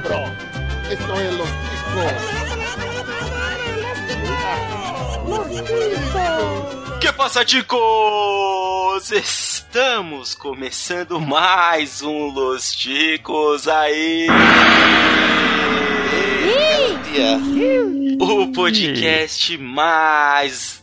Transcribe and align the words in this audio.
cabrón. 0.00 0.32
Esto 0.90 1.20
es 1.20 1.34
los 1.34 1.48
ticos. 1.48 2.12
Que 7.00 7.12
passa, 7.12 7.44
ticos? 7.44 9.10
Estamos 9.10 10.34
começando 10.34 11.20
mais 11.20 12.00
um 12.02 12.28
Los 12.32 12.72
Ticos 12.72 13.68
aí. 13.68 14.28
O 18.20 18.52
podcast 18.52 19.58
mais 19.58 20.82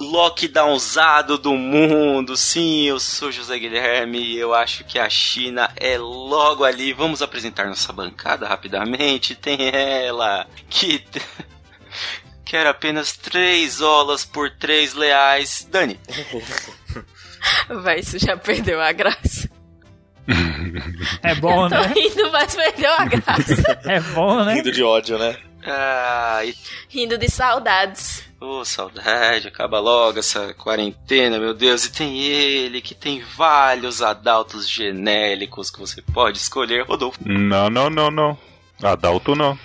lockdownzado 0.00 1.36
do 1.36 1.54
mundo. 1.54 2.36
Sim, 2.36 2.84
eu 2.84 2.98
sou 2.98 3.30
José 3.30 3.58
Guilherme 3.58 4.18
e 4.18 4.38
eu 4.38 4.54
acho 4.54 4.82
que 4.84 4.98
a 4.98 5.08
China 5.10 5.70
é 5.76 5.98
logo 5.98 6.64
ali. 6.64 6.92
Vamos 6.94 7.20
apresentar 7.20 7.66
nossa 7.66 7.92
bancada 7.92 8.48
rapidamente. 8.48 9.34
Tem 9.34 9.58
ela 9.68 10.46
que 10.70 11.04
quer 12.44 12.66
apenas 12.66 13.12
3 13.12 13.82
olas 13.82 14.24
por 14.24 14.50
3 14.50 14.94
leais. 14.94 15.68
Dani. 15.70 16.00
Vai, 17.68 18.00
isso 18.00 18.18
já 18.18 18.36
perdeu 18.36 18.80
a 18.80 18.92
graça. 18.92 19.48
É 21.22 21.34
bom, 21.34 21.68
Tô 21.68 21.74
né? 21.74 21.92
rindo, 21.94 22.30
mas 22.30 22.54
perdeu 22.54 22.92
a 22.92 23.04
graça. 23.04 23.80
É 23.84 24.00
bom, 24.00 24.44
né? 24.44 24.54
Rindo 24.54 24.70
de 24.70 24.82
ódio, 24.82 25.18
né? 25.18 25.36
Ah, 25.64 26.40
e... 26.44 26.54
Rindo 26.88 27.18
de 27.18 27.28
saudades. 27.28 28.29
Ô, 28.40 28.60
oh, 28.60 28.64
saudade, 28.64 29.48
acaba 29.48 29.78
logo 29.78 30.18
essa 30.18 30.54
quarentena, 30.54 31.38
meu 31.38 31.52
Deus. 31.52 31.84
E 31.84 31.92
tem 31.92 32.18
ele, 32.20 32.80
que 32.80 32.94
tem 32.94 33.22
vários 33.36 34.00
adaltos 34.00 34.66
genéricos 34.66 35.70
que 35.70 35.78
você 35.78 36.00
pode 36.00 36.38
escolher, 36.38 36.86
Rodolfo. 36.86 37.18
Não, 37.22 37.68
não, 37.68 37.90
não, 37.90 38.10
não. 38.10 38.38
Adalto 38.82 39.34
não. 39.34 39.58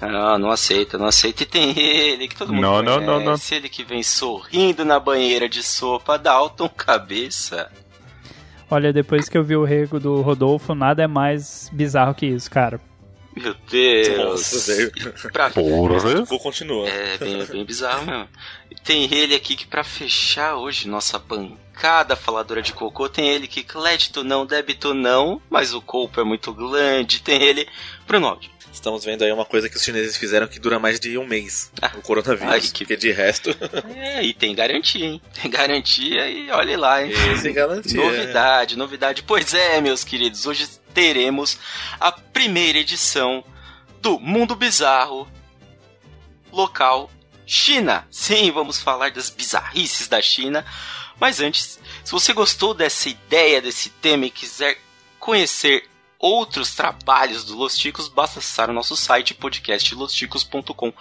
Ah, 0.00 0.38
não 0.38 0.50
aceita, 0.50 0.96
não 0.96 1.06
aceita. 1.06 1.42
E 1.42 1.46
tem 1.46 1.76
ele, 1.76 2.28
que 2.28 2.36
todo 2.36 2.52
mundo 2.52 2.62
não, 2.62 2.84
conhece. 2.84 3.00
Não, 3.00 3.18
não, 3.18 3.24
não, 3.24 3.36
Ele 3.50 3.68
que 3.68 3.82
vem 3.82 4.02
sorrindo 4.02 4.84
na 4.84 5.00
banheira 5.00 5.48
de 5.48 5.62
sopa, 5.62 6.16
Dalton 6.16 6.68
Cabeça. 6.68 7.68
Olha, 8.70 8.92
depois 8.92 9.28
que 9.28 9.36
eu 9.36 9.42
vi 9.42 9.56
o 9.56 9.64
rego 9.64 9.98
do 9.98 10.20
Rodolfo, 10.20 10.74
nada 10.74 11.02
é 11.02 11.06
mais 11.06 11.68
bizarro 11.72 12.14
que 12.14 12.26
isso, 12.26 12.50
cara. 12.50 12.80
Meu 13.36 13.54
Deus. 13.70 14.16
Nossa, 14.16 14.74
velho. 14.74 14.92
Pra... 15.30 15.50
Porra. 15.50 16.24
Vou 16.24 16.40
continuar. 16.40 16.88
É, 16.88 17.18
bem, 17.18 17.44
bem 17.44 17.64
bizarro 17.64 18.06
mesmo. 18.06 18.28
Tem 18.82 19.12
ele 19.12 19.34
aqui 19.34 19.54
que 19.54 19.66
pra 19.66 19.84
fechar 19.84 20.56
hoje 20.56 20.88
nossa 20.88 21.18
bancada 21.18 22.16
faladora 22.16 22.62
de 22.62 22.72
cocô, 22.72 23.08
tem 23.08 23.28
ele 23.28 23.46
que 23.46 23.62
crédito 23.62 24.24
não, 24.24 24.46
débito 24.46 24.94
não, 24.94 25.42
mas 25.50 25.74
o 25.74 25.82
corpo 25.82 26.20
é 26.20 26.24
muito 26.24 26.52
grande. 26.52 27.20
Tem 27.20 27.42
ele, 27.42 27.68
Bruno 28.06 28.28
Aldi. 28.28 28.50
Estamos 28.76 29.06
vendo 29.06 29.24
aí 29.24 29.32
uma 29.32 29.46
coisa 29.46 29.70
que 29.70 29.76
os 29.76 29.82
chineses 29.82 30.18
fizeram 30.18 30.46
que 30.46 30.60
dura 30.60 30.78
mais 30.78 31.00
de 31.00 31.16
um 31.16 31.26
mês. 31.26 31.72
Ah. 31.80 31.90
o 31.96 32.02
coronavírus. 32.02 32.52
Ai, 32.52 32.60
que- 32.60 32.84
Porque 32.84 32.94
de 32.96 33.10
resto. 33.10 33.50
É, 33.96 34.22
e 34.22 34.34
tem 34.34 34.54
garantia, 34.54 35.06
hein? 35.06 35.22
Tem 35.40 35.50
garantia 35.50 36.28
e 36.28 36.50
olha 36.50 36.78
lá, 36.78 37.02
hein? 37.02 37.10
sem 37.40 37.54
garantia. 37.54 37.96
Novidade, 37.98 38.76
novidade. 38.76 39.22
Pois 39.22 39.54
é, 39.54 39.80
meus 39.80 40.04
queridos, 40.04 40.44
hoje 40.46 40.68
teremos 40.92 41.58
a 41.98 42.12
primeira 42.12 42.78
edição 42.78 43.42
do 44.02 44.20
Mundo 44.20 44.54
Bizarro 44.54 45.26
local 46.52 47.10
China. 47.46 48.06
Sim, 48.10 48.50
vamos 48.50 48.78
falar 48.78 49.10
das 49.10 49.30
bizarrices 49.30 50.06
da 50.06 50.20
China. 50.20 50.64
Mas 51.18 51.40
antes, 51.40 51.80
se 52.04 52.12
você 52.12 52.32
gostou 52.34 52.74
dessa 52.74 53.08
ideia, 53.08 53.62
desse 53.62 53.88
tema 53.88 54.26
e 54.26 54.30
quiser 54.30 54.76
conhecer 55.18 55.88
outros 56.26 56.74
trabalhos 56.74 57.44
do 57.44 57.56
Los 57.56 57.76
Ticos, 57.76 58.08
basta 58.08 58.38
acessar 58.38 58.70
o 58.70 58.72
nosso 58.72 58.96
site 58.96 59.34
podcastlosticos.com 59.34 60.92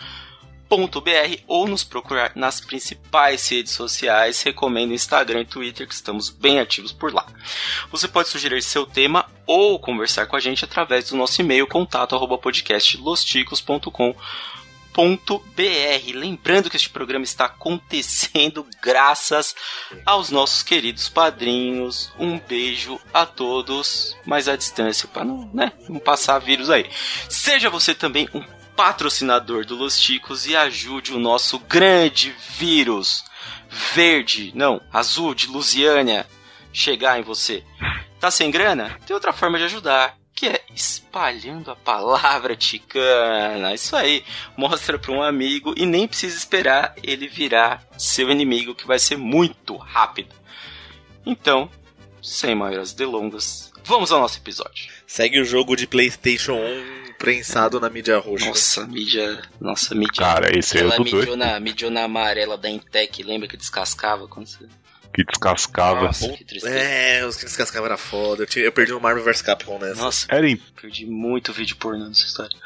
www.radiofobia.br 0.68 1.44
ou 1.48 1.68
nos 1.68 1.84
procurar 1.84 2.32
nas 2.36 2.60
principais 2.60 3.48
redes 3.48 3.72
sociais. 3.72 4.42
Recomendo 4.42 4.94
Instagram 4.94 5.42
e 5.42 5.46
Twitter, 5.46 5.88
que 5.88 5.94
estamos 5.94 6.30
bem 6.30 6.60
ativos 6.60 6.92
por 6.92 7.14
lá. 7.14 7.26
Você 7.92 8.08
pode 8.08 8.30
sugerir 8.30 8.62
seu 8.62 8.86
tema 8.86 9.26
ou 9.46 9.80
conversar 9.80 10.26
com 10.26 10.36
a 10.36 10.40
gente 10.40 10.66
através 10.66 11.10
do 11.10 11.18
nosso 11.18 11.40
e-mail 11.42 11.68
contato 11.68 12.14
podcastlosticos.com 14.96 15.46
Lembrando 16.16 16.70
que 16.70 16.78
este 16.78 16.90
programa 16.90 17.26
está 17.26 17.46
acontecendo 17.46 18.66
graças 18.82 19.54
aos 20.06 20.30
nossos 20.30 20.64
queridos 20.64 21.10
padrinhos. 21.10 22.14
Um 22.18 22.40
beijo 22.40 23.00
a 23.14 23.26
todos, 23.26 24.16
mas 24.26 24.48
à 24.48 24.56
distância 24.56 25.08
para 25.08 25.26
não, 25.26 25.50
né, 25.54 25.74
não 25.90 26.00
passar 26.00 26.40
vírus 26.40 26.70
aí. 26.70 26.90
Seja 27.30 27.70
você 27.70 27.94
também 27.94 28.30
um 28.34 28.42
patrocinador 28.76 29.66
do 29.66 29.76
Los 29.76 30.00
Ticos 30.00 30.48
e 30.48 30.56
ajude 30.56 31.14
o 31.14 31.20
nosso 31.20 31.60
grande 31.60 32.34
vírus 32.58 33.24
verde, 33.94 34.52
não, 34.56 34.82
azul 34.92 35.36
de 35.36 35.48
Lusiânia 35.48 36.26
chegar 36.72 37.20
em 37.20 37.24
você. 37.24 37.64
Tá 38.20 38.32
sem 38.32 38.50
grana? 38.50 38.98
Tem 39.06 39.14
outra 39.14 39.34
forma 39.34 39.58
de 39.58 39.66
ajudar, 39.66 40.18
que 40.36 40.48
é 40.48 40.62
espalhando 40.76 41.72
a 41.72 41.76
palavra 41.76 42.58
ticana. 42.58 43.74
Isso 43.74 43.96
aí, 43.96 44.24
mostra 44.58 45.00
para 45.00 45.14
um 45.14 45.24
amigo 45.24 45.74
e 45.78 45.86
nem 45.86 46.08
precisa 46.08 46.38
esperar 46.38 46.94
ele 47.02 47.28
virar 47.28 47.88
seu 47.98 48.30
inimigo, 48.30 48.76
que 48.76 48.86
vai 48.86 49.00
ser 49.00 49.18
muito 49.18 49.78
rápido. 49.78 50.36
Então, 51.26 51.70
sem 52.22 52.54
maiores 52.54 52.92
delongas, 52.92 53.72
vamos 53.86 54.12
ao 54.12 54.20
nosso 54.20 54.38
episódio. 54.38 54.92
Segue 55.08 55.40
o 55.40 55.46
jogo 55.46 55.76
de 55.76 55.88
PlayStation 55.88 56.56
1 56.56 57.06
prensado 57.18 57.80
na 57.80 57.90
mídia 57.90 58.18
roxa. 58.18 58.46
Nossa, 58.46 58.88
mídia. 58.88 59.42
Nossa, 59.60 59.96
mídia. 59.96 60.22
Cara, 60.22 60.58
esse 60.58 60.78
é 60.78 60.86
o 60.86 60.92
do 60.92 61.04
dois. 61.06 61.38
na, 61.38 61.60
midiou 61.62 61.90
na 61.90 62.04
amarela 62.04 62.58
da 62.58 62.70
Intec, 62.70 63.24
lembra 63.24 63.48
que 63.48 63.56
descascava 63.56 64.28
quando 64.28 64.48
você. 64.48 64.68
Que 65.16 65.24
descascava. 65.24 66.02
Nossa, 66.06 66.30
que 66.34 66.44
tristeza. 66.44 66.76
É, 66.78 67.26
os 67.26 67.38
que 67.38 67.46
descascavam 67.46 67.88
era 67.88 67.98
foda. 67.98 68.44
Eu, 68.44 68.48
tinha- 68.48 68.66
eu 68.66 68.72
perdi 68.72 68.92
no 68.92 69.00
Marvel 69.00 69.24
vs 69.24 69.42
Capcom 69.42 69.80
nessa. 69.80 70.02
Nossa, 70.02 70.28
Era 70.30 70.48
em... 70.50 70.58
perdi 70.58 71.06
muito 71.06 71.54
vídeo 71.54 71.76
pornô 71.78 72.06
nessa 72.08 72.26
história. 72.26 72.58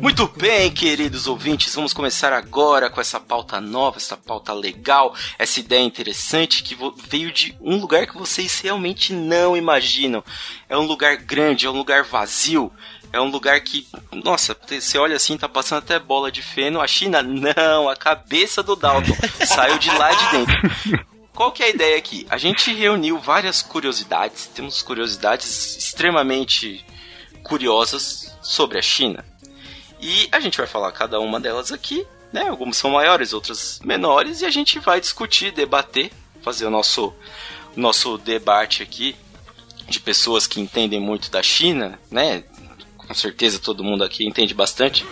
Muito 0.00 0.26
bem, 0.26 0.70
queridos 0.70 1.26
ouvintes, 1.28 1.74
vamos 1.74 1.92
começar 1.92 2.32
agora 2.32 2.90
com 2.90 3.00
essa 3.00 3.20
pauta 3.20 3.60
nova, 3.60 3.98
essa 3.98 4.16
pauta 4.16 4.52
legal, 4.52 5.14
essa 5.38 5.60
ideia 5.60 5.82
interessante 5.82 6.62
que 6.62 6.76
veio 7.08 7.30
de 7.32 7.56
um 7.60 7.76
lugar 7.76 8.06
que 8.06 8.18
vocês 8.18 8.60
realmente 8.60 9.12
não 9.12 9.56
imaginam. 9.56 10.24
É 10.68 10.76
um 10.76 10.86
lugar 10.86 11.16
grande, 11.16 11.66
é 11.66 11.70
um 11.70 11.76
lugar 11.76 12.02
vazio, 12.02 12.72
é 13.12 13.20
um 13.20 13.28
lugar 13.28 13.60
que, 13.60 13.86
nossa, 14.12 14.56
você 14.68 14.98
olha 14.98 15.16
assim, 15.16 15.36
tá 15.36 15.48
passando 15.48 15.78
até 15.78 15.98
bola 15.98 16.30
de 16.30 16.42
feno. 16.42 16.80
A 16.80 16.86
China, 16.86 17.22
não, 17.22 17.88
a 17.88 17.96
cabeça 17.96 18.62
do 18.62 18.74
Dalton 18.74 19.16
saiu 19.46 19.78
de 19.78 19.90
lá 19.90 20.12
de 20.12 20.30
dentro. 20.30 21.00
Qual 21.32 21.52
que 21.52 21.62
é 21.62 21.66
a 21.66 21.70
ideia 21.70 21.96
aqui? 21.96 22.26
A 22.28 22.36
gente 22.36 22.72
reuniu 22.72 23.18
várias 23.18 23.62
curiosidades, 23.62 24.46
temos 24.46 24.82
curiosidades 24.82 25.76
extremamente 25.76 26.84
curiosas 27.42 28.30
sobre 28.50 28.78
a 28.78 28.82
China. 28.82 29.24
E 30.00 30.28
a 30.32 30.40
gente 30.40 30.58
vai 30.58 30.66
falar 30.66 30.90
cada 30.90 31.20
uma 31.20 31.38
delas 31.38 31.70
aqui, 31.70 32.04
né? 32.32 32.48
Algumas 32.48 32.76
são 32.76 32.90
maiores, 32.90 33.32
outras 33.32 33.80
menores, 33.84 34.40
e 34.40 34.46
a 34.46 34.50
gente 34.50 34.80
vai 34.80 35.00
discutir, 35.00 35.52
debater, 35.52 36.10
fazer 36.42 36.66
o 36.66 36.70
nosso, 36.70 37.14
nosso 37.76 38.18
debate 38.18 38.82
aqui 38.82 39.14
de 39.88 40.00
pessoas 40.00 40.48
que 40.48 40.60
entendem 40.60 40.98
muito 40.98 41.30
da 41.30 41.42
China, 41.42 41.98
né? 42.10 42.42
Com 42.96 43.14
certeza 43.14 43.60
todo 43.60 43.84
mundo 43.84 44.02
aqui 44.02 44.26
entende 44.26 44.52
bastante. 44.52 45.06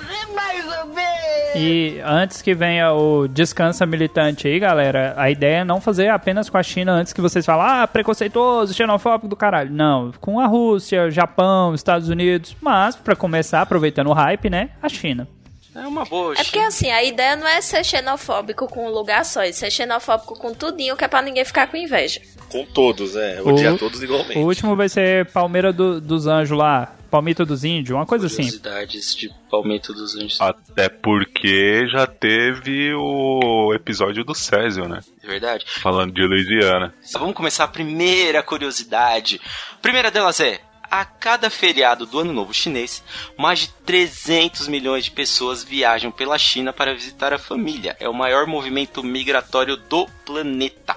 E 1.56 2.00
antes 2.04 2.42
que 2.42 2.54
venha 2.54 2.92
o 2.92 3.26
descansa 3.28 3.84
militante 3.86 4.46
aí, 4.46 4.58
galera, 4.58 5.14
a 5.16 5.30
ideia 5.30 5.58
é 5.58 5.64
não 5.64 5.80
fazer 5.80 6.08
apenas 6.08 6.48
com 6.50 6.58
a 6.58 6.62
China 6.62 6.92
antes 6.92 7.12
que 7.12 7.20
vocês 7.20 7.44
falem, 7.44 7.64
ah, 7.82 7.86
preconceituoso, 7.86 8.74
xenofóbico 8.74 9.28
do 9.28 9.36
caralho. 9.36 9.70
Não, 9.72 10.12
com 10.20 10.38
a 10.40 10.46
Rússia, 10.46 11.10
Japão, 11.10 11.74
Estados 11.74 12.08
Unidos, 12.08 12.56
mas 12.60 12.94
pra 12.96 13.16
começar, 13.16 13.62
aproveitando 13.62 14.08
o 14.08 14.12
hype, 14.12 14.50
né, 14.50 14.70
a 14.82 14.88
China. 14.88 15.26
É 15.74 15.86
uma 15.86 16.04
boa. 16.04 16.32
É 16.34 16.42
porque 16.42 16.58
assim, 16.58 16.90
a 16.90 17.04
ideia 17.04 17.36
não 17.36 17.46
é 17.46 17.60
ser 17.60 17.84
xenofóbico 17.84 18.66
com 18.66 18.86
um 18.86 18.90
lugar 18.90 19.24
só, 19.24 19.42
é 19.42 19.52
ser 19.52 19.70
xenofóbico 19.70 20.36
com 20.36 20.52
tudinho, 20.52 20.96
que 20.96 21.04
é 21.04 21.08
pra 21.08 21.22
ninguém 21.22 21.44
ficar 21.44 21.68
com 21.68 21.76
inveja. 21.76 22.20
Com 22.50 22.64
todos, 22.64 23.14
é. 23.14 23.40
Odiar 23.42 23.74
O- 23.74 23.78
todos 23.78 24.02
igualmente. 24.02 24.38
O 24.38 24.42
último 24.46 24.74
vai 24.74 24.88
ser 24.88 25.26
Palmeira 25.26 25.72
do- 25.72 26.00
dos 26.00 26.26
Anjos 26.26 26.56
lá, 26.58 26.94
Palmito 27.10 27.44
dos 27.44 27.64
Índios, 27.64 27.96
uma 27.96 28.06
coisa 28.06 28.26
assim. 28.26 28.42
Curiosidades 28.42 29.14
de 29.14 29.30
Palmito 29.50 29.92
dos 29.92 30.14
Anjos. 30.14 30.40
Até 30.40 30.88
porque 30.88 31.86
já 31.88 32.06
teve 32.06 32.92
o 32.94 33.72
episódio 33.74 34.24
do 34.24 34.34
Césio, 34.34 34.86
né? 34.86 35.00
É 35.22 35.26
verdade. 35.26 35.64
Falando 35.66 36.12
de 36.12 36.22
Louisiana. 36.22 36.94
Vamos 37.14 37.34
começar 37.34 37.64
a 37.64 37.68
primeira 37.68 38.42
curiosidade. 38.42 39.40
Primeira 39.80 40.10
delas 40.10 40.38
é: 40.40 40.60
a 40.90 41.04
cada 41.04 41.50
feriado 41.50 42.06
do 42.06 42.18
Ano 42.18 42.32
Novo 42.32 42.54
Chinês, 42.54 43.02
mais 43.36 43.60
de 43.60 43.68
300 43.84 44.68
milhões 44.68 45.04
de 45.04 45.10
pessoas 45.10 45.62
viajam 45.62 46.10
pela 46.10 46.38
China 46.38 46.72
para 46.72 46.94
visitar 46.94 47.32
a 47.32 47.38
família. 47.38 47.96
É 48.00 48.08
o 48.08 48.14
maior 48.14 48.46
movimento 48.46 49.02
migratório 49.02 49.76
do 49.76 50.06
planeta. 50.24 50.96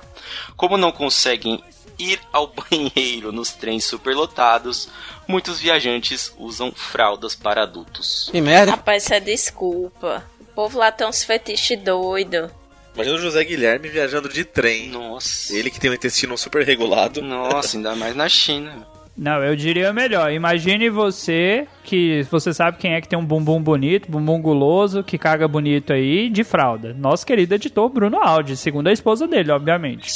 Como 0.55 0.77
não 0.77 0.91
conseguem 0.91 1.61
ir 2.01 2.19
ao 2.31 2.48
banheiro 2.48 3.31
nos 3.31 3.51
trens 3.51 3.86
superlotados, 3.86 4.89
muitos 5.27 5.59
viajantes 5.59 6.33
usam 6.38 6.71
fraldas 6.71 7.36
para 7.36 7.63
adultos. 7.63 8.30
Que 8.31 8.42
merda. 8.42 8.71
Rapaz, 8.71 9.03
isso 9.03 9.13
é 9.13 9.19
desculpa. 9.19 10.25
O 10.39 10.45
povo 10.45 10.80
lá 10.80 10.92
tem 10.92 11.07
uns 11.07 11.24
fetiches 11.24 11.81
doidos. 11.81 12.50
Imagina 12.94 13.15
o 13.15 13.21
José 13.21 13.44
Guilherme 13.44 13.88
viajando 13.88 14.27
de 14.27 14.44
trem. 14.44 14.89
Nossa. 14.89 15.56
Ele 15.56 15.69
que 15.69 15.80
tem 15.80 15.89
um 15.89 15.94
intestino 15.94 16.38
super 16.38 16.65
regulado. 16.65 17.21
Nossa, 17.21 17.77
ainda 17.77 17.95
mais 17.95 18.15
na 18.15 18.27
China. 18.27 18.86
Não, 19.17 19.43
eu 19.43 19.55
diria 19.55 19.91
melhor. 19.93 20.31
Imagine 20.31 20.89
você 20.89 21.67
que 21.83 22.23
você 22.31 22.53
sabe 22.53 22.77
quem 22.77 22.93
é 22.93 23.01
que 23.01 23.07
tem 23.09 23.19
um 23.19 23.25
bumbum 23.25 23.61
bonito, 23.61 24.09
bumbum 24.09 24.41
guloso, 24.41 25.03
que 25.03 25.17
caga 25.17 25.47
bonito 25.47 25.91
aí, 25.93 26.29
de 26.29 26.43
fralda. 26.43 26.93
Nosso 26.93 27.25
querido 27.25 27.53
editor 27.53 27.89
Bruno 27.89 28.17
Aldi, 28.17 28.55
segundo 28.57 28.87
a 28.87 28.93
esposa 28.93 29.27
dele, 29.27 29.51
obviamente. 29.51 30.09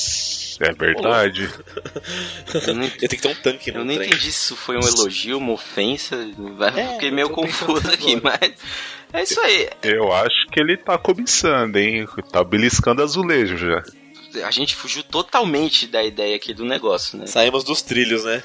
É 0.61 0.71
verdade. 0.71 1.49
Eu 2.65 2.73
não, 2.73 2.89
tem 2.89 3.09
que 3.09 3.17
ter 3.17 3.27
um 3.27 3.35
tanque 3.35 3.71
no 3.71 3.79
eu 3.79 3.85
não 3.85 3.93
trem. 3.93 4.07
entendi 4.07 4.23
se 4.23 4.29
isso 4.29 4.55
foi 4.55 4.77
um 4.77 4.87
elogio, 4.87 5.37
uma 5.37 5.51
ofensa. 5.51 6.15
É, 6.77 6.93
Fiquei 6.93 7.11
meio 7.11 7.29
confuso 7.29 7.87
aqui, 7.91 8.15
agora. 8.15 8.37
mas. 8.41 8.53
É 9.11 9.23
isso 9.23 9.39
aí. 9.41 9.69
Eu 9.83 10.13
acho 10.13 10.47
que 10.51 10.59
ele 10.59 10.77
tá 10.77 10.97
cobiçando, 10.97 11.77
hein? 11.77 12.07
Tá 12.31 12.43
beliscando 12.43 13.03
azulejo 13.03 13.57
já. 13.57 13.83
A 14.45 14.51
gente 14.51 14.75
fugiu 14.75 15.03
totalmente 15.03 15.87
da 15.87 16.03
ideia 16.03 16.35
aqui 16.37 16.53
do 16.53 16.65
negócio, 16.65 17.17
né? 17.17 17.25
Saímos 17.25 17.63
dos 17.63 17.81
trilhos, 17.81 18.23
né? 18.23 18.41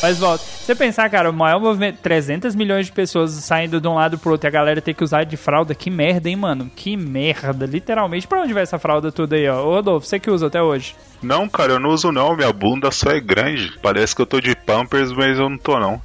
Mas 0.00 0.18
volta. 0.18 0.44
Você 0.44 0.74
pensar, 0.74 1.10
cara, 1.10 1.30
o 1.30 1.32
maior 1.32 1.60
movimento, 1.60 1.98
300 2.00 2.54
milhões 2.54 2.86
de 2.86 2.92
pessoas 2.92 3.32
saindo 3.32 3.80
de 3.80 3.88
um 3.88 3.94
lado 3.94 4.16
pro 4.18 4.30
outro 4.32 4.46
e 4.46 4.48
a 4.48 4.52
galera 4.52 4.80
ter 4.80 4.94
que 4.94 5.02
usar 5.02 5.24
de 5.24 5.36
fralda, 5.36 5.74
que 5.74 5.90
merda, 5.90 6.28
hein, 6.28 6.36
mano? 6.36 6.70
Que 6.74 6.96
merda, 6.96 7.66
literalmente. 7.66 8.26
Pra 8.26 8.42
onde 8.42 8.52
vai 8.52 8.62
essa 8.62 8.78
fralda 8.78 9.10
tudo 9.10 9.34
aí, 9.34 9.48
ó? 9.48 9.60
Ô, 9.64 9.74
Rodolfo, 9.74 10.06
você 10.06 10.20
que 10.20 10.30
usa 10.30 10.46
até 10.46 10.62
hoje. 10.62 10.94
Não, 11.20 11.48
cara, 11.48 11.72
eu 11.72 11.80
não 11.80 11.90
uso 11.90 12.12
não. 12.12 12.36
Minha 12.36 12.52
bunda 12.52 12.90
só 12.92 13.10
é 13.10 13.20
grande. 13.20 13.76
Parece 13.82 14.14
que 14.14 14.22
eu 14.22 14.26
tô 14.26 14.40
de 14.40 14.54
Pampers, 14.54 15.10
mas 15.12 15.36
eu 15.36 15.48
não 15.50 15.58
tô 15.58 15.78
não. 15.80 16.00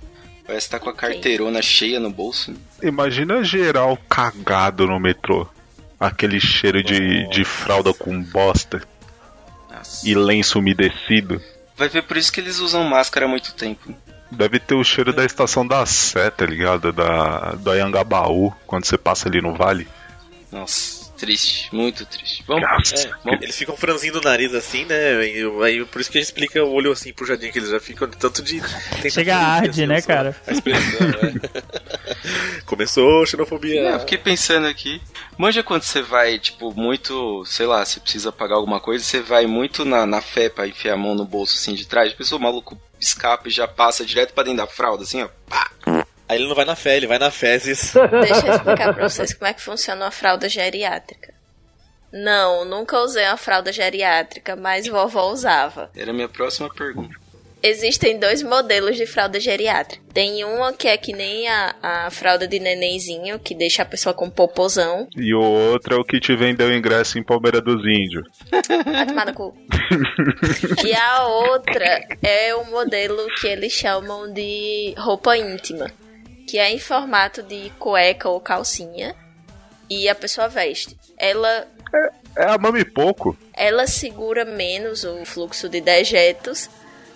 Parece 0.46 0.68
que 0.68 0.72
tá 0.72 0.80
com 0.80 0.90
a 0.90 0.94
carteirona 0.94 1.62
cheia 1.62 2.00
no 2.00 2.10
bolso. 2.10 2.52
né? 2.52 2.58
Imagina 2.82 3.44
geral 3.44 3.98
cagado 4.10 4.88
no 4.88 5.00
metrô. 5.00 5.48
Aquele 6.00 6.40
cheiro 6.40 6.84
de, 6.84 7.30
de 7.30 7.46
fralda 7.46 7.94
com 7.94 8.22
bosta 8.24 8.82
Nossa. 9.72 10.10
e 10.10 10.14
lenço 10.16 10.60
umedecido. 10.60 11.40
Vai 11.76 11.90
ver 11.90 12.04
por 12.04 12.18
isso 12.18 12.32
que 12.32 12.40
eles 12.40 12.60
usam 12.60 12.84
máscara 12.84 13.26
há 13.26 13.30
muito 13.30 13.54
tempo. 13.54 13.94
Deve 14.32 14.60
ter 14.60 14.76
o 14.76 14.84
cheiro 14.84 15.14
da 15.14 15.26
estação 15.26 15.66
da 15.66 15.86
Sé, 15.86 16.30
tá 16.30 16.46
ligado? 16.46 16.92
Da, 16.92 17.52
do 17.52 17.70
Ayangabaú, 17.70 18.52
quando 18.66 18.86
você 18.86 18.98
passa 18.98 19.28
ali 19.28 19.42
no 19.42 19.54
vale. 19.54 19.88
Nossa, 20.52 21.03
triste, 21.24 21.74
muito 21.74 22.06
triste. 22.06 22.44
Vamos. 22.46 22.92
É, 22.92 23.10
Bom. 23.24 23.34
eles 23.42 23.58
ficam 23.58 23.78
franzindo 23.78 24.20
o 24.20 24.22
nariz 24.22 24.54
assim, 24.54 24.84
né? 24.84 25.26
E 25.26 25.64
aí, 25.64 25.86
por 25.86 26.02
isso 26.02 26.12
que 26.12 26.18
a 26.18 26.22
gente 26.22 26.28
explica 26.28 26.62
o 26.62 26.70
olho 26.70 26.92
assim 26.92 27.14
pro 27.14 27.26
jardim, 27.26 27.50
que 27.50 27.60
eles 27.60 27.70
já 27.70 27.80
ficam 27.80 28.10
de 28.10 28.18
tanto 28.18 28.44
de. 28.44 28.62
Chega 29.10 29.38
a 29.38 29.40
arde, 29.40 29.70
assim, 29.70 29.86
né, 29.88 30.02
cara? 30.02 30.36
A 30.46 30.52
expressão, 30.52 31.08
né? 31.08 31.34
Começou 32.68 33.24
a 33.24 33.26
xenofobia. 33.26 33.84
Não, 33.84 33.92
eu 33.92 34.00
fiquei 34.02 34.18
pensando 34.18 34.68
aqui. 34.68 35.02
Manja 35.38 35.64
quando 35.64 35.84
você 35.84 36.02
vai, 36.02 36.38
tipo, 36.38 36.74
muito, 36.76 37.46
sei 37.46 37.66
lá, 37.66 37.86
você 37.86 38.02
precisa 38.02 38.30
pagar 38.30 38.56
alguma 38.56 38.82
coisa, 38.82 39.04
você 39.04 39.22
vai 39.22 39.48
muito 39.48 39.86
na, 39.86 40.06
na 40.06 40.20
fé 40.20 40.50
pra 40.50 40.68
enfiar 40.68 40.96
a 40.96 40.98
mão 40.98 41.16
no 41.16 41.24
bolso 41.24 41.56
assim 41.56 41.74
de 41.74 41.88
trás, 41.88 42.12
a 42.12 42.16
pessoa 42.16 42.40
maluco 42.40 42.78
escapa 43.00 43.48
e 43.48 43.52
já 43.52 43.68
passa 43.68 44.06
direto 44.06 44.34
pra 44.34 44.44
dentro 44.44 44.58
da 44.58 44.68
fralda, 44.68 45.04
assim, 45.04 45.24
ó. 45.24 45.30
Pá. 45.48 45.72
Aí 46.28 46.38
ele 46.38 46.48
não 46.48 46.56
vai 46.56 46.66
na 46.66 46.76
fé, 46.76 46.98
ele 46.98 47.08
vai 47.08 47.20
na 47.20 47.32
fezes. 47.32 47.94
Deixa 48.22 48.48
eu 48.48 48.56
explicar 48.56 48.94
pra 48.94 49.04
vocês 49.10 49.34
como 49.34 49.48
é 49.48 49.54
que 49.54 49.62
funciona 49.62 50.06
uma 50.06 50.12
fralda 50.12 50.48
geriátrica. 50.48 51.34
Não, 52.12 52.64
nunca 52.64 53.00
usei 53.00 53.26
uma 53.26 53.38
fralda 53.38 53.72
geriátrica, 53.72 54.56
mas 54.56 54.88
vovó 54.88 55.32
usava. 55.32 55.90
Era 55.96 56.12
a 56.12 56.14
minha 56.14 56.30
próxima 56.30 56.70
pergunta. 56.74 57.24
Existem 57.66 58.20
dois 58.20 58.44
modelos 58.44 58.98
de 58.98 59.06
fralda 59.06 59.40
geriátrica. 59.40 60.04
Tem 60.14 60.44
uma 60.44 60.74
que 60.74 60.86
é 60.86 60.98
que 60.98 61.14
nem 61.14 61.48
a, 61.48 61.74
a 61.82 62.12
fralda 62.12 62.46
de 62.46 62.60
nenenzinho, 62.60 63.40
que 63.40 63.56
deixa 63.56 63.84
a 63.84 63.86
pessoa 63.86 64.14
com 64.14 64.30
popozão. 64.30 65.08
E 65.16 65.34
o 65.34 65.42
outro 65.42 65.96
é 65.96 65.98
o 65.98 66.04
que 66.04 66.20
te 66.20 66.36
vendeu 66.36 66.76
ingresso 66.76 67.18
em 67.18 67.24
Palmeira 67.24 67.62
dos 67.62 67.82
Índios. 67.86 68.28
Vai 68.86 69.06
tomar 69.06 69.26
no 69.28 69.34
cu. 69.34 69.56
E 70.86 70.94
a 70.94 71.26
outra 71.26 72.02
é 72.22 72.54
o 72.54 72.66
modelo 72.66 73.26
que 73.40 73.48
eles 73.48 73.72
chamam 73.72 74.32
de 74.32 74.94
roupa 74.98 75.38
íntima, 75.38 75.90
que 76.54 76.60
é 76.60 76.70
em 76.72 76.78
formato 76.78 77.42
de 77.42 77.72
cueca 77.80 78.30
ou 78.30 78.40
calcinha 78.40 79.16
e 79.90 80.08
a 80.08 80.14
pessoa 80.14 80.48
veste. 80.48 80.96
Ela 81.18 81.68
É 82.38 82.44
a 82.46 82.60
mami 82.60 82.86
pouco. 82.86 83.36
ela 83.56 83.88
segura 83.88 84.46
menos 84.46 85.04
o 85.04 85.26
fluxo 85.26 85.68
de 85.68 85.82
dejetos, 85.82 86.70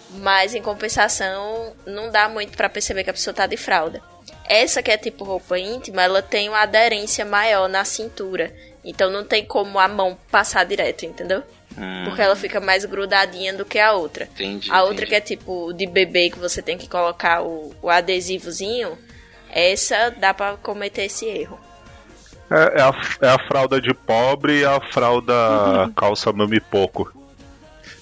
mas 0.09 0.55
em 0.55 0.61
compensação 0.63 1.71
não 1.85 2.09
dá 2.09 2.27
muito 2.27 2.57
pra 2.57 2.67
perceber 2.67 3.03
que 3.03 3.11
a 3.11 3.13
pessoa 3.13 3.31
tá 3.31 3.45
de 3.45 3.55
fralda. 3.57 4.01
Essa 4.43 4.81
que 4.81 4.89
é 4.89 4.97
tipo 4.97 5.23
roupa 5.23 5.59
íntima, 5.59 6.01
ela 6.01 6.23
tem 6.23 6.49
uma 6.49 6.61
aderência 6.63 7.23
maior 7.23 7.69
na 7.69 7.85
cintura. 7.85 8.51
Então 8.83 9.11
não 9.11 9.23
tem 9.23 9.45
como 9.45 9.77
a 9.77 9.87
mão 9.87 10.17
passar 10.31 10.65
direto, 10.65 11.05
entendeu? 11.05 11.43
Hum, 11.77 12.05
Porque 12.05 12.23
ela 12.23 12.35
fica 12.35 12.59
mais 12.59 12.85
grudadinha 12.85 13.53
do 13.53 13.63
que 13.65 13.77
a 13.77 13.93
outra. 13.93 14.25
entendi. 14.33 14.71
A 14.71 14.81
outra 14.81 15.05
entendi. 15.05 15.09
que 15.09 15.15
é 15.15 15.21
tipo 15.21 15.71
de 15.73 15.85
bebê 15.85 16.31
que 16.31 16.39
você 16.39 16.59
tem 16.59 16.75
que 16.75 16.87
colocar 16.89 17.43
o, 17.43 17.71
o 17.83 17.87
adesivozinho, 17.87 18.97
essa 19.59 20.09
dá 20.11 20.33
pra 20.33 20.57
cometer 20.57 21.05
esse 21.05 21.25
erro. 21.25 21.59
É, 22.49 22.79
é 22.79 22.81
a, 22.81 22.91
é 23.21 23.29
a 23.29 23.47
fralda 23.47 23.81
de 23.81 23.93
pobre 23.93 24.59
e 24.59 24.65
a 24.65 24.79
fralda 24.91 25.33
calça 25.95 26.31
mami 26.31 26.59
pouco. 26.61 27.11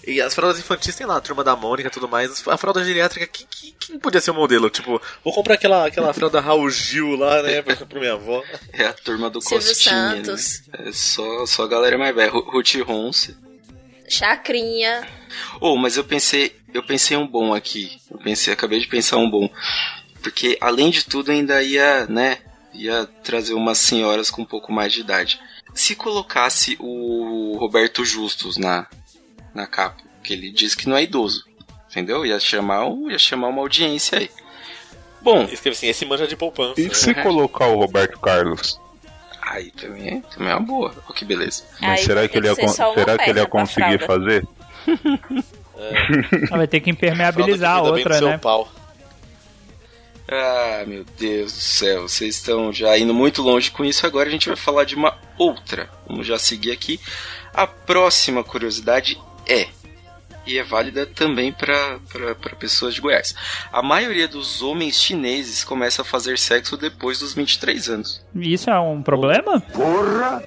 E 0.08 0.22
as 0.22 0.36
fraldas 0.36 0.60
infantis 0.60 0.96
tem 0.96 1.08
lá, 1.08 1.18
a 1.18 1.22
turma 1.22 1.44
da 1.44 1.56
Mônica 1.56 1.88
e 1.88 1.92
tudo 1.92 2.08
mais. 2.08 2.48
A 2.48 2.58
fralda 2.58 2.84
geriátrica, 2.86 3.26
que, 3.26 3.44
que, 3.44 3.72
quem 3.72 3.98
podia 3.98 4.22
ser 4.22 4.30
o 4.30 4.36
modelo? 4.36 4.70
Tipo, 4.70 5.02
vou 5.24 5.34
comprar 5.34 5.56
aquela, 5.56 5.88
aquela 5.88 6.14
fralda 6.14 6.40
Raul 6.40 6.70
Gil 6.70 7.16
lá, 7.16 7.42
né, 7.42 7.64
pra, 7.64 7.76
pra 7.76 8.00
minha 8.00 8.14
avó. 8.14 8.44
É 8.72 8.86
a 8.86 8.94
turma 8.94 9.32
do 9.32 9.42
Silvio 9.42 9.68
Costinha, 9.68 10.24
Santos. 10.24 10.62
né? 10.68 10.90
É 10.90 10.92
só, 10.92 11.46
só 11.48 11.64
a 11.64 11.68
galera 11.68 11.98
mais 11.98 12.14
velha. 12.16 12.30
Ru- 12.30 12.48
Ruth 12.52 12.76
Ronce. 12.86 13.36
Chacrinha. 14.08 15.08
Oh, 15.60 15.76
mas 15.76 15.98
eu 15.98 16.04
pensei, 16.04 16.56
eu 16.72 16.84
pensei 16.84 17.18
um 17.18 17.26
bom 17.26 17.54
aqui. 17.56 17.98
Eu 18.12 18.20
pensei, 18.20 18.54
acabei 18.54 18.80
de 18.80 18.88
pensar 18.88 19.18
um 19.18 19.28
bom. 19.28 19.50
Porque 20.26 20.58
além 20.60 20.90
de 20.90 21.06
tudo 21.06 21.32
ainda 21.32 21.62
ia, 21.62 22.08
né, 22.08 22.40
ia 22.74 23.08
trazer 23.24 23.54
umas 23.54 23.78
senhoras 23.78 24.32
com 24.32 24.42
um 24.42 24.46
pouco 24.46 24.74
mais 24.74 24.92
de 24.92 25.02
idade. 25.02 25.40
Se 25.72 25.96
colocasse 25.96 26.76
o 26.80 27.56
Roberto 27.60 28.04
Justus 28.04 28.58
na 28.58 28.88
na 29.54 29.68
capa, 29.68 30.02
que 30.24 30.34
ele 30.34 30.50
diz 30.50 30.74
que 30.74 30.90
não 30.90 30.98
é 30.98 31.04
idoso. 31.04 31.46
Entendeu? 31.92 32.26
Ia 32.26 32.40
chamar, 32.40 32.88
ia 33.08 33.20
chamar 33.20 33.50
uma 33.50 33.62
audiência 33.62 34.18
aí. 34.18 34.32
Bom, 35.22 35.44
Escreve 35.44 35.78
assim, 35.78 35.88
esse 35.90 36.06
manja 36.08 36.28
de 36.28 36.36
poupança. 36.36 36.82
E 36.82 36.94
se 36.96 37.14
colocar 37.14 37.68
o 37.68 37.78
Roberto 37.78 38.20
Carlos? 38.20 38.80
aí 39.44 39.70
também, 39.70 40.22
também 40.22 40.50
é 40.50 40.56
uma 40.56 40.66
boa. 40.66 40.92
Oh, 41.08 41.14
que 41.14 41.24
beleza. 41.24 41.64
Mas 41.80 42.00
Aí 42.00 42.06
será 42.06 42.28
que 42.28 42.36
ele 42.36 42.48
ia, 42.48 42.56
será 42.56 43.16
que 43.16 43.30
ele 43.30 43.40
ia 43.40 43.46
conseguir 43.46 44.04
fazer? 44.04 44.44
Ela 46.50 46.58
vai 46.58 46.68
ter 46.68 46.80
que 46.80 46.90
impermeabilizar 46.90 47.78
a 47.78 47.82
outra, 47.84 48.20
né? 48.22 48.38
pau. 48.40 48.68
Ah, 50.28 50.84
meu 50.88 51.06
Deus 51.18 51.54
do 51.54 51.60
céu, 51.60 52.02
vocês 52.04 52.36
estão 52.36 52.74
já 52.74 52.98
indo 52.98 53.14
muito 53.14 53.42
longe 53.42 53.70
com 53.70 53.86
isso. 53.86 54.06
Agora 54.06 54.28
a 54.28 54.32
gente 54.32 54.48
vai 54.48 54.58
falar 54.58 54.84
de 54.84 54.96
uma 54.96 55.18
outra. 55.38 55.90
Vamos 56.08 56.26
já 56.26 56.38
seguir 56.40 56.72
aqui. 56.72 57.00
A 57.54 57.68
próxima 57.68 58.44
curiosidade 58.44 59.20
é, 59.48 59.68
e 60.46 60.58
é 60.58 60.64
válida 60.64 61.06
também 61.06 61.52
para 61.52 62.00
pessoas 62.60 62.94
de 62.94 63.02
Goiás. 63.02 63.36
A 63.72 63.82
maioria 63.82 64.28
dos 64.28 64.62
homens 64.62 65.02
chineses 65.02 65.64
começa 65.64 66.02
a 66.02 66.06
fazer 66.06 66.38
sexo 66.38 66.78
depois 66.78 67.20
dos 67.20 67.34
23 67.34 67.90
anos. 67.90 68.26
Isso 68.36 68.70
é 68.70 68.80
um 68.80 69.02
problema? 69.02 69.60
Porra! 69.60 70.44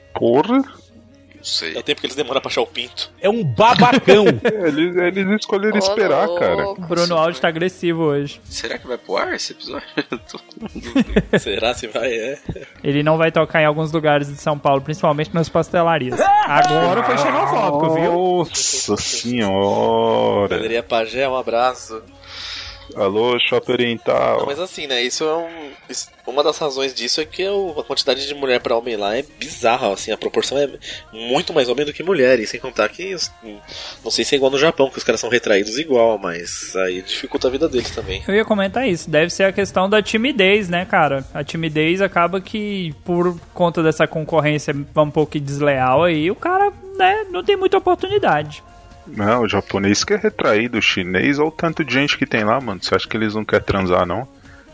Não 1.38 1.44
sei. 1.44 1.76
É 1.76 1.78
o 1.78 1.82
tempo 1.82 2.00
que 2.00 2.06
eles 2.06 2.16
demoram 2.16 2.40
pra 2.40 2.50
achar 2.50 2.60
o 2.60 2.66
pinto. 2.66 3.10
É 3.20 3.28
um 3.30 3.42
babacão. 3.44 4.24
Eles, 4.66 4.96
eles 4.96 5.40
escolheram 5.40 5.76
Ô, 5.76 5.78
esperar, 5.78 6.26
louco. 6.26 6.40
cara. 6.40 6.68
O 6.68 6.74
Bruno 6.74 7.16
Aldi 7.16 7.40
tá 7.40 7.48
agressivo 7.48 8.02
hoje. 8.02 8.40
Será 8.44 8.76
que 8.78 8.86
vai 8.86 8.98
pro 8.98 9.16
ar 9.16 9.32
esse 9.34 9.52
episódio? 9.52 9.86
Eu 10.10 10.18
tô 10.18 10.38
com 10.38 10.66
dúvida. 10.78 11.24
Será 11.38 11.74
se 11.74 11.86
vai? 11.86 12.12
É. 12.12 12.38
Ele 12.82 13.02
não 13.02 13.16
vai 13.16 13.30
tocar 13.30 13.62
em 13.62 13.66
alguns 13.66 13.92
lugares 13.92 14.28
de 14.28 14.36
São 14.36 14.58
Paulo, 14.58 14.80
principalmente 14.82 15.32
nas 15.34 15.48
pastelarias. 15.48 16.20
Agora 16.20 17.02
foi 17.04 17.16
xenofóbico, 17.18 17.94
viu? 17.94 18.12
Nossa 18.12 18.96
senhora. 18.96 20.48
Galeria 20.56 20.82
Pajé, 20.82 21.28
um 21.28 21.36
abraço. 21.36 22.02
Alô, 22.96 23.38
shopping 23.38 23.72
oriental. 23.72 24.38
Não, 24.40 24.46
mas 24.46 24.58
assim, 24.58 24.86
né? 24.86 25.02
Isso 25.02 25.24
é 25.24 25.34
um. 25.36 25.70
isso- 25.88 26.08
uma 26.26 26.42
das 26.42 26.58
razões 26.58 26.92
disso 26.94 27.20
é 27.20 27.24
que 27.24 27.46
o- 27.48 27.78
a 27.78 27.84
quantidade 27.84 28.26
de 28.26 28.34
mulher 28.34 28.60
pra 28.60 28.76
homem 28.76 28.96
lá 28.96 29.16
é 29.16 29.22
bizarra, 29.38 29.92
assim, 29.92 30.10
a 30.12 30.16
proporção 30.16 30.58
é 30.58 30.68
muito 31.12 31.52
mais 31.52 31.68
homem 31.68 31.84
do 31.84 31.92
que 31.92 32.02
mulher. 32.02 32.38
E 32.40 32.46
sem 32.46 32.58
contar 32.60 32.88
que. 32.88 33.14
os- 33.14 33.30
Não 34.04 34.10
sei 34.10 34.24
se 34.24 34.34
é 34.34 34.36
igual 34.36 34.50
no 34.50 34.58
Japão, 34.58 34.90
que 34.90 34.98
os 34.98 35.04
caras 35.04 35.20
são 35.20 35.30
retraídos 35.30 35.78
igual, 35.78 36.18
mas 36.18 36.74
aí 36.76 37.02
dificulta 37.02 37.48
a 37.48 37.50
vida 37.50 37.68
deles 37.68 37.90
também. 37.90 38.22
Eu 38.26 38.34
ia 38.34 38.44
comentar 38.44 38.86
isso. 38.88 39.08
Deve 39.10 39.30
ser 39.30 39.44
a 39.44 39.52
questão 39.52 39.88
da 39.88 40.02
timidez, 40.02 40.68
né, 40.68 40.84
cara? 40.84 41.24
A 41.32 41.44
timidez 41.44 42.00
acaba 42.00 42.40
que, 42.40 42.94
por 43.04 43.38
conta 43.54 43.82
dessa 43.82 44.06
concorrência 44.06 44.74
um 44.96 45.10
pouco 45.10 45.38
desleal 45.38 46.04
aí, 46.04 46.30
o 46.30 46.34
cara, 46.34 46.72
né, 46.96 47.24
não 47.30 47.42
tem 47.44 47.56
muita 47.56 47.76
oportunidade. 47.78 48.62
Não, 49.08 49.42
o 49.42 49.48
japonês 49.48 50.04
que 50.04 50.14
é 50.14 50.16
retraído, 50.16 50.78
o 50.78 50.82
chinês, 50.82 51.38
olha 51.38 51.48
o 51.48 51.50
tanto 51.50 51.84
de 51.84 51.92
gente 51.92 52.16
que 52.18 52.26
tem 52.26 52.44
lá, 52.44 52.60
mano. 52.60 52.82
Você 52.82 52.94
acha 52.94 53.08
que 53.08 53.16
eles 53.16 53.34
não 53.34 53.44
querem 53.44 53.64
transar, 53.66 54.06
não? 54.06 54.28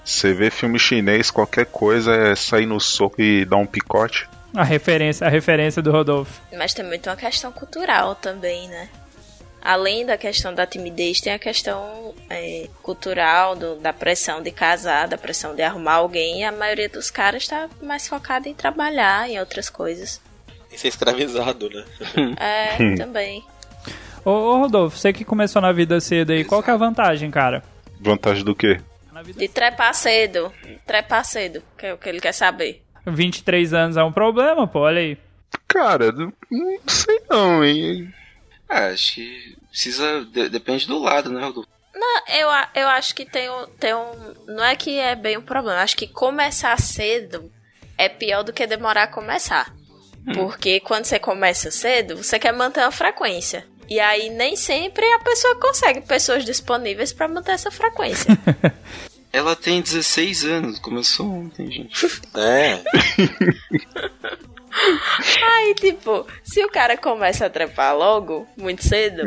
Você 0.04 0.34
vê 0.34 0.50
filme 0.50 0.78
chinês, 0.78 1.30
qualquer 1.30 1.66
coisa 1.66 2.14
é 2.14 2.34
sair 2.36 2.66
no 2.66 2.78
soco 2.80 3.20
e 3.22 3.44
dar 3.44 3.56
um 3.56 3.66
picote. 3.66 4.28
A 4.54 4.62
referência, 4.62 5.26
a 5.26 5.30
referência 5.30 5.80
do 5.82 5.90
Rodolfo. 5.90 6.40
Mas 6.56 6.74
tem 6.74 6.84
muito 6.84 7.08
uma 7.08 7.16
questão 7.16 7.50
cultural 7.50 8.14
também, 8.14 8.68
né? 8.68 8.88
Além 9.62 10.04
da 10.04 10.18
questão 10.18 10.52
da 10.54 10.66
timidez, 10.66 11.22
tem 11.22 11.32
a 11.32 11.38
questão 11.38 12.14
é, 12.28 12.68
cultural, 12.82 13.56
do- 13.56 13.76
da 13.76 13.94
pressão 13.94 14.42
de 14.42 14.50
casar, 14.50 15.08
da 15.08 15.16
pressão 15.16 15.54
de 15.54 15.62
arrumar 15.62 15.94
alguém. 15.94 16.40
E 16.40 16.44
a 16.44 16.52
maioria 16.52 16.88
dos 16.88 17.10
caras 17.10 17.46
tá 17.48 17.66
mais 17.82 18.06
focada 18.06 18.46
em 18.46 18.52
trabalhar, 18.54 19.28
em 19.28 19.40
outras 19.40 19.70
coisas. 19.70 20.20
E 20.70 20.76
ser 20.78 20.88
escravizado, 20.88 21.70
né? 21.70 21.84
É, 22.38 22.94
também. 22.96 23.42
Ô, 24.24 24.30
ô, 24.30 24.58
Rodolfo, 24.58 24.96
você 24.96 25.12
que 25.12 25.24
começou 25.24 25.60
na 25.60 25.72
vida 25.72 26.00
cedo 26.00 26.32
aí, 26.32 26.44
qual 26.44 26.62
que 26.62 26.70
é 26.70 26.72
a 26.72 26.76
vantagem, 26.78 27.30
cara? 27.30 27.62
Vantagem 28.00 28.44
do 28.44 28.54
quê? 28.54 28.80
De 29.36 29.48
trepar 29.48 29.94
cedo. 29.94 30.52
Trepar 30.86 31.24
cedo, 31.24 31.62
que 31.78 31.86
é 31.86 31.94
o 31.94 31.98
que 31.98 32.08
ele 32.08 32.20
quer 32.20 32.32
saber. 32.32 32.82
23 33.06 33.72
anos 33.74 33.96
é 33.96 34.02
um 34.02 34.12
problema, 34.12 34.66
pô, 34.66 34.80
olha 34.80 35.00
aí. 35.00 35.18
Cara, 35.68 36.10
não 36.12 36.32
sei 36.86 37.20
não, 37.28 37.64
hein? 37.64 38.12
É, 38.68 38.86
acho 38.88 39.14
que 39.14 39.56
precisa. 39.70 40.24
de- 40.24 40.48
depende 40.48 40.86
do 40.86 40.98
lado, 40.98 41.30
né, 41.30 41.40
Rodolfo? 41.42 41.68
Não, 41.94 42.22
eu, 42.28 42.48
eu 42.74 42.88
acho 42.88 43.14
que 43.14 43.24
tem 43.24 43.48
um, 43.50 43.66
tem 43.78 43.94
um. 43.94 44.34
Não 44.48 44.64
é 44.64 44.74
que 44.74 44.98
é 44.98 45.14
bem 45.14 45.36
um 45.36 45.42
problema. 45.42 45.80
Acho 45.80 45.96
que 45.96 46.06
começar 46.08 46.78
cedo 46.80 47.50
é 47.96 48.08
pior 48.08 48.42
do 48.42 48.52
que 48.52 48.66
demorar 48.66 49.04
a 49.04 49.08
começar. 49.08 49.72
Porque 50.32 50.80
quando 50.80 51.04
você 51.04 51.18
começa 51.18 51.70
cedo, 51.70 52.16
você 52.16 52.38
quer 52.38 52.52
manter 52.52 52.80
uma 52.80 52.90
frequência. 52.90 53.66
E 53.88 54.00
aí 54.00 54.30
nem 54.30 54.56
sempre 54.56 55.04
a 55.12 55.18
pessoa 55.18 55.56
consegue 55.56 56.00
pessoas 56.02 56.44
disponíveis 56.44 57.12
pra 57.12 57.28
manter 57.28 57.52
essa 57.52 57.70
frequência. 57.70 58.26
Ela 59.32 59.56
tem 59.56 59.80
16 59.82 60.44
anos, 60.44 60.78
começou 60.78 61.26
ontem, 61.26 61.70
gente. 61.70 62.06
É. 62.36 62.80
aí, 65.42 65.74
tipo, 65.74 66.26
se 66.42 66.64
o 66.64 66.68
cara 66.70 66.96
começa 66.96 67.46
a 67.46 67.50
trepar 67.50 67.96
logo, 67.96 68.46
muito 68.56 68.84
cedo, 68.84 69.24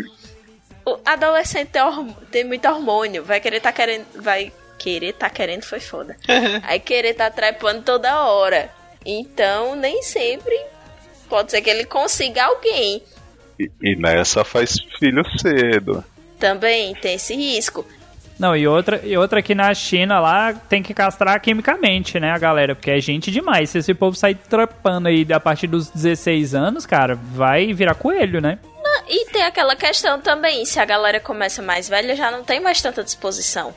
o 0.86 0.98
adolescente 1.06 1.70
tem, 1.70 1.82
horm- 1.82 2.14
tem 2.32 2.44
muito 2.44 2.68
hormônio, 2.68 3.24
vai 3.24 3.40
querer 3.40 3.60
tá 3.60 3.72
querendo. 3.72 4.06
Vai 4.22 4.52
querer 4.78 5.14
tá 5.14 5.30
querendo 5.30 5.64
foi 5.64 5.80
foda. 5.80 6.16
Aí 6.64 6.80
querer 6.80 7.14
tá 7.16 7.30
trepando 7.32 7.82
toda 7.84 8.24
hora. 8.26 8.70
Então, 9.06 9.76
nem 9.76 10.02
sempre 10.04 10.56
pode 11.30 11.52
ser 11.52 11.62
que 11.62 11.70
ele 11.70 11.86
consiga 11.86 12.46
alguém. 12.46 13.02
E, 13.60 13.72
e 13.82 13.96
nessa 13.96 14.44
faz 14.44 14.78
filho 15.00 15.24
cedo. 15.40 16.04
Também 16.40 16.94
tem 16.96 17.16
esse 17.16 17.36
risco. 17.36 17.86
Não, 18.38 18.56
e 18.56 18.68
outra, 18.68 19.02
e 19.04 19.18
outra 19.18 19.42
que 19.42 19.56
na 19.56 19.74
China 19.74 20.20
lá 20.20 20.54
tem 20.54 20.84
que 20.84 20.94
castrar 20.94 21.42
quimicamente, 21.42 22.20
né, 22.20 22.32
a 22.32 22.38
galera? 22.38 22.76
Porque 22.76 22.92
é 22.92 23.00
gente 23.00 23.32
demais. 23.32 23.72
Se 23.72 23.80
esse 23.80 23.94
povo 23.96 24.16
sair 24.16 24.36
trepando 24.36 25.08
aí 25.08 25.26
a 25.34 25.40
partir 25.40 25.66
dos 25.66 25.90
16 25.90 26.54
anos, 26.54 26.86
cara, 26.86 27.16
vai 27.16 27.74
virar 27.74 27.96
coelho, 27.96 28.40
né? 28.40 28.60
E 29.10 29.26
tem 29.32 29.44
aquela 29.44 29.76
questão 29.76 30.20
também, 30.20 30.66
se 30.66 30.80
a 30.80 30.86
galera 30.86 31.20
começa 31.20 31.62
mais 31.62 31.88
velha, 31.88 32.16
já 32.16 32.30
não 32.30 32.44
tem 32.44 32.60
mais 32.60 32.82
tanta 32.82 33.04
disposição. 33.04 33.74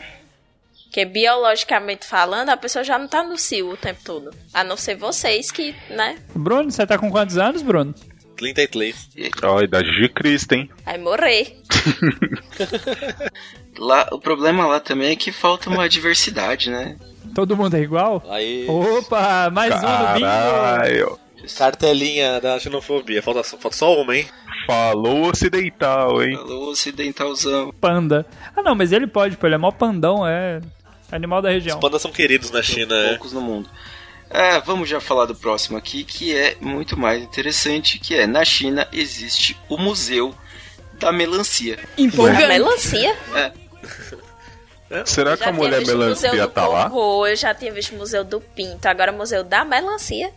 Porque 0.84 1.04
biologicamente 1.04 2.04
falando, 2.04 2.48
a 2.48 2.56
pessoa 2.56 2.82
já 2.82 2.98
não 2.98 3.06
tá 3.06 3.22
no 3.22 3.38
cio 3.38 3.70
o 3.70 3.76
tempo 3.76 4.00
todo. 4.04 4.34
A 4.52 4.64
não 4.64 4.76
ser 4.76 4.96
vocês 4.96 5.52
que, 5.52 5.74
né? 5.88 6.18
Bruno, 6.34 6.68
você 6.68 6.84
tá 6.84 6.98
com 6.98 7.08
quantos 7.10 7.38
anos, 7.38 7.62
Bruno? 7.62 7.94
33. 8.40 9.10
Ó, 9.42 9.58
a 9.58 9.64
idade 9.64 9.90
de 10.00 10.08
Cristo, 10.08 10.54
hein? 10.54 10.70
Vai 10.84 10.96
morrer. 10.96 11.58
Lá, 13.78 14.08
o 14.12 14.18
problema 14.18 14.66
lá 14.66 14.80
também 14.80 15.10
é 15.12 15.16
que 15.16 15.32
falta 15.32 15.70
uma 15.70 15.88
diversidade, 15.88 16.70
né? 16.70 16.96
Todo 17.34 17.56
mundo 17.56 17.76
é 17.76 17.80
igual? 17.80 18.22
Aí. 18.28 18.66
Opa, 18.68 19.48
mais 19.50 19.72
um 19.72 19.76
no 19.76 20.14
bingo! 20.14 20.26
Caralho. 20.26 21.18
Cartelinha 21.56 22.40
da 22.40 22.58
xenofobia. 22.58 23.22
Falta, 23.22 23.42
só- 23.42 23.56
falta 23.56 23.76
só 23.76 24.00
uma, 24.00 24.16
hein? 24.16 24.26
Falou 24.66 25.30
ocidental, 25.30 26.22
hein? 26.22 26.36
Alô, 26.36 26.70
ocidentalzão. 26.70 27.72
Panda. 27.80 28.26
Ah, 28.54 28.62
não, 28.62 28.74
mas 28.74 28.92
ele 28.92 29.06
pode, 29.06 29.36
pô, 29.36 29.46
ele 29.46 29.54
é 29.54 29.58
mó 29.58 29.70
pandão, 29.70 30.26
é 30.26 30.60
animal 31.10 31.40
da 31.40 31.50
região. 31.50 31.78
Os 31.78 31.80
pandas 31.80 32.02
são 32.02 32.12
queridos 32.12 32.50
na 32.50 32.62
China, 32.62 32.94
é. 32.94 33.08
Poucos 33.10 33.32
no 33.32 33.40
mundo. 33.40 33.68
É, 34.30 34.60
vamos 34.60 34.88
já 34.88 35.00
falar 35.00 35.26
do 35.26 35.34
próximo 35.34 35.76
aqui, 35.76 36.04
que 36.04 36.36
é 36.36 36.56
muito 36.60 36.96
mais 36.96 37.20
interessante, 37.22 37.98
que 37.98 38.14
é 38.14 38.26
na 38.26 38.44
China 38.44 38.86
existe 38.92 39.58
o 39.68 39.76
Museu 39.76 40.32
da 40.94 41.10
Melancia. 41.10 41.78
A 41.98 42.48
melancia? 42.48 43.16
Será 45.04 45.32
Eu 45.32 45.38
que 45.38 45.44
a 45.44 45.52
mulher 45.52 45.80
visto 45.80 45.94
o 45.94 45.98
Museu 45.98 46.32
melancia 46.32 46.48
tá 46.48 46.66
lá? 46.68 46.90
Eu 47.28 47.36
já 47.36 47.54
tinha 47.54 47.72
visto 47.72 47.94
o 47.94 47.98
Museu 47.98 48.22
do 48.24 48.40
Pinto, 48.40 48.86
agora 48.86 49.12
o 49.12 49.16
Museu 49.16 49.42
da 49.42 49.64
Melancia. 49.64 50.32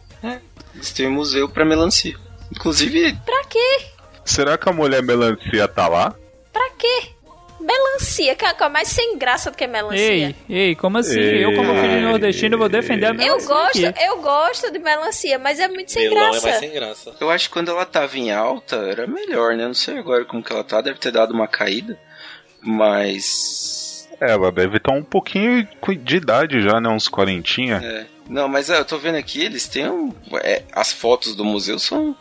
Eles 0.73 0.91
têm 0.91 1.07
um 1.07 1.11
museu 1.11 1.47
pra 1.47 1.63
melancia. 1.63 2.15
Inclusive, 2.51 3.15
Pra 3.25 3.43
quê? 3.45 3.85
Será 4.25 4.57
que 4.57 4.67
a 4.69 4.71
mulher 4.71 5.03
melancia 5.03 5.67
tá 5.67 5.87
lá? 5.87 6.15
Pra 6.51 6.69
quê? 6.77 7.09
Melancia, 7.93 8.35
que 8.35 8.45
é 8.45 8.69
mais 8.69 8.87
sem 8.87 9.17
graça 9.17 9.51
do 9.51 9.57
que 9.57 9.67
melancia. 9.67 9.99
Ei, 10.01 10.35
ei, 10.49 10.75
como 10.75 10.97
assim? 10.97 11.19
Eu, 11.19 11.53
como 11.55 11.73
filho 11.75 11.95
de 11.97 12.01
nordestino, 12.01 12.57
vou 12.57 12.67
defender 12.69 13.07
a 13.07 13.09
Eu 13.09 13.15
melancia 13.15 13.47
gosto, 13.47 13.85
aqui. 13.85 14.03
eu 14.03 14.21
gosto 14.21 14.71
de 14.71 14.79
melancia, 14.79 15.39
mas 15.39 15.59
é 15.59 15.67
muito 15.67 15.91
sem 15.91 16.09
Melão 16.09 16.31
graça. 16.31 16.47
é 16.47 16.51
mais 16.51 16.59
sem 16.59 16.71
graça. 16.73 17.15
eu 17.19 17.29
acho 17.29 17.47
que 17.47 17.53
quando 17.53 17.69
ela 17.71 17.85
tava 17.85 18.17
em 18.17 18.31
alta 18.31 18.75
era 18.77 19.05
melhor, 19.07 19.55
né? 19.55 19.65
Não 19.65 19.73
sei 19.73 19.97
agora 19.97 20.25
como 20.25 20.43
que 20.43 20.51
ela 20.51 20.63
tá, 20.63 20.81
deve 20.81 20.99
ter 20.99 21.11
dado 21.11 21.33
uma 21.33 21.47
caída. 21.47 21.97
Mas. 22.61 24.07
Ela 24.19 24.51
deve 24.51 24.77
estar 24.77 24.93
um 24.93 25.03
pouquinho 25.03 25.67
de 26.03 26.15
idade 26.15 26.61
já, 26.61 26.79
né? 26.79 26.89
Uns 26.89 27.07
quarentinha. 27.09 27.81
É. 27.83 28.05
Não, 28.29 28.47
mas 28.47 28.69
é, 28.69 28.79
eu 28.79 28.85
tô 28.85 28.97
vendo 28.97 29.15
aqui, 29.17 29.43
eles 29.43 29.67
têm 29.67 29.89
um. 29.89 30.13
é, 30.41 30.63
as 30.71 30.91
fotos 30.93 31.35
do 31.35 31.43
museu 31.45 31.77
são. 31.77 32.15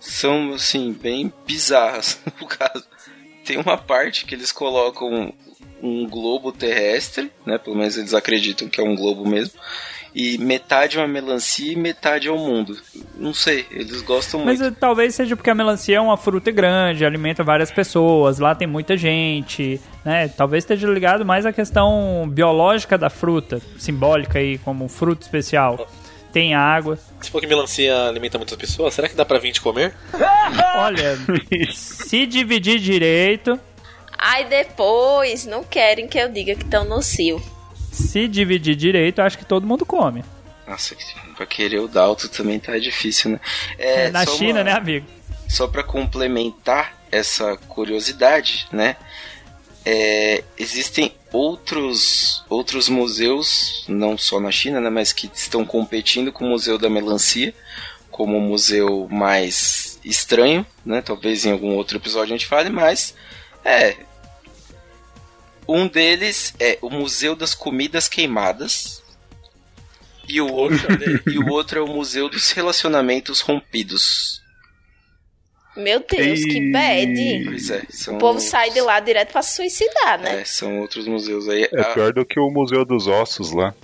São, 0.00 0.52
assim, 0.52 0.92
bem 0.92 1.32
bizarras, 1.46 2.20
no 2.38 2.46
caso. 2.46 2.84
Tem 3.44 3.58
uma 3.58 3.76
parte 3.76 4.24
que 4.24 4.34
eles 4.34 4.50
colocam 4.50 5.32
um 5.82 6.08
globo 6.08 6.50
terrestre, 6.50 7.30
né? 7.44 7.58
Pelo 7.58 7.76
menos 7.76 7.96
eles 7.96 8.14
acreditam 8.14 8.68
que 8.68 8.80
é 8.80 8.84
um 8.84 8.96
globo 8.96 9.28
mesmo. 9.28 9.54
E 10.14 10.38
metade 10.38 10.96
é 10.96 11.00
uma 11.00 11.08
melancia 11.08 11.72
e 11.72 11.76
metade 11.76 12.28
é 12.28 12.30
o 12.30 12.38
mundo. 12.38 12.78
Não 13.16 13.34
sei, 13.34 13.66
eles 13.70 14.00
gostam 14.00 14.44
Mas 14.44 14.60
muito. 14.60 14.72
eh, 14.72 14.76
talvez 14.78 15.12
seja 15.14 15.34
porque 15.34 15.50
a 15.50 15.54
melancia 15.56 15.96
é 15.96 16.00
uma 16.00 16.16
fruta 16.16 16.52
grande, 16.52 17.04
alimenta 17.04 17.42
várias 17.42 17.72
pessoas, 17.72 18.38
lá 18.38 18.54
tem 18.54 18.68
muita 18.68 18.96
gente, 18.96 19.80
né? 20.04 20.28
Talvez 20.28 20.62
esteja 20.62 20.86
ligado 20.86 21.24
mais 21.24 21.44
à 21.44 21.52
questão 21.52 22.28
biológica 22.30 22.96
da 22.96 23.10
fruta, 23.10 23.60
simbólica 23.76 24.38
aí, 24.38 24.56
como 24.58 24.84
um 24.84 24.88
fruto 24.88 25.22
especial. 25.22 25.84
Tem 26.34 26.52
água. 26.54 26.98
Se 27.22 27.30
for 27.30 27.40
que 27.40 27.46
melancia 27.46 28.08
alimenta 28.08 28.36
muitas 28.36 28.58
pessoas, 28.58 28.92
será 28.92 29.08
que 29.08 29.14
dá 29.14 29.24
pra 29.24 29.38
20 29.38 29.60
comer? 29.62 29.94
Olha, 30.76 31.16
se 31.72 32.26
dividir 32.26 32.78
direito, 32.80 33.58
Aí 34.18 34.44
depois 34.46 35.44
não 35.46 35.62
querem 35.62 36.08
que 36.08 36.18
eu 36.18 36.28
diga 36.28 36.54
que 36.54 36.64
estão 36.64 36.84
no 36.84 37.00
cio. 37.02 37.40
se 37.92 38.26
dividir 38.26 38.74
direito, 38.74 39.20
acho 39.22 39.38
que 39.38 39.44
todo 39.44 39.66
mundo 39.66 39.86
come. 39.86 40.24
Nossa, 40.66 40.96
pra 41.36 41.46
querer 41.46 41.78
o 41.80 41.86
Dalto 41.88 42.28
também 42.28 42.58
tá 42.58 42.76
difícil, 42.78 43.30
né? 43.32 43.40
É, 43.78 44.10
Na 44.10 44.24
só 44.24 44.36
China, 44.36 44.58
uma- 44.60 44.64
né, 44.64 44.72
amigo? 44.72 45.06
só 45.48 45.68
para 45.68 45.82
complementar 45.84 46.94
essa 47.12 47.56
curiosidade, 47.68 48.66
né? 48.72 48.96
É, 49.84 50.42
existem 50.58 51.14
outros 51.32 52.44
outros 52.48 52.88
museus, 52.88 53.84
não 53.88 54.16
só 54.16 54.40
na 54.40 54.50
China, 54.50 54.80
né, 54.80 54.88
mas 54.88 55.12
que 55.12 55.30
estão 55.34 55.64
competindo 55.64 56.32
com 56.32 56.44
o 56.44 56.48
Museu 56.50 56.78
da 56.78 56.88
Melancia, 56.88 57.54
como 58.10 58.38
o 58.38 58.40
museu 58.40 59.08
mais 59.10 59.98
estranho, 60.04 60.64
né? 60.86 61.02
Talvez 61.02 61.44
em 61.44 61.50
algum 61.50 61.74
outro 61.74 61.98
episódio 61.98 62.32
a 62.32 62.38
gente 62.38 62.46
fale, 62.46 62.70
mas 62.70 63.14
é 63.64 63.96
um 65.66 65.88
deles 65.88 66.54
é 66.60 66.78
o 66.80 66.90
Museu 66.90 67.34
das 67.34 67.54
Comidas 67.54 68.06
Queimadas. 68.06 69.02
E 70.28 70.40
o, 70.40 70.50
outro, 70.50 70.86
e 71.30 71.38
o 71.38 71.48
outro 71.48 71.80
é 71.80 71.82
o 71.82 71.88
Museu 71.88 72.28
dos 72.28 72.52
Relacionamentos 72.52 73.40
Rompidos. 73.40 74.43
Meu 75.76 76.00
Deus, 76.08 76.40
que 76.40 76.58
E- 76.58 76.72
bad. 76.72 77.44
Pois 77.46 77.70
é, 77.70 77.82
são 77.90 78.16
O 78.16 78.18
povo 78.18 78.40
sai 78.40 78.70
de 78.70 78.80
lá 78.80 79.00
direto 79.00 79.32
pra 79.32 79.42
se 79.42 79.56
suicidar, 79.56 80.20
né? 80.20 80.40
É, 80.40 80.44
são 80.44 80.80
outros 80.80 81.06
museus 81.06 81.48
aí. 81.48 81.68
É 81.72 81.80
Ah, 81.80 81.84
pior 81.94 82.12
do 82.12 82.24
que 82.24 82.38
o 82.38 82.48
Museu 82.50 82.84
dos 82.84 83.06
Ossos 83.08 83.52
lá. 83.52 83.74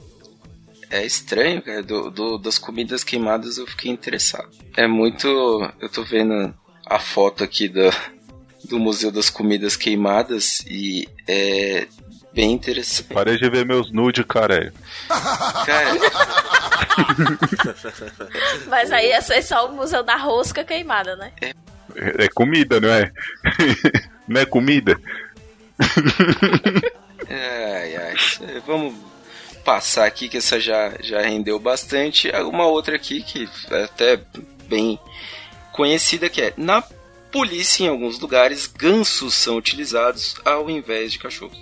É 0.91 1.05
estranho, 1.05 1.61
cara. 1.63 1.83
Do, 1.83 2.11
do- 2.11 2.39
das 2.39 2.59
comidas 2.59 3.03
queimadas 3.05 3.59
eu 3.59 3.67
fiquei 3.67 3.91
interessado. 3.91 4.49
É 4.77 4.87
muito. 4.87 5.27
Eu 5.81 5.89
tô 5.89 6.03
vendo 6.05 6.53
a 6.87 6.99
foto 6.99 7.43
aqui 7.45 7.69
do, 7.69 7.91
do 8.65 8.79
Museu 8.79 9.11
das 9.13 9.31
Comidas 9.31 9.77
Queimadas 9.77 10.61
e 10.69 11.09
é 11.29 11.87
bem 12.33 12.53
interessante. 12.53 13.13
Parei 13.13 13.37
de 13.37 13.49
ver 13.51 13.65
meus 13.67 13.93
nude, 13.93 14.25
cara. 14.25 14.73
Cara, 15.09 15.91
Mas 18.69 18.91
aí 18.93 19.09
ia 19.09 19.21
ser 19.23 19.43
só 19.43 19.67
o 19.69 19.73
museu 19.75 20.03
da 20.03 20.17
rosca 20.17 20.65
queimada, 20.65 21.17
né? 21.17 21.33
É 21.41 21.53
comida, 22.35 22.81
não 22.81 22.89
é? 22.89 23.13
não 24.27 24.41
é 24.41 24.47
comida? 24.47 24.97
ai, 27.29 27.97
ai. 27.97 28.15
É, 28.49 28.61
Vamos 28.67 28.95
passar 29.65 30.07
aqui 30.07 30.29
que 30.29 30.39
essa 30.39 30.59
já, 30.59 30.93
já 31.01 31.21
rendeu 31.21 31.59
bastante. 31.59 32.31
Uma 32.31 32.67
outra 32.67 32.97
aqui 32.97 33.23
que 33.23 33.49
é 33.71 33.85
até 33.85 34.21
bem 34.69 34.99
conhecida 35.73 36.29
que 36.29 36.43
é 36.43 36.55
na 36.57 36.83
polícia 37.31 37.85
em 37.85 37.89
alguns 37.89 38.19
lugares 38.19 38.67
gansos 38.67 39.35
são 39.35 39.57
utilizados 39.57 40.35
ao 40.45 40.69
invés 40.69 41.13
de 41.13 41.19
cachorros. 41.19 41.59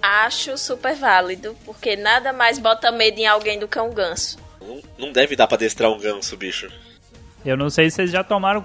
Acho 0.00 0.56
super 0.56 0.94
válido, 0.94 1.56
porque 1.64 1.96
nada 1.96 2.32
mais 2.32 2.58
bota 2.58 2.92
medo 2.92 3.18
em 3.18 3.26
alguém 3.26 3.58
do 3.58 3.66
que 3.66 3.80
um 3.80 3.92
ganso. 3.92 4.38
Não, 4.60 4.82
não 4.98 5.12
deve 5.12 5.34
dar 5.34 5.46
pra 5.46 5.56
adestrar 5.56 5.90
um 5.90 5.98
ganso, 5.98 6.36
bicho. 6.36 6.70
Eu 7.44 7.56
não 7.56 7.68
sei 7.68 7.90
se 7.90 7.96
vocês 7.96 8.10
já 8.10 8.22
tomaram 8.22 8.64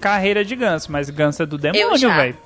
carreira 0.00 0.44
de 0.44 0.54
ganso, 0.56 0.90
mas 0.92 1.08
ganso 1.10 1.42
é 1.42 1.46
do 1.46 1.58
demônio, 1.58 2.08
velho. 2.14 2.38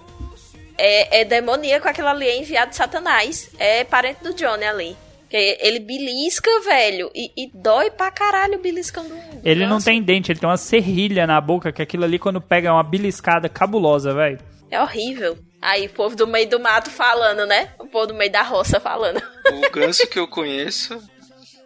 É, 0.78 1.21
é 1.21 1.25
demoníaco 1.25 1.88
aquilo 1.88 2.09
ali, 2.09 2.26
é 2.26 2.38
enviado 2.38 2.71
de 2.71 2.76
Satanás. 2.76 3.50
É 3.59 3.85
parente 3.85 4.23
do 4.25 4.33
Johnny 4.35 4.64
ali. 4.64 4.97
Que 5.28 5.59
ele 5.61 5.78
belisca, 5.78 6.50
velho, 6.64 7.09
e, 7.14 7.30
e 7.37 7.50
dói 7.54 7.88
pra 7.90 8.11
caralho 8.11 8.59
beliscando 8.59 9.14
um 9.14 9.40
Ele 9.45 9.64
não 9.64 9.76
ganso. 9.76 9.85
tem 9.87 10.02
dente, 10.02 10.33
ele 10.33 10.40
tem 10.40 10.49
uma 10.49 10.57
serrilha 10.57 11.25
na 11.25 11.40
boca, 11.40 11.71
que 11.71 11.80
aquilo 11.80 12.02
ali 12.04 12.19
quando 12.19 12.40
pega 12.40 12.69
é 12.69 12.73
uma 12.73 12.83
beliscada 12.83 13.49
cabulosa, 13.49 14.12
velho. 14.12 14.40
É 14.71 14.80
horrível. 14.83 15.38
Aí 15.62 15.87
o 15.87 15.90
povo 15.90 16.16
do 16.16 16.26
meio 16.26 16.49
do 16.49 16.59
mato 16.59 16.90
falando, 16.90 17.47
né? 17.47 17.69
O 17.78 17.87
povo 17.87 18.07
do 18.09 18.14
meio 18.14 18.33
da 18.33 18.42
roça 18.42 18.80
falando. 18.80 19.23
O 19.52 19.71
ganso 19.71 20.04
que 20.09 20.19
eu 20.19 20.26
conheço 20.26 21.00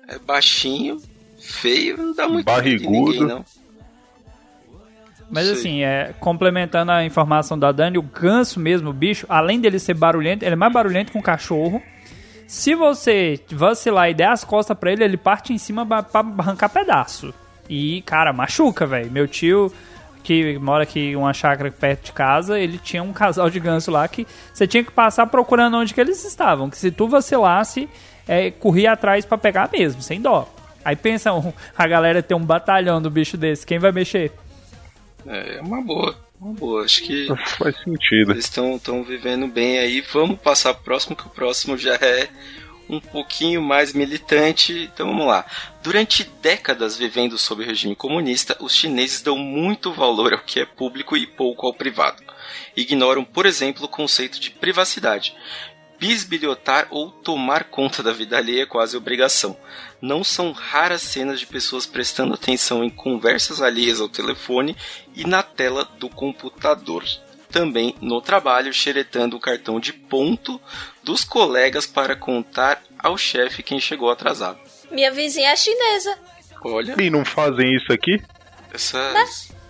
é 0.09 0.19
baixinho, 0.19 1.01
feio, 1.41 1.97
não 1.97 2.15
dá 2.15 2.29
muito 2.29 2.45
Barrigudo. 2.45 3.13
ninguém, 3.13 3.21
não. 3.27 3.45
Mas 5.31 5.47
Sei. 5.47 5.55
assim, 5.55 5.83
é, 5.83 6.15
complementando 6.21 6.93
a 6.93 7.05
informação 7.05 7.59
da 7.59 7.73
Dani, 7.73 7.99
o 7.99 8.03
ganso 8.03 8.61
mesmo, 8.61 8.91
o 8.91 8.93
bicho, 8.93 9.27
além 9.29 9.61
dele 9.61 9.79
ser 9.79 9.95
barulhento, 9.95 10.45
ele 10.45 10.53
é 10.53 10.57
mais 10.57 10.73
barulhento 10.73 11.13
que 11.13 11.19
um 11.19 11.23
cachorro. 11.23 11.83
Se 12.47 12.75
você 12.75 13.41
vacilar 13.51 14.11
e 14.11 14.15
der 14.15 14.29
as 14.29 14.45
costas 14.45 14.77
pra 14.77 14.93
ele, 14.93 15.03
ele 15.03 15.17
parte 15.17 15.53
em 15.53 15.59
cima 15.59 15.85
pra 15.87 16.25
arrancar 16.39 16.69
pedaço. 16.69 17.33
E, 17.69 18.03
cara, 18.03 18.33
machuca, 18.33 18.87
velho. 18.87 19.11
Meu 19.11 19.27
tio, 19.27 19.73
que 20.23 20.59
mora 20.59 20.83
aqui 20.83 21.01
em 21.01 21.17
uma 21.17 21.33
chácara 21.33 21.71
perto 21.71 22.07
de 22.07 22.13
casa, 22.13 22.59
ele 22.59 22.79
tinha 22.79 23.03
um 23.03 23.13
casal 23.13 23.49
de 23.49 23.59
ganso 23.59 23.91
lá 23.91 24.07
que 24.07 24.27
você 24.53 24.67
tinha 24.67 24.85
que 24.85 24.93
passar 24.93 25.27
procurando 25.27 25.79
onde 25.79 25.95
que 25.95 26.01
eles 26.01 26.25
estavam. 26.25 26.69
Que 26.69 26.77
se 26.77 26.91
tu 26.91 27.09
vacilasse, 27.09 27.89
é, 28.29 28.51
corria 28.51 28.93
atrás 28.93 29.25
pra 29.25 29.39
pegar 29.39 29.69
mesmo, 29.73 30.03
sem 30.03 30.21
dó. 30.21 30.49
Aí 30.85 30.97
pensa, 30.97 31.31
a 31.77 31.87
galera 31.87 32.23
tem 32.23 32.37
um 32.37 32.45
batalhão 32.45 33.01
do 33.01 33.11
bicho 33.11 33.39
desse, 33.39 33.67
quem 33.67 33.79
vai 33.79 33.91
mexer? 33.91 34.31
É 35.27 35.61
uma 35.61 35.81
boa, 35.83 36.17
uma 36.41 36.53
boa. 36.53 36.85
Acho 36.85 37.03
que 37.03 37.27
Faz 37.59 37.77
sentido. 37.83 38.33
eles 38.33 38.45
estão 38.45 39.03
vivendo 39.03 39.47
bem 39.47 39.79
aí. 39.79 40.01
Vamos 40.01 40.39
passar 40.41 40.75
pro 40.75 40.85
próximo, 40.85 41.17
que 41.17 41.27
o 41.27 41.31
próximo 41.31 41.77
já 41.77 41.95
é 41.95 42.29
um 42.89 43.01
pouquinho 43.01 43.63
mais 43.63 43.93
militante. 43.93 44.91
Então 44.93 45.09
vamos 45.09 45.27
lá. 45.27 45.47
Durante 45.83 46.25
décadas 46.43 46.97
vivendo 46.97 47.39
sob 47.39 47.63
o 47.63 47.67
regime 47.67 47.97
comunista, 47.97 48.57
os 48.61 48.75
chineses 48.75 49.23
dão 49.23 49.37
muito 49.37 49.93
valor 49.93 50.33
ao 50.33 50.41
que 50.41 50.61
é 50.61 50.67
público 50.67 51.17
e 51.17 51.27
pouco 51.27 51.67
ao 51.67 51.75
privado. 51.75 52.23
Ignoram, 52.77 53.25
por 53.25 53.47
exemplo, 53.47 53.85
o 53.85 53.89
conceito 53.89 54.39
de 54.41 54.51
privacidade. 54.51 55.35
Bisbilhotar 56.09 56.87
ou 56.91 57.11
tomar 57.11 57.65
conta 57.65 58.03
da 58.03 58.13
vida 58.13 58.37
alheia 58.37 58.65
é 58.65 58.67
quase 58.67 58.95
obrigação. 58.95 59.57
Não 60.03 60.23
são 60.23 60.53
raras 60.53 61.01
cenas 61.01 61.41
de 61.41 61.47
pessoas 61.47 61.87
prestando 61.87 62.35
atenção 62.35 62.85
em 62.85 62.91
conversas 62.91 63.63
alheias 63.63 64.03
ao 64.03 64.09
telefone 64.11 64.77
e 65.15 65.25
na 65.27 65.43
tela 65.43 65.89
do 65.99 66.11
computador. 66.11 67.03
Também 67.51 67.95
no 68.03 68.21
trabalho, 68.21 68.71
xeretando 68.71 69.37
o 69.37 69.41
cartão 69.41 69.81
de 69.81 69.95
ponto 69.95 70.61
dos 71.03 71.25
colegas 71.25 71.87
para 71.87 72.15
contar 72.15 72.83
ao 72.99 73.17
chefe 73.17 73.63
quem 73.63 73.81
chegou 73.81 74.11
atrasado. 74.11 74.59
Minha 74.91 75.11
vizinha 75.11 75.53
é 75.53 75.57
chinesa. 75.57 76.19
Olha, 76.63 76.97
E 77.01 77.09
não 77.09 77.25
fazem 77.25 77.75
isso 77.77 77.91
aqui? 77.91 78.23
essa, 78.71 79.11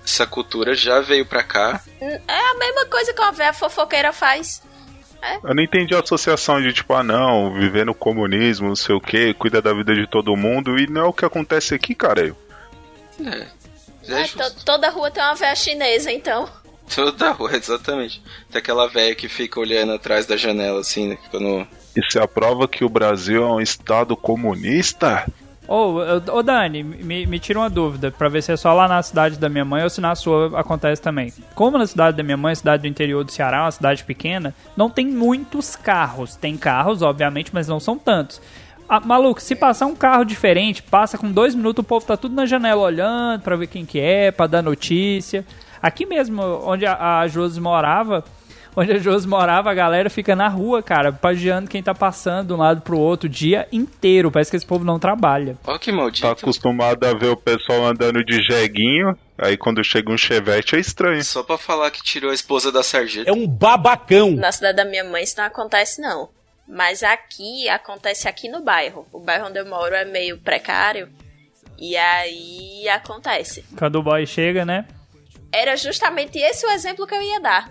essa 0.04 0.26
cultura 0.26 0.74
já 0.74 0.98
veio 1.00 1.26
pra 1.26 1.44
cá. 1.44 1.80
É 2.00 2.16
a 2.50 2.54
mesma 2.58 2.86
coisa 2.86 3.14
que 3.14 3.20
uma 3.20 3.30
velha 3.30 3.52
fofoqueira 3.52 4.12
faz. 4.12 4.60
Eu 5.42 5.54
não 5.54 5.62
entendi 5.62 5.94
a 5.94 6.00
associação 6.00 6.60
de 6.60 6.72
tipo, 6.72 6.92
ah 6.94 7.02
não, 7.02 7.52
viver 7.54 7.84
no 7.86 7.94
comunismo, 7.94 8.68
não 8.68 8.76
sei 8.76 8.94
o 8.94 9.00
que, 9.00 9.34
cuida 9.34 9.60
da 9.62 9.72
vida 9.72 9.94
de 9.94 10.06
todo 10.08 10.36
mundo, 10.36 10.78
e 10.78 10.86
não 10.86 11.02
é 11.02 11.04
o 11.04 11.12
que 11.12 11.24
acontece 11.24 11.74
aqui, 11.74 11.94
cara. 11.94 12.34
É, 13.20 13.46
É, 14.08 14.20
é 14.22 14.28
to- 14.28 14.64
toda 14.64 14.90
rua 14.90 15.10
tem 15.10 15.22
uma 15.22 15.34
velha 15.34 15.54
chinesa, 15.54 16.10
então. 16.12 16.48
Toda 16.94 17.30
rua, 17.32 17.56
exatamente. 17.56 18.22
Tem 18.50 18.58
aquela 18.58 18.86
velha 18.88 19.14
que 19.14 19.28
fica 19.28 19.58
olhando 19.58 19.92
atrás 19.92 20.26
da 20.26 20.36
janela, 20.36 20.80
assim, 20.80 21.08
né? 21.08 21.18
Fica 21.22 21.40
no... 21.40 21.66
Isso 21.96 22.18
é 22.18 22.22
a 22.22 22.28
prova 22.28 22.66
que 22.68 22.84
o 22.84 22.88
Brasil 22.88 23.42
é 23.42 23.46
um 23.46 23.60
estado 23.60 24.16
comunista? 24.16 25.26
Ô, 25.66 25.94
ô, 25.94 26.38
ô, 26.38 26.42
Dani, 26.42 26.82
me, 26.82 27.26
me 27.26 27.38
tira 27.38 27.58
uma 27.58 27.70
dúvida, 27.70 28.10
pra 28.10 28.28
ver 28.28 28.42
se 28.42 28.52
é 28.52 28.56
só 28.56 28.74
lá 28.74 28.86
na 28.86 29.02
cidade 29.02 29.38
da 29.38 29.48
minha 29.48 29.64
mãe 29.64 29.82
ou 29.82 29.88
se 29.88 30.00
na 30.00 30.14
sua 30.14 30.60
acontece 30.60 31.00
também. 31.00 31.32
Como 31.54 31.78
na 31.78 31.86
cidade 31.86 32.16
da 32.16 32.22
minha 32.22 32.36
mãe, 32.36 32.54
cidade 32.54 32.82
do 32.82 32.88
interior 32.88 33.24
do 33.24 33.32
Ceará, 33.32 33.62
uma 33.62 33.70
cidade 33.70 34.04
pequena, 34.04 34.54
não 34.76 34.90
tem 34.90 35.06
muitos 35.06 35.74
carros. 35.74 36.36
Tem 36.36 36.56
carros, 36.56 37.00
obviamente, 37.00 37.50
mas 37.52 37.66
não 37.66 37.80
são 37.80 37.96
tantos. 37.96 38.42
Ah, 38.86 39.00
maluco, 39.00 39.40
se 39.40 39.56
passar 39.56 39.86
um 39.86 39.96
carro 39.96 40.24
diferente, 40.24 40.82
passa 40.82 41.16
com 41.16 41.32
dois 41.32 41.54
minutos, 41.54 41.82
o 41.82 41.86
povo 41.86 42.04
tá 42.04 42.16
tudo 42.16 42.34
na 42.34 42.44
janela 42.44 42.82
olhando 42.82 43.40
pra 43.40 43.56
ver 43.56 43.66
quem 43.66 43.86
que 43.86 43.98
é, 43.98 44.30
pra 44.30 44.46
dar 44.46 44.62
notícia. 44.62 45.46
Aqui 45.82 46.04
mesmo, 46.04 46.42
onde 46.64 46.84
a, 46.84 47.20
a 47.20 47.28
Josi 47.28 47.60
morava, 47.60 48.22
onde 48.76 48.92
a 48.92 48.98
Josi 48.98 49.26
morava, 49.28 49.70
a 49.70 49.74
galera 49.74 50.08
fica 50.10 50.34
na 50.36 50.48
rua, 50.48 50.82
cara, 50.82 51.12
pagiando 51.12 51.68
quem 51.70 51.82
tá 51.82 51.94
passando 51.94 52.48
de 52.48 52.52
um 52.52 52.56
lado 52.56 52.80
pro 52.82 52.98
outro 52.98 53.26
o 53.26 53.30
dia 53.30 53.66
inteiro. 53.72 54.30
Parece 54.30 54.50
que 54.50 54.56
esse 54.56 54.66
povo 54.66 54.84
não 54.84 54.98
trabalha. 54.98 55.56
Ó 55.66 55.78
que 55.78 55.90
Tá 55.90 55.96
maldito. 55.96 56.26
acostumado 56.26 57.04
a 57.04 57.14
ver 57.14 57.28
o 57.28 57.36
pessoal 57.36 57.84
andando 57.86 58.24
de 58.24 58.42
jeguinho, 58.42 59.16
aí 59.38 59.56
quando 59.56 59.82
chega 59.84 60.12
um 60.12 60.18
chevette 60.18 60.76
é 60.76 60.78
estranho. 60.80 61.22
Só 61.24 61.42
pra 61.42 61.56
falar 61.58 61.90
que 61.90 62.02
tirou 62.02 62.30
a 62.30 62.34
esposa 62.34 62.70
da 62.72 62.82
sarjeta. 62.82 63.28
É 63.28 63.32
um 63.32 63.46
babacão. 63.46 64.32
Na 64.32 64.52
cidade 64.52 64.76
da 64.76 64.84
minha 64.84 65.04
mãe 65.04 65.22
isso 65.24 65.34
não 65.38 65.44
acontece, 65.44 66.00
não. 66.00 66.28
Mas 66.66 67.02
aqui, 67.02 67.68
acontece 67.68 68.26
aqui 68.26 68.48
no 68.48 68.62
bairro. 68.62 69.06
O 69.12 69.20
bairro 69.20 69.48
onde 69.48 69.58
eu 69.58 69.66
moro 69.66 69.94
é 69.94 70.04
meio 70.06 70.38
precário. 70.38 71.08
E 71.78 71.94
aí 71.96 72.88
acontece. 72.88 73.64
Quando 73.76 73.96
o 73.96 74.02
boy 74.02 74.24
chega, 74.26 74.64
né? 74.64 74.86
Era 75.52 75.76
justamente 75.76 76.38
esse 76.38 76.64
o 76.66 76.70
exemplo 76.70 77.06
que 77.06 77.14
eu 77.14 77.20
ia 77.22 77.38
dar. 77.40 77.70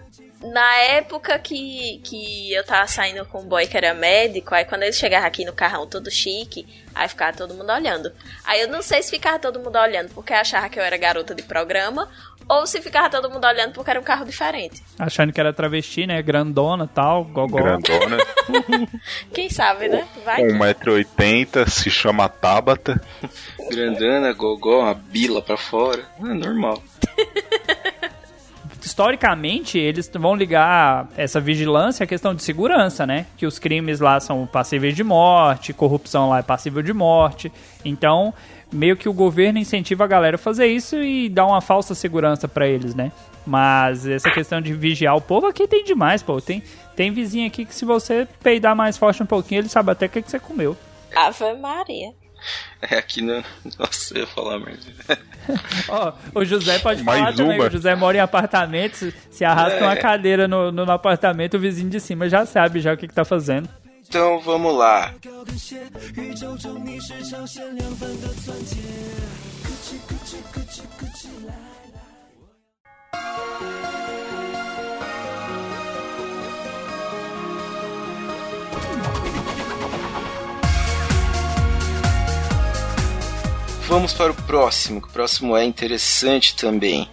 Na 0.52 0.78
época 0.78 1.40
que, 1.40 2.02
que 2.04 2.54
eu 2.54 2.64
tava 2.66 2.86
saindo 2.88 3.26
com 3.26 3.42
um 3.42 3.46
boy 3.46 3.66
que 3.66 3.78
era 3.78 3.94
médico, 3.94 4.54
aí 4.54 4.66
quando 4.66 4.84
ele 4.84 4.92
chegava 4.92 5.26
aqui 5.26 5.46
no 5.46 5.54
carrão 5.54 5.88
todo 5.88 6.12
chique, 6.12 6.68
aí 6.94 7.08
ficava 7.08 7.36
todo 7.36 7.54
mundo 7.54 7.72
olhando. 7.72 8.12
Aí 8.44 8.62
eu 8.62 8.68
não 8.68 8.82
sei 8.82 9.02
se 9.02 9.10
ficava 9.10 9.40
todo 9.40 9.60
mundo 9.60 9.78
olhando 9.78 10.10
porque 10.14 10.34
achava 10.34 10.68
que 10.68 10.78
eu 10.78 10.84
era 10.84 10.98
garota 10.98 11.34
de 11.34 11.44
programa, 11.44 12.10
ou 12.48 12.68
se 12.68 12.82
ficava 12.82 13.10
todo 13.10 13.30
mundo 13.30 13.46
olhando 13.46 13.74
porque 13.74 13.90
era 13.90 14.00
um 14.00 14.04
carro 14.04 14.26
diferente. 14.26 14.84
Achando 15.00 15.32
que 15.32 15.40
era 15.40 15.54
travesti, 15.54 16.06
né? 16.06 16.22
Grandona 16.22 16.88
tal, 16.88 17.24
gogó. 17.24 17.58
Grandona, 17.58 18.18
Quem 19.34 19.50
sabe, 19.50 19.88
né? 19.88 20.06
Vai. 20.26 20.42
com 20.42 20.58
1,80m, 20.60 21.70
se 21.70 21.90
chama 21.90 22.28
Tabata. 22.28 23.02
Grandana, 23.70 24.34
gogó, 24.34 24.82
uma 24.82 24.94
bila 24.94 25.42
pra 25.42 25.58
fora. 25.58 26.04
É 26.20 26.34
normal. 26.34 26.84
Historicamente, 28.94 29.80
eles 29.80 30.08
vão 30.14 30.36
ligar 30.36 31.10
essa 31.18 31.42
vigilância 31.42 32.04
à 32.04 32.08
questão 32.08 32.36
de 32.36 32.44
segurança, 32.44 33.08
né? 33.08 33.26
Que 33.36 33.48
os 33.48 33.58
crimes 33.58 34.00
lá 34.00 34.20
são 34.20 34.46
passíveis 34.46 34.96
de 34.96 35.04
morte, 35.04 35.74
corrupção 35.74 36.30
lá 36.30 36.38
é 36.38 36.42
passível 36.44 36.84
de 36.84 36.94
morte. 36.94 37.52
Então, 37.84 38.32
meio 38.72 38.96
que 38.96 39.10
o 39.10 39.14
governo 39.14 39.58
incentiva 39.58 40.04
a 40.04 40.08
galera 40.08 40.36
a 40.36 40.38
fazer 40.38 40.68
isso 40.68 41.02
e 41.02 41.28
dá 41.28 41.44
uma 41.44 41.60
falsa 41.60 41.96
segurança 41.96 42.48
pra 42.48 42.68
eles, 42.68 42.94
né? 42.94 43.12
Mas 43.48 44.06
essa 44.06 44.30
questão 44.30 44.62
de 44.62 44.76
vigiar 44.76 45.16
o 45.16 45.22
povo 45.22 45.48
aqui 45.48 45.68
tem 45.68 45.84
demais, 45.84 46.22
pô. 46.22 46.40
Tem, 46.40 46.62
tem 46.96 47.12
vizinho 47.12 47.48
aqui 47.48 47.66
que 47.66 47.74
se 47.74 47.86
você 47.86 48.28
peidar 48.44 48.76
mais 48.76 48.96
forte 48.96 49.24
um 49.24 49.26
pouquinho, 49.26 49.62
ele 49.62 49.70
sabe 49.70 49.90
até 49.90 50.06
o 50.06 50.10
que, 50.10 50.22
que 50.22 50.30
você 50.30 50.38
comeu. 50.38 50.78
Ave 51.16 51.52
Maria. 51.56 52.14
É 52.82 52.98
aqui 52.98 53.22
no. 53.22 53.42
Nossa, 53.80 54.14
eu 54.14 54.20
ia 54.22 54.28
falar 54.28 54.60
merda. 54.60 54.82
Ó, 55.88 56.12
o 56.36 56.44
José 56.44 56.80
pode 56.80 57.02
Mais 57.02 57.20
falar 57.20 57.34
também. 57.34 57.60
O 57.62 57.70
José 57.72 57.96
mora 57.96 58.18
em 58.18 58.20
apartamento. 58.20 59.14
se- 59.32 59.46
arrasta 59.46 59.80
É. 59.80 59.84
uma 59.84 59.96
cadeira 59.96 60.48
no, 60.50 60.70
no, 60.72 60.86
no 60.86 60.92
apartamento, 60.92 61.56
o 61.56 61.60
vizinho 61.60 61.90
de 61.90 62.00
cima 62.02 62.28
já 62.28 62.46
sabe 62.46 62.82
já 62.82 62.94
o 62.94 62.98
que, 62.98 63.08
que 63.08 63.14
tá 63.14 63.24
fazendo. 63.24 63.70
Então 64.06 64.40
vamos 64.42 64.76
lá. 64.78 65.14
Vamos 83.86 84.14
para 84.14 84.32
o 84.32 84.36
próximo, 84.36 85.02
que 85.02 85.10
o 85.10 85.12
próximo 85.12 85.58
é 85.58 85.64
interessante 85.66 86.56
também. 86.56 87.10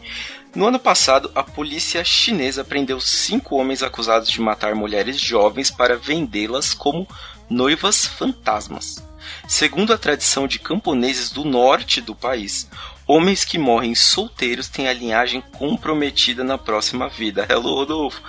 No 0.54 0.66
ano 0.66 0.78
passado, 0.78 1.30
a 1.35 1.42
polícia 1.42 2.02
chinesa 2.04 2.64
prendeu 2.64 3.00
cinco 3.00 3.56
homens 3.56 3.83
acusados 3.83 4.30
de 4.30 4.40
matar 4.40 4.74
mulheres 4.74 5.20
jovens 5.20 5.70
para 5.70 5.96
vendê-las 5.96 6.72
como 6.72 7.09
noivas 7.50 8.06
fantasmas. 8.06 9.04
Segundo 9.48 9.92
a 9.92 9.98
tradição 9.98 10.46
de 10.46 10.61
camponeses 10.61 11.30
do 11.30 11.44
norte 11.44 12.00
do 12.00 12.14
país, 12.14 12.68
homens 13.06 13.44
que 13.44 13.59
morrem 13.59 13.94
solteiros 13.94 14.68
têm 14.68 14.87
a 14.87 14.92
linhagem 14.92 15.42
comprometida 15.59 16.44
na 16.44 16.56
próxima 16.56 17.09
vida. 17.09 17.46
Hello, 17.50 17.74
Rodolfo. 17.74 18.22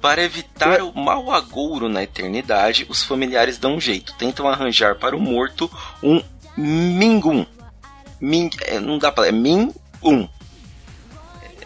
Para 0.00 0.22
evitar 0.22 0.82
o 0.82 0.94
mau 0.94 1.32
agouro 1.32 1.88
na 1.88 2.04
eternidade, 2.04 2.86
os 2.88 3.02
familiares 3.02 3.58
dão 3.58 3.74
um 3.74 3.80
jeito, 3.80 4.14
tentam 4.14 4.48
arranjar 4.48 4.94
para 4.94 5.16
o 5.16 5.20
morto 5.20 5.68
um 6.00 6.22
mingum. 6.56 7.44
Ming, 8.20 8.50
é, 8.62 8.78
não 8.80 8.98
dá 8.98 9.10
pra. 9.12 9.26
É 9.28 9.32
min 9.32 9.72
um. 10.02 10.28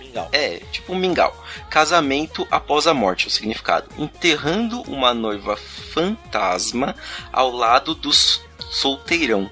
Mingau. 0.01 0.29
É, 0.33 0.57
tipo 0.71 0.93
um 0.93 0.97
mingau. 0.97 1.45
Casamento 1.71 2.47
após 2.51 2.87
a 2.87 2.93
morte, 2.93 3.27
o 3.27 3.31
significado. 3.31 3.89
Enterrando 3.97 4.83
uma 4.83 5.15
noiva 5.15 5.57
fantasma 5.57 6.95
ao 7.33 7.51
lado 7.51 7.95
do 7.95 8.11
solteirão. 8.13 9.51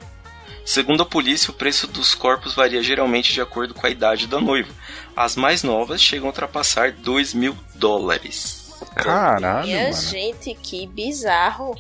Segundo 0.65 1.03
a 1.03 1.07
polícia, 1.07 1.51
o 1.51 1.55
preço 1.55 1.87
dos 1.87 2.15
corpos 2.15 2.55
varia 2.55 2.83
geralmente 2.83 3.33
de 3.33 3.41
acordo 3.41 3.73
com 3.75 3.87
a 3.87 3.91
idade 3.91 4.27
da 4.27 4.41
noiva. 4.41 4.69
As 5.17 5.35
mais 5.35 5.63
novas 5.63 6.01
chegam 6.01 6.27
a 6.27 6.31
ultrapassar 6.31 6.93
2 6.93 7.35
mil 7.35 7.57
dólares. 7.75 8.71
Caralho, 8.95 9.67
Minha 9.67 9.85
mano. 9.91 9.95
gente, 10.03 10.55
que 10.63 10.87
bizarro. 10.87 11.75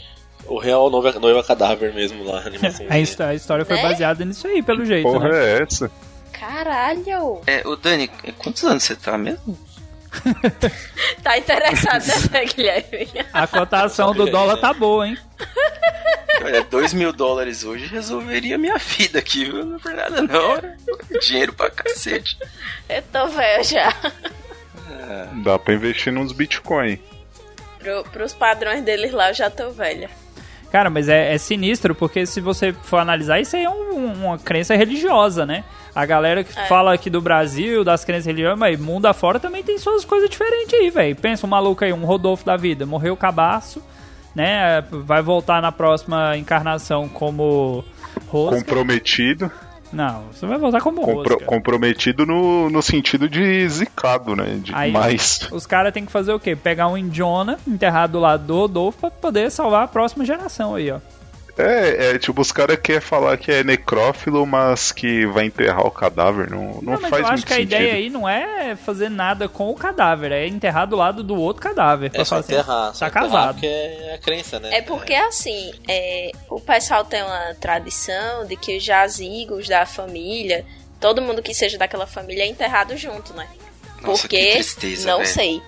O 0.50 0.58
real 0.58 0.90
noiva, 0.90 1.18
noiva 1.20 1.42
cadáver 1.44 1.94
mesmo 1.94 2.24
lá, 2.24 2.40
a 2.40 2.46
animação. 2.46 2.86
A, 2.90 2.94
a 3.28 3.34
história 3.34 3.64
foi 3.64 3.76
Né? 3.76 3.82
baseada 3.82 4.24
nisso 4.24 4.46
aí, 4.48 4.62
pelo 4.62 4.84
jeito, 4.84 5.08
Porra 5.10 5.28
né? 5.28 5.44
é 5.44 5.62
essa? 5.62 5.90
Caralho. 6.32 7.40
É, 7.46 7.62
o 7.66 7.76
Dani, 7.76 8.08
quantos 8.38 8.64
anos 8.64 8.82
você 8.82 8.96
tá 8.96 9.16
mesmo? 9.16 9.56
Tá 11.22 11.38
interessado 11.38 12.04
nessa, 12.04 12.42
Guilherme? 12.44 13.08
A 13.32 13.46
cotação 13.46 14.12
do 14.12 14.26
dólar 14.28 14.56
tá 14.56 14.72
boa, 14.72 15.06
hein? 15.06 15.16
Olha, 16.42 16.64
2 16.64 16.94
mil 16.94 17.12
dólares 17.12 17.62
hoje 17.62 17.86
resolveria 17.86 18.58
minha 18.58 18.76
vida 18.78 19.18
aqui, 19.20 19.44
viu? 19.44 19.64
Não 19.64 19.76
é 19.76 19.78
por 19.78 19.92
nada 19.92 20.22
não. 20.22 20.60
Dinheiro 21.20 21.52
pra 21.52 21.70
cacete. 21.70 22.36
Eu 22.88 23.02
tô 23.12 23.28
velha 23.28 23.62
já. 23.62 23.94
Dá 25.44 25.58
pra 25.58 25.74
investir 25.74 26.12
nos 26.12 26.32
Bitcoin. 26.32 26.98
Pro, 27.78 28.02
pros 28.10 28.32
padrões 28.34 28.82
deles 28.82 29.12
lá, 29.12 29.28
eu 29.30 29.34
já 29.34 29.48
tô 29.50 29.70
velha. 29.70 30.10
Cara, 30.70 30.88
mas 30.88 31.08
é, 31.08 31.34
é 31.34 31.38
sinistro, 31.38 31.94
porque 31.94 32.24
se 32.26 32.40
você 32.40 32.72
for 32.72 32.98
analisar, 32.98 33.40
isso 33.40 33.56
aí 33.56 33.64
é 33.64 33.70
um- 33.70 34.12
uma 34.26 34.38
crença 34.38 34.74
religiosa, 34.76 35.44
né? 35.44 35.64
A 35.94 36.06
galera 36.06 36.44
que 36.44 36.56
É. 36.56 36.66
fala 36.66 36.94
aqui 36.94 37.10
do 37.10 37.20
Brasil, 37.20 37.82
das 37.82 38.04
crenças 38.04 38.26
religiosas, 38.26 38.58
mas 38.58 38.78
mundo 38.78 39.06
afora 39.06 39.40
também 39.40 39.62
tem 39.64 39.76
suas 39.78 40.04
coisas 40.04 40.30
diferentes 40.30 40.72
aí, 40.74 40.88
velho. 40.90 41.16
Pensa 41.16 41.44
um 41.46 41.50
maluco 41.50 41.84
aí, 41.84 41.92
um 41.92 42.04
Rodolfo 42.04 42.44
da 42.46 42.56
vida, 42.56 42.86
morreu 42.86 43.16
cabaço, 43.16 43.82
né? 44.34 44.84
Vai 44.90 45.20
voltar 45.22 45.60
na 45.60 45.72
próxima 45.72 46.36
encarnação 46.36 47.08
como 47.08 47.84
rosca. 48.28 48.56
Comprometido. 48.60 49.50
Não, 49.92 50.24
você 50.32 50.46
vai 50.46 50.56
voltar 50.58 50.80
como 50.80 51.00
Compro- 51.00 51.34
rosca. 51.34 51.44
comprometido 51.46 52.24
no, 52.24 52.70
no 52.70 52.80
sentido 52.80 53.28
de 53.28 53.68
zicado, 53.68 54.36
né? 54.36 54.58
De 54.62 54.72
Aí, 54.74 54.92
mais. 54.92 55.48
Os 55.50 55.66
caras 55.66 55.92
têm 55.92 56.06
que 56.06 56.12
fazer 56.12 56.32
o 56.32 56.38
quê? 56.40 56.54
Pegar 56.54 56.88
um 56.88 56.96
Indiana 56.96 57.58
enterrado 57.66 58.12
do 58.12 58.20
lado 58.20 58.44
do 58.44 58.54
Rodolfo 58.54 58.98
pra 59.00 59.10
poder 59.10 59.50
salvar 59.50 59.84
a 59.84 59.88
próxima 59.88 60.24
geração 60.24 60.74
aí, 60.74 60.90
ó. 60.90 60.98
É, 61.56 62.10
é 62.14 62.18
tipo, 62.18 62.40
os 62.40 62.52
caras 62.52 62.78
querem 62.82 63.00
falar 63.00 63.36
que 63.36 63.50
é 63.50 63.64
necrófilo, 63.64 64.46
mas 64.46 64.92
que 64.92 65.26
vai 65.26 65.46
enterrar 65.46 65.86
o 65.86 65.90
cadáver. 65.90 66.50
Não, 66.50 66.80
não, 66.82 66.92
Não, 66.94 67.00
mas 67.00 67.10
faz 67.10 67.26
eu 67.26 67.32
acho 67.32 67.46
que 67.46 67.52
a 67.52 67.56
sentido. 67.56 67.74
ideia 67.74 67.94
aí 67.94 68.10
não 68.10 68.28
é 68.28 68.76
fazer 68.76 69.08
nada 69.08 69.48
com 69.48 69.70
o 69.70 69.74
cadáver, 69.74 70.32
é 70.32 70.46
enterrar 70.46 70.86
do 70.86 70.96
lado 70.96 71.22
do 71.22 71.36
outro 71.36 71.62
cadáver. 71.62 72.10
É 72.14 72.24
só 72.24 72.36
falar 72.36 72.40
assim, 72.40 72.52
enterrar. 72.54 72.94
só 72.94 72.98
Tá 73.00 73.08
enterrar 73.08 73.30
casado. 73.30 73.54
Porque 73.54 73.66
é 73.66 74.14
a 74.14 74.18
crença, 74.18 74.58
né? 74.60 74.70
É 74.72 74.82
porque, 74.82 75.14
assim, 75.14 75.72
é, 75.88 76.30
o 76.48 76.60
pessoal 76.60 77.04
tem 77.04 77.22
uma 77.22 77.54
tradição 77.60 78.46
de 78.46 78.56
que 78.56 78.76
os 78.76 78.82
jazigos 78.84 79.68
da 79.68 79.84
família, 79.86 80.64
todo 81.00 81.20
mundo 81.22 81.42
que 81.42 81.54
seja 81.54 81.76
daquela 81.78 82.06
família 82.06 82.42
é 82.44 82.46
enterrado 82.46 82.96
junto, 82.96 83.34
né? 83.34 83.46
Nossa, 84.02 84.22
porque, 84.22 84.36
que 84.38 84.52
tristeza, 84.54 85.06
não 85.10 85.24
sei. 85.24 85.62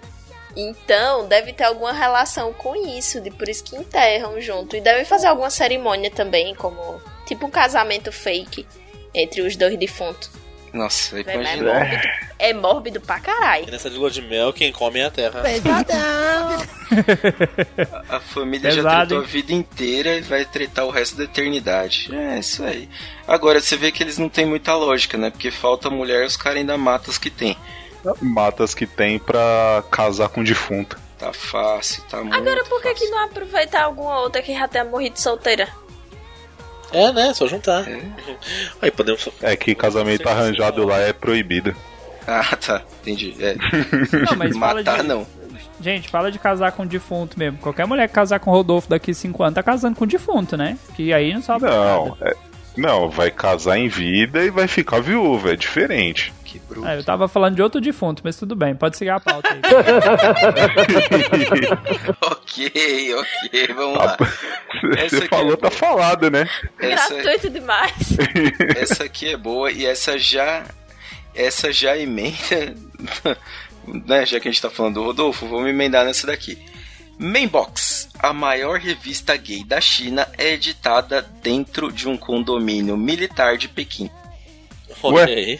Então, 0.57 1.27
deve 1.29 1.53
ter 1.53 1.65
alguma 1.65 1.93
relação 1.93 2.53
com 2.53 2.75
isso, 2.77 3.21
de 3.21 3.31
por 3.31 3.49
isso 3.49 3.65
que 3.65 3.77
enterram 3.77 4.41
junto. 4.41 4.77
E 4.77 4.81
devem 4.81 5.05
fazer 5.05 5.27
alguma 5.29 5.51
cerimônia 5.51 6.11
também, 6.11 6.55
como 6.55 7.01
tipo 7.27 7.47
um 7.47 7.51
casamento 7.51 8.13
fake 8.13 8.67
entre 9.15 9.41
os 9.43 9.57
dois 9.57 9.79
defuntos. 9.79 10.31
Nossa, 10.73 11.19
É 11.19 11.35
imagina. 11.35 11.75
mórbido, 11.75 12.03
é 12.39 12.53
mórbido 12.55 13.01
pra 13.01 13.21
caralho. 13.21 13.71
Nessa 13.71 13.91
de 13.91 13.97
lua 13.99 14.11
de 14.11 14.23
mel, 14.23 14.53
quem 14.55 14.73
come 14.73 15.01
é 15.01 15.05
a 15.05 15.11
terra. 15.11 15.43
A 18.09 18.21
família 18.21 18.71
já 18.71 18.77
Pesado, 18.77 18.99
tretou 19.09 19.19
hein? 19.19 19.25
a 19.25 19.27
vida 19.29 19.53
inteira 19.53 20.17
e 20.17 20.21
vai 20.23 20.45
tretar 20.45 20.87
o 20.87 20.91
resto 20.91 21.17
da 21.17 21.25
eternidade. 21.25 22.09
É, 22.15 22.39
isso 22.39 22.63
aí. 22.65 22.89
Agora, 23.27 23.61
você 23.61 23.77
vê 23.77 23.91
que 23.93 24.03
eles 24.03 24.19
não 24.19 24.29
têm 24.29 24.47
muita 24.47 24.75
lógica, 24.75 25.17
né? 25.19 25.31
Porque 25.31 25.51
falta 25.51 25.91
mulher, 25.91 26.25
os 26.25 26.37
caras 26.37 26.59
ainda 26.59 26.77
matam 26.79 27.11
os 27.11 27.19
que 27.19 27.31
tem. 27.31 27.57
Matas 28.21 28.75
que 28.75 28.87
tem 28.87 29.19
pra 29.19 29.83
casar 29.91 30.29
com 30.29 30.43
defunto. 30.43 30.99
Tá 31.19 31.33
fácil, 31.33 32.03
tá 32.11 32.19
muito 32.19 32.35
Agora, 32.35 32.65
por 32.65 32.83
que, 32.83 32.89
fácil. 32.91 33.07
que 33.07 33.11
não 33.13 33.25
aproveitar 33.25 33.83
alguma 33.85 34.19
outra 34.21 34.43
que 34.43 34.53
já 34.53 34.67
tenha 34.67 34.85
morrido 34.85 35.21
solteira? 35.21 35.69
É, 36.93 37.13
né? 37.13 37.33
Só 37.33 37.47
juntar. 37.47 37.89
É. 37.89 38.03
Aí 38.83 38.91
podemos. 38.91 39.29
É 39.41 39.57
que 39.57 39.75
casamento 39.75 40.29
arranjado 40.29 40.85
lá 40.85 40.99
é 40.99 41.13
proibido. 41.13 41.75
Ah, 42.27 42.57
tá. 42.57 42.83
Entendi. 43.01 43.35
É. 43.41 43.55
Não, 44.31 44.37
mas 44.37 44.57
fala 44.57 44.75
Matar, 44.83 45.01
de... 45.03 45.09
não. 45.09 45.27
Gente, 45.81 46.09
fala 46.09 46.31
de 46.31 46.39
casar 46.39 46.71
com 46.73 46.87
defunto 46.87 47.37
mesmo. 47.39 47.59
Qualquer 47.59 47.87
mulher 47.87 48.07
que 48.09 48.15
casar 48.15 48.39
com 48.39 48.51
o 48.51 48.55
Rodolfo 48.55 48.89
daqui 48.89 49.13
5 49.13 49.43
anos 49.43 49.55
tá 49.55 49.63
casando 49.63 49.97
com 49.97 50.07
defunto, 50.07 50.57
né? 50.57 50.79
Que 50.95 51.13
aí 51.13 51.33
não 51.35 51.43
sobra 51.43 51.71
Não, 51.71 52.07
nada. 52.17 52.17
é- 52.31 52.37
não, 52.77 53.11
vai 53.11 53.31
casar 53.31 53.79
em 53.79 53.89
vida 53.89 54.43
e 54.43 54.51
vai 54.51 54.67
ficar 54.67 55.01
viúva, 55.01 55.53
é 55.53 55.57
diferente. 55.57 56.33
Que 56.45 56.59
bruto. 56.59 56.87
É, 56.87 56.99
eu 56.99 57.05
tava 57.05 57.29
falando 57.29 57.57
de 57.57 57.63
outro 57.63 57.81
defunto, 57.81 58.23
mas 58.25 58.37
tudo 58.37 58.55
bem, 58.55 58.75
pode 58.75 58.97
seguir 58.97 59.11
a 59.11 59.21
pauta 59.21 59.49
aí. 59.53 59.61
ok, 62.21 63.15
ok, 63.15 63.75
vamos 63.75 63.99
lá. 63.99 64.17
Essa 64.97 65.09
Você 65.09 65.17
aqui 65.17 65.29
falou, 65.29 65.53
é 65.53 65.57
tá 65.57 65.69
boa. 65.69 65.71
falado, 65.71 66.31
né? 66.31 66.49
Essa, 66.79 67.15
Gratuito 67.15 67.51
demais. 67.51 67.93
essa 68.77 69.05
aqui 69.05 69.29
é 69.29 69.37
boa 69.37 69.71
e 69.71 69.87
essa 69.87 70.19
já. 70.19 70.65
Essa 71.35 71.73
já 71.73 71.97
emenda. 71.97 72.75
né, 74.07 74.27
já 74.27 74.39
que 74.39 74.49
a 74.49 74.51
gente 74.51 74.61
tá 74.61 74.71
falando 74.71 74.95
do 74.95 75.05
Rodolfo, 75.05 75.47
vamos 75.47 75.69
emendar 75.69 76.05
nessa 76.05 76.27
daqui. 76.27 76.59
Mainbox, 77.23 78.09
a 78.19 78.33
maior 78.33 78.79
revista 78.79 79.37
gay 79.37 79.63
da 79.65 79.81
China, 79.81 80.27
é 80.37 80.53
editada 80.53 81.23
dentro 81.43 81.93
de 81.93 82.09
um 82.09 82.17
condomínio 82.17 82.97
militar 82.97 83.57
de 83.57 83.69
Pequim. 83.69 84.11
Ué? 85.05 85.59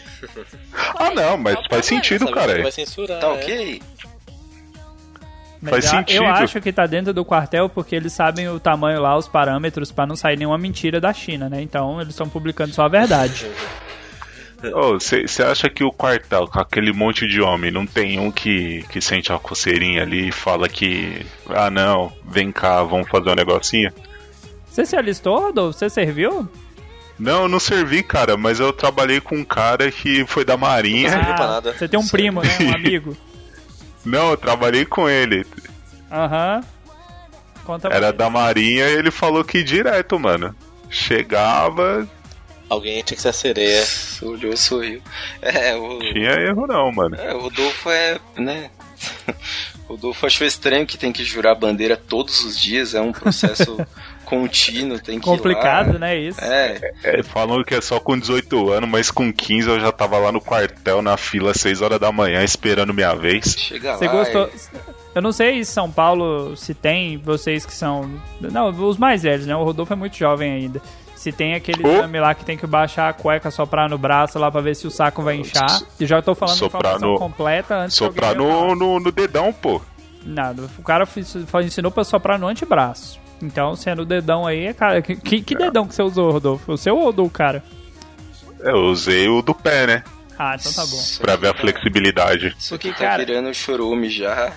Ah, 0.95 1.09
não, 1.11 1.37
mas 1.37 1.57
faz 1.69 1.85
sentido, 1.85 2.29
cara. 2.31 2.55
que 2.55 2.61
Vai 2.61 2.71
censurar. 2.71 3.19
Tá 3.19 3.27
é. 3.27 3.31
ok? 3.31 3.81
Mas 5.61 5.69
Faz 5.71 5.85
eu- 5.85 5.91
sentido. 5.91 6.23
Eu 6.23 6.27
acho 6.29 6.61
que 6.61 6.73
tá 6.73 6.85
dentro 6.85 7.13
do 7.13 7.23
quartel 7.23 7.69
porque 7.69 7.95
eles 7.95 8.11
sabem 8.11 8.49
o 8.49 8.59
tamanho 8.59 9.01
lá, 9.01 9.17
os 9.17 9.27
parâmetros, 9.29 9.91
pra 9.91 10.05
não 10.05 10.15
sair 10.15 10.37
nenhuma 10.37 10.57
mentira 10.57 10.99
da 10.99 11.13
China, 11.13 11.49
né? 11.49 11.61
Então 11.61 11.99
eles 12.01 12.13
estão 12.13 12.27
publicando 12.27 12.73
só 12.73 12.83
a 12.83 12.89
verdade. 12.89 13.47
Você 14.93 15.43
acha 15.43 15.69
que 15.69 15.83
o 15.83 15.91
quartel, 15.91 16.47
com 16.47 16.59
aquele 16.59 16.93
monte 16.93 17.27
de 17.27 17.41
homem, 17.41 17.69
não 17.71 17.85
tem 17.85 18.19
um 18.19 18.31
que, 18.31 18.83
que 18.89 19.01
sente 19.01 19.31
a 19.31 19.39
coceirinha 19.39 20.03
ali 20.03 20.29
e 20.29 20.31
fala 20.31 20.69
que. 20.69 21.25
Ah, 21.49 21.69
não, 21.69 22.11
vem 22.25 22.51
cá, 22.51 22.81
vamos 22.83 23.09
fazer 23.09 23.29
um 23.29 23.35
negocinho? 23.35 23.91
Você 24.65 24.85
se 24.85 24.95
alistou, 24.95 25.39
Rodolfo? 25.39 25.77
Você 25.77 25.89
serviu? 25.89 26.47
Não, 27.19 27.43
eu 27.43 27.47
não 27.47 27.59
servi, 27.59 28.01
cara, 28.01 28.35
mas 28.35 28.59
eu 28.59 28.73
trabalhei 28.73 29.21
com 29.21 29.35
um 29.37 29.45
cara 29.45 29.91
que 29.91 30.25
foi 30.25 30.43
da 30.43 30.57
Marinha. 30.57 31.03
Não 31.03 31.17
serviu 31.17 31.35
pra 31.35 31.47
nada. 31.47 31.73
Você 31.73 31.87
tem 31.87 31.99
um 31.99 32.07
primo, 32.07 32.41
né? 32.41 32.49
Um 32.61 32.73
amigo. 32.73 33.17
Não, 34.03 34.31
eu 34.31 34.37
trabalhei 34.37 34.85
com 34.85 35.07
ele. 35.09 35.45
Aham. 36.11 36.61
Conta 37.63 37.87
pra 37.87 37.97
Era 37.97 38.11
da 38.11 38.29
Marinha 38.29 38.89
e 38.89 38.93
ele 38.93 39.11
falou 39.11 39.43
que 39.43 39.63
direto, 39.63 40.19
mano. 40.19 40.55
Chegava, 40.89 42.07
Alguém 42.73 43.03
tinha 43.03 43.15
que 43.15 43.21
ser 43.21 43.29
a 43.29 43.33
sereia. 43.33 43.83
Olhou, 44.21 44.55
sorriu. 44.57 45.01
É, 45.41 45.75
o, 45.75 45.99
Tinha 45.99 46.31
erro 46.31 46.65
não, 46.67 46.91
mano. 46.91 47.15
é, 47.15 47.33
o 47.33 47.41
Rodolfo 47.41 47.89
é, 47.89 48.17
né? 48.37 48.69
O 49.85 49.95
Rodolfo 49.95 50.25
achou 50.25 50.47
estranho 50.47 50.87
que 50.87 50.97
tem 50.97 51.11
que 51.11 51.25
jurar 51.25 51.53
bandeira 51.55 51.97
todos 51.97 52.43
os 52.45 52.57
dias, 52.57 52.95
é 52.95 53.01
um 53.01 53.11
processo 53.11 53.77
contínuo, 54.25 54.97
tem 54.97 55.19
que 55.19 55.25
ir 55.25 55.29
Complicado, 55.29 55.93
lá. 55.93 55.99
né? 55.99 56.17
Isso. 56.17 56.39
É, 56.41 56.93
É, 57.03 57.21
falam 57.21 57.61
que 57.65 57.75
é 57.75 57.81
só 57.81 57.99
com 57.99 58.17
18 58.17 58.71
anos, 58.71 58.89
mas 58.89 59.11
com 59.11 59.31
15 59.31 59.67
eu 59.69 59.79
já 59.81 59.91
tava 59.91 60.17
lá 60.17 60.31
no 60.31 60.39
quartel, 60.39 61.01
na 61.01 61.17
fila, 61.17 61.51
às 61.51 61.57
6 61.59 61.81
horas 61.81 61.99
da 61.99 62.11
manhã, 62.13 62.41
esperando 62.43 62.93
minha 62.93 63.13
vez. 63.13 63.55
chega 63.59 63.97
Você 63.97 64.05
lá. 64.07 64.11
gostou? 64.13 64.49
e- 64.55 64.93
Eu 65.15 65.21
não 65.21 65.33
sei 65.33 65.63
São 65.65 65.91
Paulo 65.91 66.55
se 66.55 66.73
tem, 66.73 67.17
vocês 67.17 67.65
que 67.65 67.73
são. 67.73 68.09
Não, 68.39 68.69
os 68.69 68.97
mais 68.97 69.21
velhos, 69.21 69.45
né? 69.45 69.55
O 69.55 69.63
Rodolfo 69.65 69.91
é 69.93 69.95
muito 69.97 70.15
jovem 70.17 70.49
ainda. 70.51 70.81
Se 71.23 71.31
tem 71.31 71.53
aquele 71.55 71.87
Oh. 71.87 71.89
exame 71.99 72.19
lá 72.19 72.35
que 72.35 72.43
tem 72.43 72.57
que 72.57 72.67
baixar 72.67 73.07
a 73.07 73.13
cueca, 73.13 73.49
soprar 73.49 73.89
no 73.89 73.97
braço 73.97 74.37
lá 74.37 74.51
pra 74.51 74.59
ver 74.59 74.75
se 74.75 74.85
o 74.85 74.91
saco 74.91 75.21
vai 75.21 75.37
inchar. 75.37 75.79
E 75.97 76.05
já 76.05 76.21
tô 76.21 76.35
falando 76.35 76.57
Soprar 76.57 76.79
informação 76.95 77.13
no- 77.13 77.17
completa 77.17 77.75
antes 77.77 77.95
Soprar 77.95 78.35
no, 78.35 78.75
no, 78.75 78.99
no 78.99 79.09
dedão, 79.09 79.53
pô. 79.53 79.81
Nada. 80.25 80.63
O 80.77 80.81
cara 80.83 81.07
ensinou 81.63 81.89
pra 81.93 82.03
soprar 82.03 82.37
no 82.37 82.45
antebraço. 82.45 83.17
Então, 83.41 83.73
sendo 83.73 84.01
o 84.01 84.05
dedão 84.05 84.45
aí, 84.45 84.65
é 84.65 84.73
cara. 84.73 85.01
Que, 85.01 85.15
que- 85.15 85.41
que 85.41 85.55
dedão 85.55 85.87
que 85.87 85.95
você 85.95 86.03
usou, 86.03 86.29
Rodolfo? 86.29 86.73
O 86.73 86.77
seu 86.77 86.97
ou 86.97 87.07
o 87.07 87.13
do 87.13 87.29
cara? 87.29 87.63
Eu 88.59 88.79
usei 88.87 89.29
o 89.29 89.41
do 89.41 89.55
pé, 89.55 89.87
né? 89.87 90.03
Ah, 90.37 90.57
então 90.59 90.73
tá 90.73 90.85
bom. 90.85 91.01
Pra 91.21 91.37
ver 91.37 91.47
a 91.51 91.53
flexibilidade. 91.53 92.53
Isso 92.59 92.75
aqui 92.75 92.91
tá 92.91 92.97
Cara- 92.97 93.25
virando 93.25 93.53
chorume 93.53 94.09
já. 94.09 94.51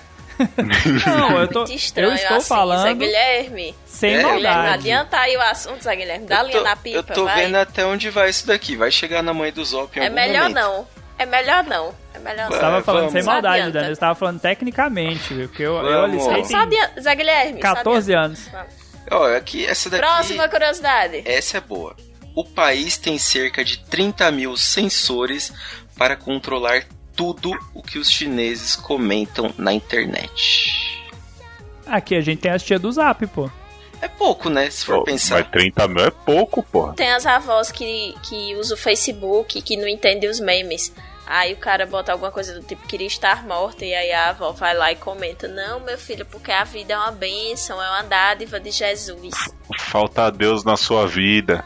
Não, 1.05 1.39
eu 1.41 1.47
tô. 1.47 1.63
Estranho 1.65 2.09
Eu 2.09 2.15
estou 2.15 2.37
assim, 2.37 2.47
Zé 2.47 2.55
falando 2.55 2.95
Guilherme. 2.99 3.75
sem 3.85 4.13
É, 4.15 4.17
Guilherme, 4.17 4.41
não 4.43 4.51
maldade. 4.51 4.73
adianta 4.79 5.17
aí 5.17 5.35
o 5.37 5.41
assunto, 5.41 5.83
Zé 5.83 5.95
Guilherme. 5.95 6.25
Dá 6.27 6.43
linha 6.43 6.61
na 6.61 6.75
pipa, 6.75 6.97
eu 6.97 7.03
tô 7.03 7.25
vai. 7.25 7.35
vendo 7.45 7.55
até 7.55 7.85
onde 7.85 8.09
vai 8.09 8.29
isso 8.29 8.45
daqui. 8.47 8.75
Vai 8.75 8.91
chegar 8.91 9.21
na 9.23 9.33
mãe 9.33 9.51
do 9.51 9.63
Zop 9.65 9.97
em 9.97 10.01
É 10.01 10.05
algum 10.05 10.15
melhor 10.15 10.49
momento. 10.49 10.55
não. 10.55 10.87
É 11.19 11.25
melhor 11.25 11.63
não. 11.63 11.95
É 12.13 12.19
melhor 12.19 12.43
não. 12.43 12.49
Vai. 12.51 12.59
Tava 12.59 12.81
falando 12.83 13.01
vamos. 13.01 13.13
sem 13.13 13.23
maldade. 13.23 13.71
Dani. 13.71 13.89
Você 13.95 13.99
tava 13.99 14.15
falando 14.15 14.39
tecnicamente, 14.39 15.33
viu? 15.33 15.47
Porque 15.47 15.63
eu, 15.63 15.75
eu 15.77 16.03
alistei 16.03 16.45
Só 16.45 16.57
adianta. 16.57 17.01
Zé 17.01 17.15
Guilherme. 17.15 17.53
só 17.61 17.73
14 17.75 18.13
adianta. 18.15 18.27
anos. 18.57 18.67
Ó, 19.09 19.35
aqui, 19.35 19.65
essa 19.65 19.89
daqui... 19.89 20.03
Próxima 20.05 20.47
curiosidade. 20.49 21.23
Essa 21.25 21.57
é 21.57 21.61
boa. 21.61 21.95
O 22.35 22.43
país 22.43 22.97
tem 22.97 23.17
cerca 23.17 23.63
de 23.65 23.79
30 23.85 24.29
mil 24.31 24.55
sensores 24.57 25.51
para 25.97 26.15
controlar 26.15 26.83
tudo 27.17 27.51
o 27.73 27.81
que 27.81 27.97
os 27.97 28.09
chineses 28.09 28.75
comentam 28.75 29.53
na 29.57 29.73
internet. 29.73 31.03
Aqui 31.85 32.15
a 32.15 32.21
gente 32.21 32.39
tem 32.39 32.51
as 32.51 32.63
tia 32.63 32.77
do 32.77 32.91
Zap, 32.91 33.25
pô. 33.27 33.49
É 33.99 34.07
pouco, 34.07 34.49
né? 34.49 34.69
Se 34.69 34.85
for 34.85 34.99
Pô, 34.99 35.05
pensar. 35.05 35.39
Mas 35.39 35.49
30 35.49 35.87
mil 35.87 36.05
é 36.05 36.11
pouco, 36.11 36.61
pô. 36.61 36.93
Tem 36.93 37.11
as 37.11 37.25
avós 37.25 37.71
que, 37.71 38.13
que 38.21 38.55
usam 38.55 38.77
o 38.77 38.79
Facebook, 38.79 39.59
que 39.61 39.75
não 39.75 39.87
entendem 39.87 40.29
os 40.29 40.39
memes. 40.39 40.93
Aí 41.25 41.53
o 41.53 41.57
cara 41.57 41.85
bota 41.85 42.11
alguma 42.11 42.31
coisa 42.31 42.53
do 42.53 42.65
tipo, 42.65 42.87
queria 42.87 43.07
estar 43.07 43.45
morta, 43.45 43.83
e 43.83 43.93
aí 43.93 44.13
a 44.13 44.29
avó 44.29 44.51
vai 44.53 44.73
lá 44.73 44.93
e 44.93 44.95
comenta, 44.95 45.45
não, 45.45 45.81
meu 45.81 45.97
filho, 45.97 46.25
porque 46.25 46.51
a 46.51 46.63
vida 46.63 46.93
é 46.93 46.97
uma 46.97 47.11
bênção, 47.11 47.83
é 47.83 47.89
uma 47.89 48.03
dádiva 48.03 48.61
de 48.61 48.71
Jesus. 48.71 49.35
Falta 49.77 50.31
Deus 50.31 50.63
na 50.63 50.77
sua 50.77 51.05
vida. 51.05 51.65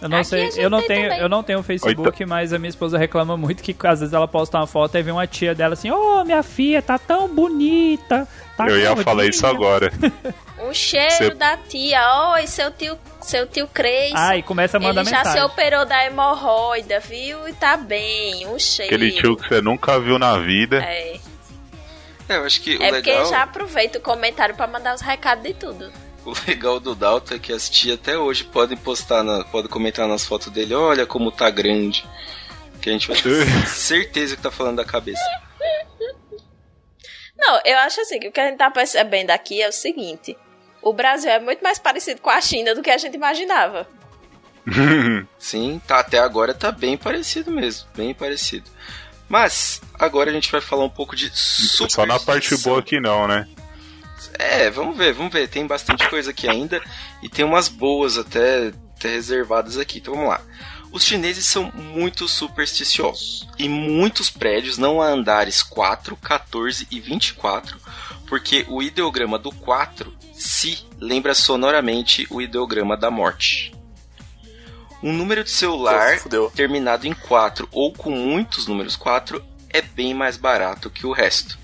Eu 0.00 0.08
não 0.08 0.18
Aqui 0.18 0.28
sei, 0.28 0.50
eu 0.56 0.70
não 0.70 0.80
tenho, 0.82 1.08
também. 1.08 1.18
eu 1.20 1.28
não 1.28 1.42
tenho 1.42 1.62
Facebook, 1.62 2.24
mas 2.24 2.52
a 2.52 2.58
minha 2.58 2.68
esposa 2.68 2.96
reclama 2.96 3.36
muito 3.36 3.62
que 3.62 3.74
às 3.84 3.98
vezes 4.00 4.14
ela 4.14 4.28
posta 4.28 4.56
uma 4.58 4.66
foto 4.66 4.96
e 4.96 5.02
vem 5.02 5.12
uma 5.12 5.26
tia 5.26 5.54
dela 5.54 5.74
assim, 5.74 5.90
ô 5.90 6.24
minha 6.24 6.42
filha, 6.42 6.80
tá 6.80 6.98
tão 6.98 7.26
bonita. 7.28 8.28
Tá 8.56 8.66
eu 8.68 8.78
ia 8.78 8.86
gordinha." 8.86 9.04
falar 9.04 9.26
isso 9.26 9.46
agora. 9.46 9.92
Um 10.60 10.74
cheiro 10.74 11.12
Cê- 11.14 11.34
da 11.34 11.56
tia, 11.56 12.32
oi, 12.32 12.46
seu 12.48 12.68
tio, 12.72 12.98
seu 13.20 13.46
tio 13.46 13.68
Cresce. 13.68 14.12
Ah, 14.16 14.36
e 14.36 14.42
começa 14.42 14.76
a 14.76 14.80
mandar 14.80 15.02
Ele 15.02 15.10
já 15.10 15.18
se 15.18 15.24
mensagem. 15.26 15.42
operou 15.44 15.86
da 15.86 16.04
hemorroida, 16.04 16.98
viu? 16.98 17.48
E 17.48 17.52
tá 17.52 17.76
bem, 17.76 18.44
um 18.48 18.58
cheiro. 18.58 18.92
Aquele 18.92 19.12
tio 19.12 19.36
que 19.36 19.46
você 19.48 19.60
nunca 19.62 20.00
viu 20.00 20.18
na 20.18 20.36
vida. 20.38 20.82
É, 20.84 21.16
É, 22.28 22.36
eu 22.38 22.44
acho 22.44 22.60
que 22.60 22.76
o 22.76 22.82
é 22.82 22.90
porque 22.90 23.08
legal, 23.12 23.26
já 23.30 23.44
aproveita 23.44 23.98
o 23.98 24.02
comentário 24.02 24.56
pra 24.56 24.66
mandar 24.66 24.96
os 24.96 25.00
recados 25.00 25.44
de 25.44 25.54
tudo. 25.54 25.92
O 26.28 26.34
legal 26.46 26.78
do 26.78 26.94
Dalton 26.94 27.34
é 27.34 27.38
que 27.38 27.52
as 27.52 27.70
tias 27.70 27.98
até 27.98 28.18
hoje 28.18 28.44
podem 28.44 28.76
postar, 28.76 29.22
na, 29.22 29.44
podem 29.44 29.70
comentar 29.70 30.06
nas 30.06 30.26
fotos 30.26 30.52
dele, 30.52 30.74
olha 30.74 31.06
como 31.06 31.32
tá 31.32 31.48
grande. 31.48 32.04
Que 32.82 32.90
a 32.90 32.92
gente 32.92 33.08
vai 33.08 33.16
ter 33.16 33.46
certeza 33.66 34.36
que 34.36 34.42
tá 34.42 34.50
falando 34.50 34.76
da 34.76 34.84
cabeça. 34.84 35.22
Não, 37.36 37.60
eu 37.64 37.78
acho 37.78 38.00
assim, 38.00 38.20
que 38.20 38.28
o 38.28 38.32
que 38.32 38.40
a 38.40 38.46
gente 38.46 38.58
tá 38.58 38.70
percebendo 38.70 39.30
aqui 39.30 39.62
é 39.62 39.68
o 39.68 39.72
seguinte. 39.72 40.36
O 40.82 40.92
Brasil 40.92 41.30
é 41.30 41.40
muito 41.40 41.62
mais 41.62 41.78
parecido 41.78 42.20
com 42.20 42.30
a 42.30 42.40
China 42.40 42.74
do 42.74 42.82
que 42.82 42.90
a 42.90 42.98
gente 42.98 43.14
imaginava. 43.14 43.88
Sim, 45.38 45.80
tá, 45.86 46.00
até 46.00 46.18
agora 46.18 46.52
tá 46.52 46.70
bem 46.70 46.96
parecido 46.96 47.50
mesmo, 47.50 47.88
bem 47.96 48.12
parecido. 48.12 48.68
Mas, 49.28 49.80
agora 49.98 50.30
a 50.30 50.32
gente 50.32 50.50
vai 50.50 50.60
falar 50.60 50.84
um 50.84 50.90
pouco 50.90 51.14
de 51.14 51.30
Só 51.34 52.06
na 52.06 52.18
parte 52.18 52.56
boa 52.58 52.82
que 52.82 53.00
não, 53.00 53.28
né? 53.28 53.46
É, 54.38 54.70
vamos 54.70 54.96
ver, 54.96 55.12
vamos 55.12 55.32
ver. 55.32 55.48
Tem 55.48 55.66
bastante 55.66 56.08
coisa 56.08 56.30
aqui 56.30 56.48
ainda 56.48 56.80
e 57.22 57.28
tem 57.28 57.44
umas 57.44 57.68
boas 57.68 58.16
até, 58.16 58.72
até 58.96 59.08
reservadas 59.08 59.76
aqui. 59.76 59.98
Então 59.98 60.14
vamos 60.14 60.30
lá. 60.30 60.40
Os 60.90 61.04
chineses 61.04 61.44
são 61.44 61.70
muito 61.72 62.26
supersticiosos 62.26 63.46
e 63.58 63.68
muitos 63.68 64.30
prédios 64.30 64.78
não 64.78 65.02
há 65.02 65.08
andares 65.08 65.62
4, 65.62 66.16
14 66.16 66.86
e 66.90 66.98
24, 66.98 67.78
porque 68.26 68.64
o 68.68 68.82
ideograma 68.82 69.38
do 69.38 69.50
4 69.52 70.16
se 70.32 70.78
lembra 70.98 71.34
sonoramente 71.34 72.26
o 72.30 72.40
ideograma 72.40 72.96
da 72.96 73.10
morte. 73.10 73.74
Um 75.02 75.12
número 75.12 75.44
de 75.44 75.50
celular 75.50 76.18
Fudeu. 76.18 76.50
terminado 76.54 77.06
em 77.06 77.12
4 77.12 77.68
ou 77.70 77.92
com 77.92 78.10
muitos 78.10 78.66
números 78.66 78.96
4 78.96 79.44
é 79.70 79.82
bem 79.82 80.14
mais 80.14 80.36
barato 80.36 80.90
que 80.90 81.06
o 81.06 81.12
resto. 81.12 81.58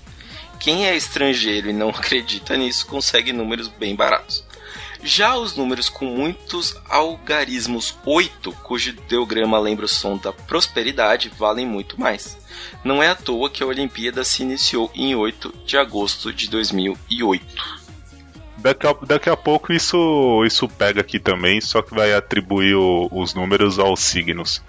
Quem 0.59 0.85
é 0.87 0.95
estrangeiro 0.95 1.69
e 1.69 1.73
não 1.73 1.89
acredita 1.95 2.55
nisso 2.57 2.85
consegue 2.87 3.31
números 3.33 3.67
bem 3.67 3.95
baratos. 3.95 4.43
Já 5.03 5.35
os 5.35 5.55
números 5.55 5.87
com 5.87 6.05
muitos 6.05 6.75
algarismos 6.89 7.95
8, 8.05 8.51
cujo 8.63 8.89
ideograma 8.89 9.59
lembra 9.59 9.85
o 9.85 9.87
som 9.87 10.17
da 10.17 10.33
prosperidade, 10.33 11.31
valem 11.37 11.65
muito 11.67 11.99
mais. 11.99 12.35
Não 12.83 13.03
é 13.03 13.09
à 13.09 13.15
toa 13.15 13.49
que 13.49 13.61
a 13.61 13.67
Olimpíada 13.67 14.23
se 14.23 14.41
iniciou 14.41 14.89
em 14.95 15.13
8 15.13 15.53
de 15.63 15.77
agosto 15.77 16.33
de 16.33 16.49
2008. 16.49 17.45
Daqui 18.57 18.87
a, 18.87 18.95
daqui 19.05 19.29
a 19.29 19.37
pouco 19.37 19.71
isso, 19.71 20.43
isso 20.43 20.67
pega 20.67 21.01
aqui 21.01 21.19
também, 21.19 21.61
só 21.61 21.83
que 21.83 21.93
vai 21.93 22.11
atribuir 22.13 22.73
o- 22.73 23.07
os 23.11 23.35
números 23.35 23.77
aos 23.77 23.99
signos. 23.99 24.59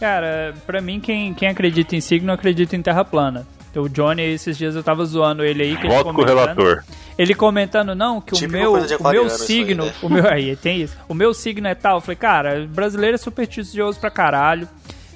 Cara, 0.00 0.54
pra 0.66 0.80
mim, 0.80 0.98
quem, 0.98 1.34
quem 1.34 1.48
acredita 1.48 1.94
em 1.94 2.00
signo 2.00 2.32
acredita 2.32 2.74
em 2.74 2.80
terra 2.82 3.04
plana. 3.04 3.46
O 3.76 3.88
Johnny, 3.88 4.22
esses 4.22 4.56
dias 4.58 4.74
eu 4.76 4.82
tava 4.82 5.04
zoando 5.04 5.44
ele 5.44 5.62
aí. 5.62 5.76
Que 5.76 5.86
ele 5.86 5.94
Voto 5.94 6.04
com 6.04 6.10
o 6.10 6.14
comentando- 6.14 6.38
relator. 6.38 6.84
Ele 7.18 7.34
comentando, 7.34 7.94
não, 7.94 8.20
que 8.20 8.32
o 8.32 8.36
Típico 8.36 8.58
meu, 8.58 8.70
coisa 8.72 8.86
de 8.88 8.94
o 8.96 9.02
meu 9.10 9.26
isso 9.26 9.42
aí, 9.42 9.46
signo. 9.46 9.84
né? 9.84 9.92
O 10.02 10.08
meu, 10.08 10.26
aí, 10.28 10.56
tem 10.56 10.80
isso. 10.80 10.96
O 11.08 11.14
meu 11.14 11.34
signo 11.34 11.68
é 11.68 11.74
tal. 11.74 11.98
Eu 11.98 12.00
falei, 12.00 12.16
cara, 12.16 12.66
brasileiro 12.68 13.14
é 13.14 13.18
supersticioso 13.18 14.00
pra 14.00 14.10
caralho. 14.10 14.66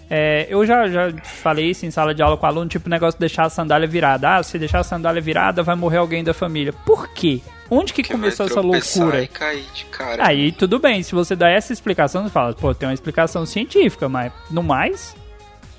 É, 0.08 0.46
eu 0.48 0.64
já, 0.64 0.86
já 0.88 1.10
falei 1.24 1.70
isso 1.70 1.84
em 1.84 1.90
sala 1.90 2.14
de 2.14 2.22
aula 2.22 2.36
com 2.36 2.46
aluno, 2.46 2.68
tipo, 2.68 2.86
o 2.86 2.90
negócio 2.90 3.14
de 3.18 3.20
deixar 3.20 3.46
a 3.46 3.50
sandália 3.50 3.88
virada. 3.88 4.36
Ah, 4.36 4.42
se 4.42 4.56
deixar 4.58 4.80
a 4.80 4.84
sandália 4.84 5.20
virada, 5.20 5.62
vai 5.62 5.74
morrer 5.74 5.96
alguém 5.96 6.22
da 6.22 6.32
família. 6.32 6.72
Por 6.72 7.08
quê? 7.08 7.40
Onde 7.68 7.92
que 7.92 8.04
Que 8.04 8.12
começou 8.12 8.46
essa 8.46 8.60
loucura? 8.60 9.22
E 9.22 9.26
cair 9.26 9.64
de 9.74 9.84
cara. 9.86 10.24
Aí 10.24 10.52
tudo 10.52 10.78
bem, 10.78 11.02
se 11.02 11.12
você 11.14 11.34
dá 11.34 11.48
essa 11.50 11.72
explicação, 11.72 12.22
você 12.22 12.30
fala, 12.30 12.52
pô, 12.54 12.72
tem 12.72 12.88
uma 12.88 12.94
explicação 12.94 13.44
científica, 13.44 14.08
mas 14.08 14.32
no 14.48 14.62
mais, 14.62 15.16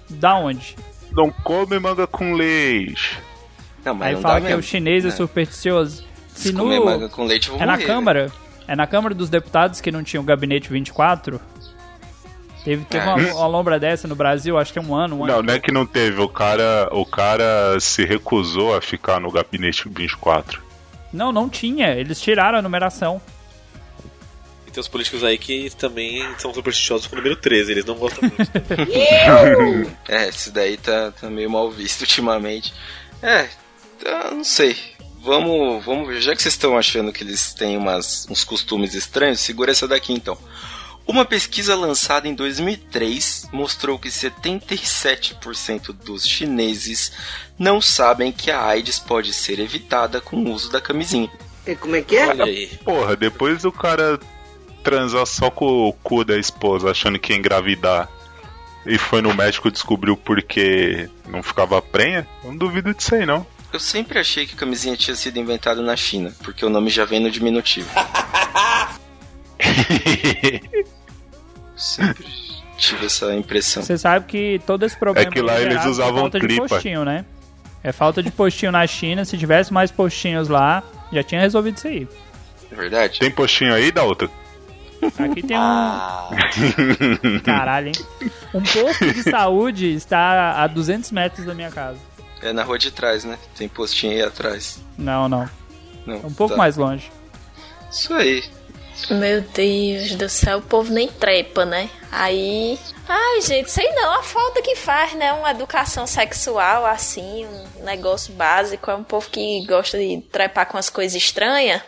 da 0.09 0.35
onde? 0.35 0.75
Não 1.17 1.32
come 1.32 1.80
manga 1.80 2.06
com 2.08 2.34
leite. 2.34 3.19
Não, 3.84 3.95
mas 3.95 4.08
Aí 4.10 4.13
não 4.13 4.21
fala 4.21 4.39
dá 4.39 4.47
que 4.47 4.53
o 4.53 4.62
chinês 4.62 5.03
é 5.03 5.08
É. 5.08 5.12
supersticioso. 5.12 6.06
Se 6.36 6.49
Se 6.49 6.53
no, 6.53 6.60
comer 6.63 6.80
manga 6.80 7.10
com 7.10 7.23
leite, 7.25 7.47
eu 7.47 7.56
vou 7.56 7.63
é 7.63 7.65
na 7.65 7.71
morrer, 7.73 7.86
Câmara, 7.86 8.32
é 8.67 8.75
na 8.75 8.86
Câmara 8.86 9.15
dos 9.15 9.27
Deputados 9.30 9.82
que 9.82 9.91
não 9.91 10.03
tinha 10.03 10.21
o 10.21 10.23
gabinete 10.23 10.69
24. 10.69 11.41
Teve, 12.63 12.86
teve 12.86 13.03
É. 13.03 13.08
uma, 13.15 13.34
uma 13.34 13.47
lombra 13.47 13.80
dessa 13.80 14.08
no 14.08 14.15
Brasil, 14.15 14.58
acho 14.60 14.71
que 14.73 14.77
é 14.77 14.82
um 14.82 14.93
ano, 14.93 15.15
um 15.17 15.23
ano. 15.23 15.34
Não, 15.38 15.41
não 15.41 15.53
é 15.53 15.60
que 15.60 15.71
não 15.71 15.86
teve. 15.86 16.21
O 16.21 16.27
cara, 16.30 16.88
o 16.91 17.06
cara 17.06 17.80
se 17.80 18.06
recusou 18.06 18.75
a 18.75 18.82
ficar 18.82 19.19
no 19.19 19.32
gabinete 19.32 19.88
24. 19.89 20.62
Não, 21.12 21.32
não 21.32 21.47
tinha. 21.49 21.95
Eles 21.95 22.19
tiraram 22.21 22.60
a 22.60 22.62
numeração. 22.62 23.19
E 24.77 24.79
tem 24.79 24.81
os 24.81 24.87
políticos 24.87 25.23
aí 25.23 25.37
que 25.39 25.71
também 25.71 26.23
são 26.37 26.53
supersticiosos 26.53 27.07
com 27.07 27.15
o 27.15 27.17
número 27.17 27.35
13, 27.35 27.71
eles 27.71 27.85
não 27.85 27.95
gostam 27.95 28.21
muito. 28.21 28.51
É, 30.07 30.29
esse 30.29 30.51
daí 30.51 30.77
tá, 30.77 31.11
tá 31.11 31.29
meio 31.29 31.49
mal 31.49 31.71
visto 31.71 32.01
ultimamente. 32.01 32.73
É, 33.21 33.47
tá, 34.03 34.29
não 34.31 34.43
sei. 34.43 34.77
Vamos, 35.23 35.83
vamos 35.83 36.07
ver. 36.07 36.21
Já 36.21 36.35
que 36.35 36.41
vocês 36.41 36.53
estão 36.53 36.77
achando 36.77 37.11
que 37.11 37.23
eles 37.23 37.53
têm 37.53 37.75
umas, 37.75 38.27
uns 38.29 38.43
costumes 38.43 38.93
estranhos, 38.93 39.39
segura 39.39 39.71
essa 39.71 39.87
daqui 39.87 40.13
então. 40.13 40.37
Uma 41.07 41.25
pesquisa 41.25 41.75
lançada 41.75 42.27
em 42.27 42.35
2003 42.35 43.49
mostrou 43.51 43.97
que 43.97 44.09
77% 44.09 45.91
dos 45.91 46.27
chineses 46.27 47.11
não 47.57 47.81
sabem 47.81 48.31
que 48.31 48.51
a 48.51 48.63
AIDS 48.63 48.99
pode 48.99 49.33
ser 49.33 49.59
evitada 49.59 50.21
com 50.21 50.37
o 50.37 50.51
uso 50.51 50.71
da 50.71 50.79
camisinha. 50.79 51.31
Olha 52.29 52.45
aí. 52.45 52.67
Porra, 52.83 53.15
depois 53.15 53.65
o 53.65 53.71
cara 53.71 54.19
transar 54.88 55.26
só 55.26 55.52
com 55.52 55.89
o 55.89 55.91
cu 55.91 56.23
da 56.23 56.38
esposa, 56.38 56.89
achando 56.89 57.19
que 57.19 57.34
ia 57.34 57.38
engravidar. 57.38 58.08
E 58.86 58.97
foi 58.97 59.21
no 59.21 59.34
médico 59.34 59.67
e 59.67 59.71
descobriu 59.71 60.15
porque 60.15 61.10
não 61.28 61.43
ficava 61.43 61.82
prenha? 61.82 62.26
Eu 62.41 62.52
não 62.52 62.58
duvido 62.58 62.93
disso 62.93 63.13
aí, 63.15 63.26
não. 63.26 63.45
Eu 63.73 63.82
sempre 63.82 64.17
achei 64.17 64.47
que 64.47 64.56
camisinha 64.56 64.95
tinha 64.95 65.13
sido 65.13 65.38
inventada 65.38 65.82
na 65.82 65.93
China, 65.97 66.34
porque 66.41 66.65
o 66.65 66.69
nome 66.69 66.89
já 66.89 67.04
vem 67.04 67.19
no 67.19 67.30
diminutivo. 67.30 67.89
sempre 71.76 72.26
tive 72.78 73.08
essa 73.08 73.36
impressão. 73.36 73.84
Você 73.84 73.97
sabe 73.97 74.26
que 74.26 74.62
todo 74.65 74.86
esse 74.86 74.97
problema 74.97 75.28
É 75.28 75.32
que 75.32 75.41
lá 75.41 75.60
eles 75.60 75.84
usavam 75.84 76.21
falta 76.21 76.39
de 76.39 76.47
tripa. 76.47 76.67
postinho, 76.69 77.04
né? 77.04 77.26
É 77.84 77.91
falta 77.91 78.23
de 78.23 78.32
postinho 78.32 78.71
na 78.71 78.88
China. 78.88 79.26
Se 79.26 79.38
tivesse 79.38 79.73
mais 79.73 79.91
postinhos 79.91 80.47
lá, 80.47 80.82
já 81.12 81.21
tinha 81.23 81.41
resolvido 81.41 81.76
isso 81.76 81.88
aí. 81.88 82.08
É 82.71 82.76
verdade? 82.76 83.19
Tem 83.19 83.30
postinho 83.30 83.73
aí, 83.73 83.91
Dalton? 83.91 84.30
Aqui 85.19 85.41
tem 85.43 85.57
um. 85.57 85.62
Ah, 85.62 86.29
Caralho, 87.43 87.88
hein? 87.88 88.31
Um 88.53 88.62
posto 88.63 89.13
de 89.13 89.23
saúde 89.23 89.93
está 89.93 90.62
a 90.63 90.67
200 90.67 91.12
metros 91.12 91.45
da 91.45 91.53
minha 91.53 91.71
casa. 91.71 91.99
É 92.41 92.53
na 92.53 92.63
rua 92.63 92.77
de 92.77 92.91
trás, 92.91 93.23
né? 93.23 93.38
Tem 93.55 93.67
postinho 93.67 94.13
aí 94.13 94.21
atrás. 94.21 94.79
Não, 94.97 95.27
não. 95.27 95.49
Não, 96.05 96.15
É 96.15 96.25
um 96.25 96.33
pouco 96.33 96.53
tá. 96.53 96.57
mais 96.57 96.77
longe. 96.77 97.12
Isso 97.91 98.13
aí. 98.13 98.43
Meu 99.12 99.41
Deus 99.41 100.15
do 100.15 100.27
céu, 100.27 100.57
o 100.57 100.62
povo 100.62 100.91
nem 100.91 101.07
trepa, 101.07 101.65
né? 101.65 101.89
Aí. 102.12 102.79
Ai, 103.07 103.41
gente, 103.41 103.69
sei 103.71 103.88
não, 103.93 104.19
a 104.19 104.23
falta 104.23 104.62
que 104.62 104.75
faz, 104.75 105.13
né? 105.13 105.31
Uma 105.33 105.51
educação 105.51 106.07
sexual, 106.07 106.86
assim, 106.86 107.45
um 107.79 107.83
negócio 107.83 108.33
básico. 108.33 108.89
É 108.89 108.95
um 108.95 109.03
povo 109.03 109.29
que 109.29 109.65
gosta 109.67 109.97
de 109.97 110.21
trepar 110.31 110.65
com 110.67 110.77
as 110.77 110.89
coisas 110.89 111.15
estranhas. 111.15 111.81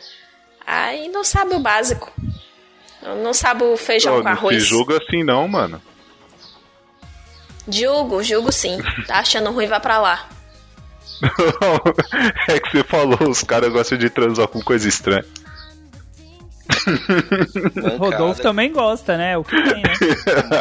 Aí 0.65 1.07
não 1.09 1.23
sabe 1.23 1.55
o 1.55 1.59
básico. 1.59 2.11
Não 3.01 3.33
sabe 3.33 3.63
o 3.63 3.77
feijão 3.77 4.15
Ô, 4.15 4.17
com 4.17 4.29
não 4.29 4.35
se 4.35 4.39
arroz. 4.39 4.63
julga 4.63 4.97
assim 4.97 5.23
não, 5.23 5.47
mano. 5.47 5.81
Julgo, 7.67 8.23
julgo 8.23 8.51
sim. 8.51 8.77
Tá 9.07 9.19
achando 9.19 9.51
ruim, 9.51 9.67
vai 9.67 9.79
pra 9.79 9.99
lá. 9.99 10.27
é 12.47 12.59
que 12.59 12.71
você 12.71 12.83
falou, 12.83 13.29
os 13.29 13.43
caras 13.43 13.71
gostam 13.71 13.97
de 13.97 14.09
transar 14.09 14.47
com 14.47 14.61
coisa 14.61 14.87
estranha. 14.87 15.25
Mancada, 17.75 17.97
Rodolfo 17.97 18.41
também 18.41 18.71
gosta, 18.71 19.17
né? 19.17 19.37
O 19.37 19.43
que 19.43 19.55
tem, 19.55 19.81
né? 19.81 19.93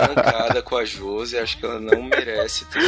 mancada 0.09 0.63
com 0.63 0.77
a 0.77 0.85
Josi, 0.85 1.39
acho 1.39 1.59
que 1.59 1.65
ela 1.67 1.79
não 1.79 2.03
merece 2.03 2.65
ter. 2.67 2.81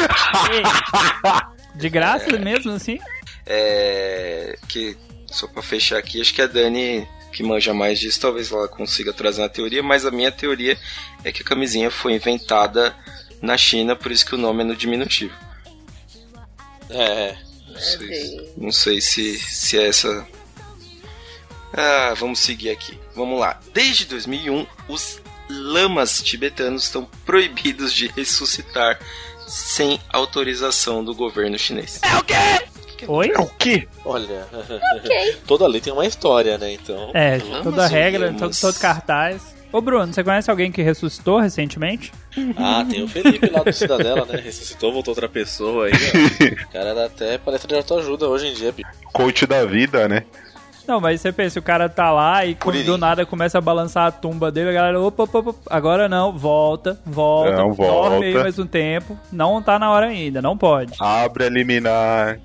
De 1.74 1.88
graça 1.88 2.36
mesmo, 2.38 2.72
assim? 2.72 2.98
É. 3.46 4.56
Que, 4.68 4.96
só 5.26 5.46
pra 5.46 5.62
fechar 5.62 5.98
aqui, 5.98 6.20
acho 6.20 6.34
que 6.34 6.42
a 6.42 6.46
Dani, 6.46 7.06
que 7.32 7.42
manja 7.42 7.72
mais 7.72 7.98
disso, 7.98 8.20
talvez 8.20 8.50
ela 8.50 8.68
consiga 8.68 9.12
trazer 9.12 9.42
uma 9.42 9.48
teoria, 9.48 9.82
mas 9.82 10.04
a 10.04 10.10
minha 10.10 10.32
teoria 10.32 10.78
é 11.24 11.32
que 11.32 11.42
a 11.42 11.44
camisinha 11.44 11.90
foi 11.90 12.14
inventada 12.14 12.96
na 13.40 13.56
China, 13.56 13.96
por 13.96 14.12
isso 14.12 14.26
que 14.26 14.34
o 14.34 14.38
nome 14.38 14.62
é 14.62 14.66
no 14.66 14.76
diminutivo. 14.76 15.34
é. 16.90 17.36
Não 17.70 17.80
sei, 17.80 18.52
não 18.56 18.72
sei 18.72 19.00
se, 19.00 19.38
se 19.38 19.78
é 19.78 19.86
essa. 19.86 20.26
Ah, 21.72 22.14
vamos 22.18 22.40
seguir 22.40 22.70
aqui. 22.70 22.98
Vamos 23.14 23.38
lá. 23.38 23.60
Desde 23.72 24.06
2001, 24.06 24.66
os 24.88 25.20
lamas 25.48 26.20
tibetanos 26.22 26.84
estão 26.84 27.04
proibidos 27.24 27.92
de 27.92 28.08
ressuscitar 28.08 28.98
sem 29.46 30.00
autorização 30.08 31.04
do 31.04 31.14
governo 31.14 31.58
chinês. 31.58 32.00
Oi? 33.08 33.32
o 33.38 33.46
quê? 33.58 33.86
Olha, 34.04 34.46
toda 35.46 35.66
lei 35.66 35.80
tem 35.80 35.92
uma 35.92 36.06
história, 36.06 36.58
né? 36.58 36.72
Então. 36.72 37.10
É, 37.14 37.38
Lamas 37.38 37.62
toda 37.62 37.86
regra, 37.86 38.32
todo, 38.32 38.54
todo 38.58 38.78
cartaz. 38.78 39.54
Ô 39.72 39.80
Bruno, 39.80 40.12
você 40.12 40.24
conhece 40.24 40.50
alguém 40.50 40.72
que 40.72 40.82
ressuscitou 40.82 41.38
recentemente? 41.38 42.12
Ah, 42.56 42.84
tem 42.88 43.04
o 43.04 43.08
Felipe 43.08 43.48
lá 43.50 43.62
do 43.62 43.72
Cidadela, 43.72 44.26
né? 44.26 44.40
Ressuscitou, 44.40 44.92
voltou 44.92 45.12
outra 45.12 45.28
pessoa 45.28 45.86
aí, 45.86 45.92
ó. 45.92 46.64
O 46.68 46.72
cara 46.72 46.94
dá 46.94 47.04
até 47.04 47.38
palestra 47.38 47.68
de 47.68 47.76
autoajuda 47.76 48.28
hoje 48.28 48.48
em 48.48 48.54
dia, 48.54 48.72
bicho. 48.72 48.88
Coach 49.12 49.46
da 49.46 49.64
vida, 49.64 50.08
né? 50.08 50.24
Não, 50.88 51.00
mas 51.00 51.20
você 51.20 51.30
pensa, 51.30 51.60
o 51.60 51.62
cara 51.62 51.88
tá 51.88 52.10
lá 52.10 52.44
e 52.44 52.56
quando 52.56 52.82
do 52.84 52.98
nada 52.98 53.24
começa 53.24 53.58
a 53.58 53.60
balançar 53.60 54.08
a 54.08 54.10
tumba 54.10 54.50
dele, 54.50 54.70
a 54.70 54.72
galera, 54.72 55.00
opa, 55.00 55.22
opa, 55.22 55.38
opa, 55.38 55.54
agora 55.70 56.08
não, 56.08 56.36
volta, 56.36 57.00
volta, 57.06 57.52
Não, 57.52 57.72
volta. 57.72 58.10
dorme 58.10 58.26
aí 58.26 58.34
mais 58.34 58.58
um 58.58 58.66
tempo, 58.66 59.16
não 59.30 59.62
tá 59.62 59.78
na 59.78 59.88
hora 59.88 60.06
ainda, 60.06 60.42
não 60.42 60.58
pode. 60.58 60.94
Abre 60.98 61.44
a 61.44 61.48
liminar, 61.48 62.40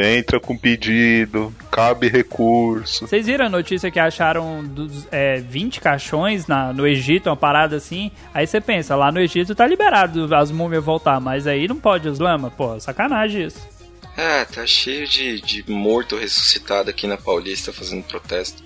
entra 0.00 0.40
com 0.40 0.56
pedido, 0.56 1.54
cabe 1.70 2.08
recurso. 2.08 3.06
Vocês 3.06 3.26
viram 3.26 3.46
a 3.46 3.48
notícia 3.48 3.90
que 3.90 3.98
acharam 3.98 4.64
dos, 4.64 5.06
é, 5.10 5.40
20 5.40 5.80
caixões 5.80 6.46
na, 6.46 6.72
no 6.72 6.86
Egito, 6.86 7.28
uma 7.28 7.36
parada 7.36 7.76
assim? 7.76 8.10
Aí 8.32 8.46
você 8.46 8.60
pensa, 8.60 8.96
lá 8.96 9.10
no 9.12 9.20
Egito 9.20 9.54
tá 9.54 9.66
liberado 9.66 10.34
as 10.34 10.50
múmias 10.50 10.84
voltar, 10.84 11.20
mas 11.20 11.46
aí 11.46 11.68
não 11.68 11.76
pode 11.76 12.08
os 12.08 12.18
lama? 12.18 12.50
Pô, 12.50 12.78
sacanagem 12.80 13.46
isso. 13.46 13.74
Ah, 14.16 14.46
tá 14.52 14.64
cheio 14.66 15.08
de, 15.08 15.40
de 15.40 15.70
morto 15.70 16.16
ressuscitado 16.16 16.88
aqui 16.88 17.06
na 17.06 17.16
Paulista 17.16 17.72
fazendo 17.72 18.04
protesto. 18.04 18.62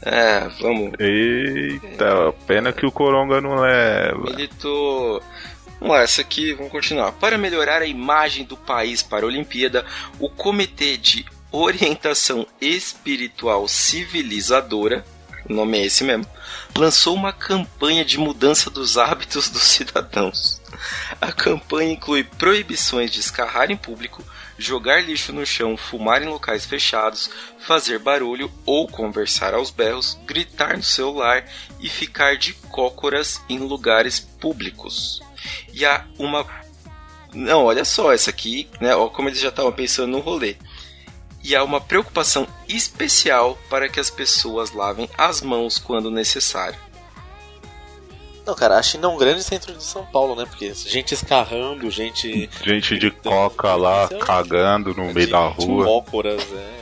É, 0.00 0.48
vamos. 0.60 0.92
Eita, 0.98 2.32
pena 2.46 2.72
que 2.72 2.86
o 2.86 2.92
Coronga 2.92 3.40
não 3.40 3.56
leva. 3.56 4.30
Militou. 4.30 5.20
Vamos 5.80 5.94
lá, 5.94 6.02
essa 6.02 6.22
aqui, 6.22 6.52
vamos 6.54 6.72
continuar. 6.72 7.12
Para 7.12 7.38
melhorar 7.38 7.82
a 7.82 7.86
imagem 7.86 8.44
do 8.44 8.56
país 8.56 9.00
para 9.00 9.24
a 9.24 9.28
Olimpíada, 9.28 9.86
o 10.18 10.28
Comitê 10.28 10.96
de 10.96 11.24
Orientação 11.52 12.44
Espiritual 12.60 13.68
Civilizadora, 13.68 15.04
o 15.48 15.52
nome 15.52 15.78
é 15.78 15.86
esse 15.86 16.02
mesmo, 16.02 16.26
lançou 16.76 17.14
uma 17.14 17.32
campanha 17.32 18.04
de 18.04 18.18
mudança 18.18 18.68
dos 18.68 18.98
hábitos 18.98 19.48
dos 19.48 19.62
cidadãos. 19.62 20.60
A 21.20 21.30
campanha 21.30 21.92
inclui 21.92 22.24
proibições 22.24 23.12
de 23.12 23.20
escarrar 23.20 23.70
em 23.70 23.76
público, 23.76 24.22
jogar 24.58 25.04
lixo 25.04 25.32
no 25.32 25.46
chão, 25.46 25.76
fumar 25.76 26.22
em 26.22 26.26
locais 26.26 26.66
fechados, 26.66 27.30
fazer 27.60 28.00
barulho 28.00 28.52
ou 28.66 28.88
conversar 28.88 29.54
aos 29.54 29.70
berros, 29.70 30.18
gritar 30.26 30.76
no 30.76 30.82
celular 30.82 31.44
e 31.80 31.88
ficar 31.88 32.36
de 32.36 32.52
cócoras 32.52 33.40
em 33.48 33.58
lugares 33.58 34.18
públicos. 34.18 35.22
E 35.72 35.84
há 35.84 36.04
uma. 36.18 36.46
Não, 37.34 37.64
olha 37.64 37.84
só, 37.84 38.12
essa 38.12 38.30
aqui, 38.30 38.68
né? 38.80 38.94
Ó, 38.94 39.08
como 39.08 39.28
eles 39.28 39.40
já 39.40 39.48
estavam 39.48 39.72
pensando 39.72 40.12
no 40.12 40.20
rolê. 40.20 40.56
E 41.42 41.54
há 41.54 41.62
uma 41.62 41.80
preocupação 41.80 42.46
especial 42.68 43.56
para 43.70 43.88
que 43.88 44.00
as 44.00 44.10
pessoas 44.10 44.72
lavem 44.72 45.08
as 45.16 45.40
mãos 45.40 45.78
quando 45.78 46.10
necessário. 46.10 46.78
Não, 48.48 48.54
cara, 48.54 48.78
a 48.78 48.82
China 48.82 49.08
é 49.08 49.10
um 49.10 49.18
grande 49.18 49.42
centro 49.42 49.74
de 49.74 49.84
São 49.84 50.06
Paulo, 50.06 50.34
né? 50.34 50.46
Porque 50.46 50.72
gente 50.72 51.12
escarrando, 51.12 51.90
gente. 51.90 52.48
Gente 52.64 52.98
de 52.98 53.10
coca 53.10 53.74
lá, 53.74 54.08
cagando 54.08 54.94
no 54.94 55.12
meio 55.12 55.28
da 55.28 55.48
rua. 55.48 55.86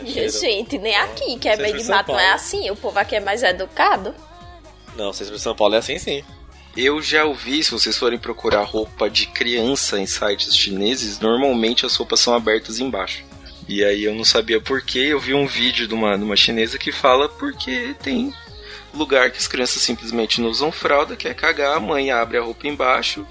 É. 0.03 0.07
Gente, 0.31 0.79
nem 0.79 0.95
aqui, 0.95 1.37
que 1.41 1.49
é 1.49 1.57
meio 1.57 1.77
de 1.77 1.83
de 1.83 1.89
mato, 1.89 2.13
não 2.13 2.21
é 2.21 2.31
assim. 2.31 2.71
O 2.71 2.77
povo 2.77 2.97
aqui 3.01 3.17
é 3.17 3.21
mais 3.21 3.43
educado. 3.43 4.15
Não, 4.95 5.13
centro 5.13 5.35
de 5.35 5.41
São 5.41 5.57
Paulo 5.57 5.75
é 5.75 5.79
assim 5.79 5.99
sim. 5.99 6.25
Eu 6.77 7.01
já 7.01 7.25
ouvi, 7.25 7.65
se 7.65 7.71
vocês 7.71 7.97
forem 7.97 8.19
procurar 8.19 8.63
roupa 8.63 9.09
de 9.09 9.27
criança 9.27 9.99
em 9.99 10.07
sites 10.07 10.55
chineses, 10.55 11.19
normalmente 11.19 11.87
as 11.87 11.97
roupas 11.97 12.21
são 12.21 12.35
abertas 12.35 12.79
embaixo. 12.79 13.25
E 13.67 13.83
aí 13.83 14.05
eu 14.05 14.15
não 14.15 14.25
sabia 14.25 14.61
porquê, 14.61 14.99
eu 14.99 15.19
vi 15.19 15.33
um 15.33 15.47
vídeo 15.47 15.89
de 15.89 15.95
uma, 15.95 16.17
de 16.19 16.23
uma 16.23 16.37
chinesa 16.37 16.79
que 16.79 16.93
fala 16.93 17.29
porque 17.29 17.97
tem 18.03 18.33
lugar 18.93 19.31
que 19.31 19.39
as 19.39 19.49
crianças 19.49 19.83
simplesmente 19.83 20.41
não 20.41 20.51
usam 20.51 20.71
fralda, 20.71 21.17
quer 21.17 21.35
cagar, 21.35 21.77
a 21.77 21.81
mãe 21.81 22.11
abre 22.11 22.37
a 22.37 22.43
roupa 22.43 22.67
embaixo 22.67 23.27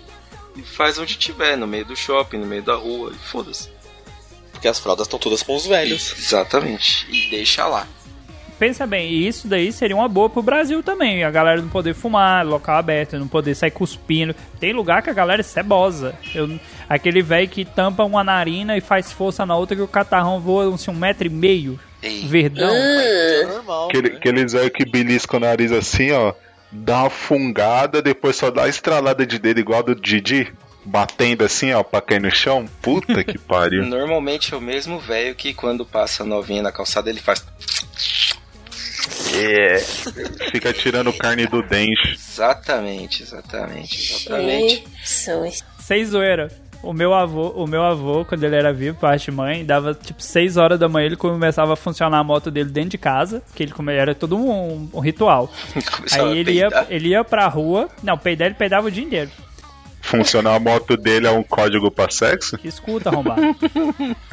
e 0.55 0.61
faz 0.63 0.97
onde 0.97 1.15
tiver, 1.15 1.55
no 1.55 1.67
meio 1.67 1.85
do 1.85 1.95
shopping, 1.95 2.37
no 2.37 2.47
meio 2.47 2.63
da 2.63 2.75
rua, 2.75 3.13
e 3.13 3.27
foda-se. 3.27 3.69
Porque 4.51 4.67
as 4.67 4.79
fraldas 4.79 5.05
estão 5.05 5.19
todas 5.19 5.43
com 5.43 5.55
os 5.55 5.65
velhos. 5.65 6.13
Exatamente. 6.17 7.05
E 7.09 7.29
deixa 7.29 7.67
lá. 7.67 7.87
Pensa 8.57 8.87
bem, 8.87 9.09
e 9.11 9.27
isso 9.27 9.47
daí 9.47 9.71
seria 9.71 9.95
uma 9.95 10.07
boa 10.07 10.29
pro 10.29 10.41
Brasil 10.41 10.81
também. 10.81 11.23
A 11.23 11.31
galera 11.31 11.61
não 11.61 11.67
poder 11.67 11.93
fumar, 11.93 12.45
local 12.45 12.77
aberto, 12.77 13.19
não 13.19 13.27
poder 13.27 13.53
sair 13.53 13.71
cuspindo. 13.71 14.33
Tem 14.59 14.71
lugar 14.71 15.01
que 15.01 15.09
a 15.09 15.13
galera 15.13 15.41
é 15.41 15.43
cebosa. 15.43 16.15
Eu, 16.33 16.57
aquele 16.87 17.21
velho 17.21 17.49
que 17.49 17.65
tampa 17.65 18.03
uma 18.03 18.23
narina 18.23 18.77
e 18.77 18.81
faz 18.81 19.11
força 19.11 19.45
na 19.45 19.57
outra 19.57 19.75
que 19.75 19.81
o 19.81 19.87
catarrão 19.87 20.39
voa 20.39 20.73
assim, 20.73 20.89
um 20.89 20.95
metro 20.95 21.27
e 21.27 21.29
meio. 21.29 21.79
Ei. 22.01 22.25
Verdão. 22.27 22.69
É 22.71 23.45
normal. 23.45 23.87
Aquele, 23.89 24.09
né? 24.09 24.15
aqueles 24.17 24.53
velhos 24.53 24.71
que 24.71 24.85
beliscam 24.85 25.37
o 25.37 25.41
nariz 25.41 25.71
assim, 25.71 26.11
ó. 26.11 26.33
Dá 26.71 26.99
uma 26.99 27.09
fungada, 27.09 28.01
depois 28.01 28.35
só 28.35 28.51
dá 28.51 28.63
uma 28.63 28.69
estralada 28.69 29.25
de 29.25 29.39
dedo 29.39 29.59
igual 29.59 29.79
a 29.79 29.83
do 29.83 29.95
Didi. 29.95 30.53
Batendo 30.87 31.43
assim, 31.43 31.73
ó, 31.73 31.81
pra 31.81 31.99
cair 31.99 32.21
no 32.21 32.29
chão. 32.29 32.67
Puta 32.81 33.23
que 33.23 33.39
pariu. 33.39 33.83
Normalmente 33.87 34.53
é 34.53 34.57
o 34.57 34.61
mesmo 34.61 34.99
velho 34.99 35.33
que 35.33 35.51
quando 35.53 35.83
passa 35.83 36.23
novinha 36.23 36.61
na 36.61 36.71
calçada 36.71 37.09
ele 37.09 37.19
faz. 37.19 37.43
É. 39.35 39.79
Fica 40.51 40.71
tirando 40.73 41.11
carne 41.13 41.45
do 41.47 41.61
dente. 41.61 42.13
Exatamente, 42.13 43.23
exatamente, 43.23 44.15
exatamente. 44.15 44.83
Jesus. 45.03 45.63
Sem 45.79 46.05
zoeira. 46.05 46.49
O 46.85 46.93
meu 46.93 47.15
avô, 47.15 47.49
o 47.49 47.65
meu 47.65 47.83
avô, 47.83 48.23
quando 48.25 48.43
ele 48.43 48.55
era 48.55 48.71
vivo, 48.71 48.95
parte 48.99 49.25
de 49.25 49.31
mãe, 49.31 49.65
dava 49.65 49.95
tipo 49.95 50.21
6 50.21 50.55
horas 50.55 50.77
da 50.77 50.87
manhã, 50.87 51.07
ele 51.07 51.15
começava 51.15 51.73
a 51.73 51.75
funcionar 51.75 52.19
a 52.19 52.23
moto 52.23 52.51
dele 52.51 52.69
dentro 52.69 52.91
de 52.91 52.97
casa, 52.99 53.41
que 53.55 53.63
ele 53.63 53.73
era 53.89 54.13
todo 54.13 54.37
um, 54.37 54.87
um 54.93 54.99
ritual. 54.99 55.51
Começava 55.97 56.29
Aí 56.29 56.33
a 56.33 56.39
ele 56.39 56.51
ia, 56.51 56.69
ele 56.89 57.09
ia 57.09 57.23
pra 57.23 57.47
rua. 57.47 57.89
Não, 58.03 58.15
peidar 58.15 58.47
ele 58.47 58.55
peidava 58.55 58.87
o 58.87 58.91
dia 58.91 59.03
inteiro. 59.03 59.31
Funcionar 60.05 60.55
a 60.55 60.59
moto 60.59 60.95
dele 60.95 61.25
é 61.27 61.31
um 61.31 61.41
código 61.41 61.89
pra 61.89 62.09
sexo? 62.09 62.59
Escuta, 62.63 63.09
arrombado. 63.09 63.41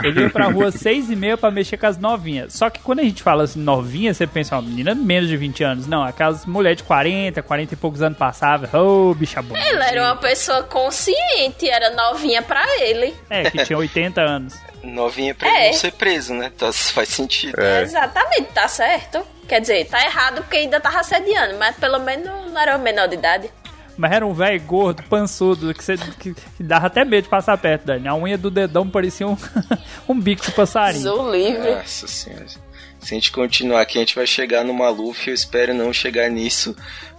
Ele 0.04 0.20
ia 0.22 0.30
pra 0.30 0.46
rua 0.46 0.70
seis 0.70 1.10
e 1.10 1.16
meia 1.16 1.36
pra 1.36 1.50
mexer 1.50 1.76
com 1.78 1.86
as 1.86 1.96
novinhas. 1.96 2.52
Só 2.52 2.68
que 2.68 2.80
quando 2.80 3.00
a 3.00 3.02
gente 3.02 3.22
fala 3.22 3.44
assim, 3.44 3.58
novinha, 3.60 4.12
você 4.12 4.26
pensa, 4.26 4.54
uma 4.56 4.62
menina 4.62 4.94
de 4.94 5.00
menos 5.00 5.28
de 5.30 5.36
20 5.36 5.64
anos. 5.64 5.86
Não, 5.86 6.02
aquelas 6.02 6.44
mulheres 6.44 6.76
de 6.78 6.84
40, 6.84 7.42
40 7.42 7.72
e 7.72 7.76
poucos 7.76 8.02
anos 8.02 8.18
passavam. 8.18 8.68
Ô, 8.80 9.14
bicha 9.14 9.40
boa. 9.40 9.58
Ele 9.58 9.82
era 9.82 10.02
uma 10.04 10.16
pessoa 10.16 10.62
consciente, 10.62 11.68
era 11.68 11.90
novinha 11.94 12.42
pra 12.42 12.62
ele. 12.80 13.14
É, 13.30 13.50
que 13.50 13.64
tinha 13.64 13.78
80 13.78 14.20
anos. 14.20 14.54
Novinha 14.84 15.34
pra 15.34 15.48
É. 15.48 15.58
ele 15.60 15.66
não 15.68 15.72
ser 15.74 15.92
preso, 15.92 16.34
né? 16.34 16.50
Tá, 16.58 16.70
faz 16.72 17.08
sentido. 17.08 17.58
É. 17.58 17.82
Exatamente, 17.82 18.48
tá 18.52 18.68
certo. 18.68 19.24
Quer 19.48 19.60
dizer, 19.60 19.86
tá 19.86 20.04
errado 20.04 20.42
porque 20.42 20.56
ainda 20.58 20.80
tava 20.80 21.00
assediando, 21.00 21.56
mas 21.58 21.76
pelo 21.76 21.98
menos 21.98 22.26
não 22.26 22.42
não 22.50 22.60
era 22.60 22.76
menor 22.78 23.08
de 23.08 23.14
idade. 23.14 23.50
Mas 23.96 24.12
era 24.12 24.26
um 24.26 24.32
velho 24.32 24.60
gordo, 24.62 25.02
pançudo, 25.04 25.74
que, 25.74 25.84
você, 25.84 25.96
que, 25.96 26.34
que 26.34 26.62
dava 26.62 26.86
até 26.86 27.04
medo 27.04 27.24
de 27.24 27.28
passar 27.28 27.56
perto, 27.58 27.86
Dani. 27.86 28.08
A 28.08 28.14
unha 28.14 28.38
do 28.38 28.50
dedão 28.50 28.88
parecia 28.88 29.26
um, 29.26 29.36
um 30.08 30.18
bico 30.18 30.44
de 30.44 30.52
passarinho. 30.52 31.02
Zou 31.02 31.30
livre. 31.30 31.74
Nossa 31.74 32.06
senhora. 32.06 32.46
Se 32.46 33.14
a 33.14 33.14
gente 33.14 33.32
continuar 33.32 33.80
aqui, 33.80 33.98
a 33.98 34.00
gente 34.00 34.14
vai 34.14 34.26
chegar 34.26 34.64
no 34.64 34.72
Maluf. 34.72 35.26
Eu 35.26 35.34
espero 35.34 35.74
não 35.74 35.92
chegar 35.92 36.30
nisso. 36.30 36.74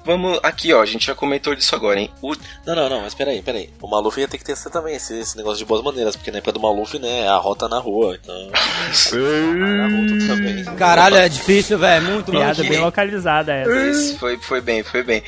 Vamos 0.06 0.40
aqui, 0.42 0.74
ó. 0.74 0.82
A 0.82 0.86
gente 0.86 1.06
já 1.06 1.16
comentou 1.16 1.54
disso 1.56 1.76
agora, 1.76 2.00
hein? 2.00 2.10
O 2.22 2.34
Não, 2.66 2.76
não, 2.76 2.90
não, 2.90 3.02
mas 3.02 3.14
peraí, 3.14 3.42
peraí. 3.42 3.70
O 3.82 3.88
Maluf 3.88 4.18
ia 4.18 4.28
ter 4.28 4.38
que 4.38 4.44
testar 4.46 4.70
também 4.70 4.96
esse, 4.96 5.18
esse 5.18 5.36
negócio 5.36 5.60
de 5.60 5.66
boas 5.66 5.84
maneiras, 5.84 6.16
porque 6.16 6.32
na 6.32 6.38
época 6.38 6.54
do 6.54 6.60
Maluf, 6.60 6.98
né, 7.00 7.22
é 7.22 7.28
a 7.28 7.36
rota 7.36 7.68
na 7.68 7.80
rua, 7.80 8.18
então. 8.22 8.36
na 9.56 10.28
também. 10.28 10.64
Caralho, 10.78 11.18
é 11.18 11.28
difícil, 11.28 11.78
velho. 11.78 12.06
Muito 12.06 12.32
Piada 12.32 12.64
bem 12.64 12.80
localizada 12.80 13.54
essa. 13.54 13.90
Isso, 13.90 14.20
foi, 14.20 14.38
foi 14.38 14.62
bem, 14.62 14.84
foi 14.84 15.04
bem. 15.04 15.24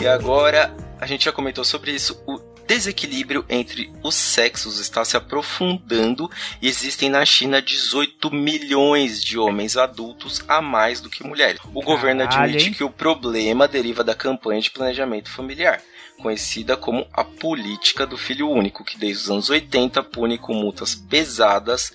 E 0.00 0.06
agora, 0.06 0.72
a 1.00 1.06
gente 1.06 1.24
já 1.24 1.32
comentou 1.32 1.64
sobre 1.64 1.90
isso. 1.90 2.22
O 2.24 2.38
desequilíbrio 2.68 3.44
entre 3.48 3.90
os 4.02 4.14
sexos 4.14 4.78
está 4.78 5.04
se 5.04 5.16
aprofundando 5.16 6.30
e 6.62 6.68
existem 6.68 7.10
na 7.10 7.24
China 7.24 7.60
18 7.60 8.30
milhões 8.30 9.24
de 9.24 9.38
homens 9.38 9.76
adultos 9.76 10.44
a 10.46 10.62
mais 10.62 11.00
do 11.00 11.10
que 11.10 11.26
mulheres. 11.26 11.60
O 11.74 11.82
governo 11.82 12.22
admite 12.22 12.70
que 12.70 12.84
o 12.84 12.90
problema 12.90 13.66
deriva 13.66 14.04
da 14.04 14.14
campanha 14.14 14.60
de 14.60 14.70
planejamento 14.70 15.30
familiar, 15.30 15.82
conhecida 16.22 16.76
como 16.76 17.06
a 17.12 17.24
política 17.24 18.06
do 18.06 18.16
filho 18.16 18.48
único, 18.48 18.84
que 18.84 18.98
desde 18.98 19.24
os 19.24 19.30
anos 19.30 19.50
80 19.50 20.02
pune 20.04 20.38
com 20.38 20.54
multas 20.54 20.94
pesadas 20.94 21.92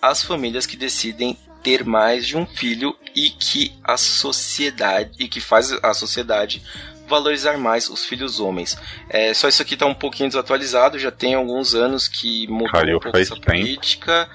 as 0.00 0.22
famílias 0.22 0.66
que 0.66 0.76
decidem 0.76 1.36
ter 1.62 1.84
mais 1.84 2.26
de 2.26 2.36
um 2.36 2.44
filho 2.44 2.96
e 3.14 3.30
que 3.30 3.72
a 3.84 3.96
sociedade 3.96 5.12
e 5.18 5.28
que 5.28 5.40
faz 5.40 5.70
a 5.82 5.94
sociedade 5.94 6.62
valorizar 7.08 7.58
mais 7.58 7.88
os 7.88 8.04
filhos 8.04 8.40
homens. 8.40 8.76
É, 9.08 9.32
só 9.34 9.48
isso 9.48 9.62
aqui 9.62 9.76
tá 9.76 9.86
um 9.86 9.94
pouquinho 9.94 10.28
desatualizado, 10.28 10.98
já 10.98 11.10
tem 11.10 11.34
alguns 11.34 11.74
anos 11.74 12.08
que 12.08 12.46
mudou 12.48 12.70
Caiu 12.70 12.96
um 12.96 13.00
pouco 13.00 13.18
essa 13.18 13.34
tempo. 13.34 13.46
política. 13.46 14.28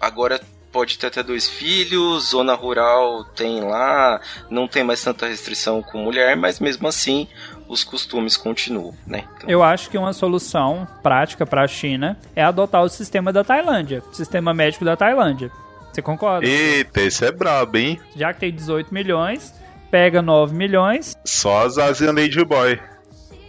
Agora 0.00 0.40
pode 0.72 0.98
ter 0.98 1.08
até 1.08 1.22
dois 1.22 1.48
filhos, 1.48 2.30
zona 2.30 2.54
rural 2.54 3.24
tem 3.24 3.60
lá, 3.60 4.20
não 4.48 4.68
tem 4.68 4.84
mais 4.84 5.02
tanta 5.02 5.26
restrição 5.26 5.82
com 5.82 5.98
mulher, 5.98 6.36
mas 6.36 6.60
mesmo 6.60 6.86
assim 6.86 7.26
os 7.68 7.84
costumes 7.84 8.36
continuam, 8.36 8.94
né? 9.06 9.24
Então, 9.36 9.50
Eu 9.50 9.62
acho 9.62 9.90
que 9.90 9.98
uma 9.98 10.12
solução 10.12 10.86
prática 11.02 11.46
pra 11.46 11.66
China 11.68 12.18
é 12.34 12.42
adotar 12.42 12.82
o 12.82 12.88
sistema 12.88 13.32
da 13.32 13.44
Tailândia, 13.44 14.02
o 14.10 14.14
sistema 14.14 14.52
médico 14.54 14.84
da 14.84 14.96
Tailândia. 14.96 15.50
Você 15.92 16.00
concorda? 16.02 16.46
Eita, 16.46 17.00
esse 17.02 17.24
é 17.24 17.32
brabo, 17.32 17.76
hein? 17.76 18.00
Já 18.16 18.32
que 18.32 18.40
tem 18.40 18.52
18 18.52 18.94
milhões, 18.94 19.52
pega 19.90 20.22
9 20.22 20.54
milhões, 20.54 21.16
Só 21.24 21.64
as 21.66 21.78
Asian 21.78 22.12
Lady 22.12 22.44
Boy. 22.44 22.78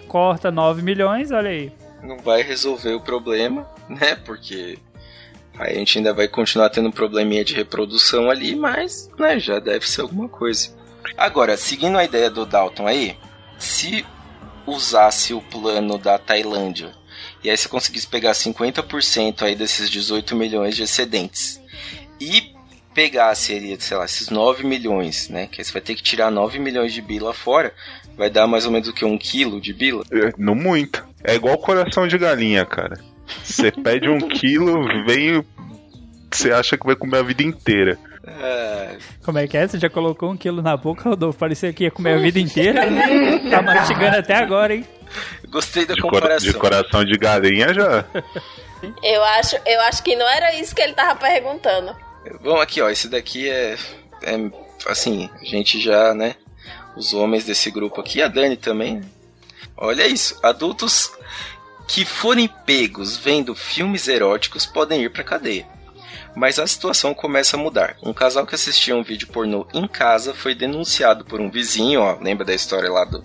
corta 0.07 0.51
9 0.51 0.81
milhões, 0.81 1.31
olha 1.31 1.49
aí. 1.49 1.71
não 2.03 2.17
vai 2.17 2.41
resolver 2.41 2.93
o 2.93 2.99
problema, 3.01 3.67
né? 3.87 4.15
Porque 4.15 4.77
aí 5.57 5.73
a 5.75 5.77
gente 5.77 5.97
ainda 5.99 6.13
vai 6.13 6.27
continuar 6.27 6.69
tendo 6.69 6.89
um 6.89 6.91
probleminha 6.91 7.45
de 7.45 7.53
reprodução 7.53 8.29
ali, 8.29 8.55
mas 8.55 9.09
né, 9.19 9.39
já 9.39 9.59
deve 9.59 9.87
ser 9.87 10.01
alguma 10.01 10.27
coisa. 10.27 10.69
Agora, 11.17 11.55
seguindo 11.57 11.97
a 11.97 12.03
ideia 12.03 12.29
do 12.29 12.45
Dalton 12.45 12.87
aí, 12.87 13.17
se 13.57 14.05
usasse 14.65 15.33
o 15.33 15.41
plano 15.41 15.97
da 15.97 16.17
Tailândia 16.17 16.91
e 17.43 17.49
aí 17.49 17.57
você 17.57 17.67
conseguisse 17.67 18.07
pegar 18.07 18.31
50% 18.31 19.41
aí 19.41 19.55
desses 19.55 19.89
18 19.89 20.35
milhões 20.35 20.75
de 20.75 20.83
excedentes 20.83 21.59
e 22.19 22.53
pegasse 22.93 23.55
ali, 23.55 23.75
sei 23.79 23.97
lá, 23.97 24.05
esses 24.05 24.29
9 24.29 24.63
milhões, 24.65 25.29
né? 25.29 25.47
Que 25.51 25.63
você 25.63 25.71
vai 25.71 25.81
ter 25.81 25.95
que 25.95 26.03
tirar 26.03 26.29
9 26.31 26.59
milhões 26.59 26.93
de 26.93 27.01
bila 27.01 27.33
fora, 27.33 27.73
vai 28.17 28.29
dar 28.29 28.47
mais 28.47 28.65
ou 28.65 28.71
menos 28.71 28.87
o 28.87 28.93
que? 28.93 29.05
Um 29.05 29.17
quilo 29.17 29.59
de 29.61 29.73
bila? 29.73 30.03
É, 30.11 30.31
Não 30.37 30.55
muito. 30.55 31.05
É 31.23 31.35
igual 31.35 31.57
coração 31.57 32.07
de 32.07 32.17
galinha, 32.17 32.65
cara. 32.65 32.97
Você 33.43 33.71
pede 33.83 34.09
um 34.09 34.17
quilo, 34.19 34.81
vem. 35.05 35.43
Você 36.31 36.51
acha 36.51 36.77
que 36.77 36.85
vai 36.85 36.95
comer 36.95 37.17
a 37.17 37.23
vida 37.23 37.43
inteira. 37.43 37.97
É, 38.25 38.97
Como 39.23 39.37
é 39.39 39.47
que 39.47 39.57
é? 39.57 39.67
Você 39.67 39.79
já 39.79 39.89
colocou 39.89 40.31
um 40.31 40.37
quilo 40.37 40.61
na 40.61 40.77
boca, 40.77 41.09
Rodolfo? 41.09 41.39
Parecia 41.39 41.73
que 41.73 41.83
ia 41.85 41.91
comer 41.91 42.13
a 42.13 42.17
vida 42.21 42.39
inteira. 42.39 42.81
tá 43.49 43.61
mastigando 43.61 44.17
até 44.17 44.35
agora, 44.35 44.75
hein? 44.75 44.85
Gostei 45.49 45.85
da 45.85 45.93
De, 45.95 46.01
comparação. 46.01 46.47
de 46.51 46.57
coração 46.57 47.03
de 47.03 47.17
galinha 47.17 47.73
já. 47.73 48.05
Eu 49.03 49.23
acho, 49.23 49.57
eu 49.65 49.81
acho 49.81 50.01
que 50.03 50.15
não 50.15 50.27
era 50.27 50.55
isso 50.55 50.73
que 50.73 50.81
ele 50.81 50.93
tava 50.93 51.19
perguntando. 51.19 51.95
Vamos 52.41 52.61
aqui, 52.61 52.81
ó. 52.81 52.89
Esse 52.89 53.07
daqui 53.07 53.49
é, 53.49 53.77
é. 54.23 54.51
Assim, 54.87 55.29
a 55.39 55.43
gente 55.43 55.79
já, 55.79 56.13
né? 56.13 56.35
Os 56.95 57.13
homens 57.13 57.45
desse 57.45 57.71
grupo 57.71 58.01
aqui, 58.01 58.21
a 58.21 58.27
Dani 58.27 58.57
também. 58.57 59.01
Olha 59.77 60.07
isso. 60.07 60.37
Adultos 60.43 61.11
que 61.87 62.05
forem 62.05 62.47
pegos 62.65 63.17
vendo 63.17 63.53
filmes 63.53 64.07
eróticos 64.07 64.65
podem 64.65 65.03
ir 65.03 65.09
pra 65.09 65.23
cadeia. 65.23 65.67
Mas 66.35 66.57
a 66.59 66.65
situação 66.65 67.13
começa 67.13 67.57
a 67.57 67.59
mudar. 67.59 67.97
Um 68.01 68.13
casal 68.13 68.45
que 68.45 68.55
assistia 68.55 68.95
um 68.95 69.03
vídeo 69.03 69.27
pornô 69.27 69.67
em 69.73 69.87
casa 69.87 70.33
foi 70.33 70.55
denunciado 70.55 71.25
por 71.25 71.41
um 71.41 71.49
vizinho, 71.49 72.01
ó. 72.01 72.17
Lembra 72.21 72.45
da 72.45 72.53
história 72.53 72.89
lá 72.89 73.03
do. 73.03 73.21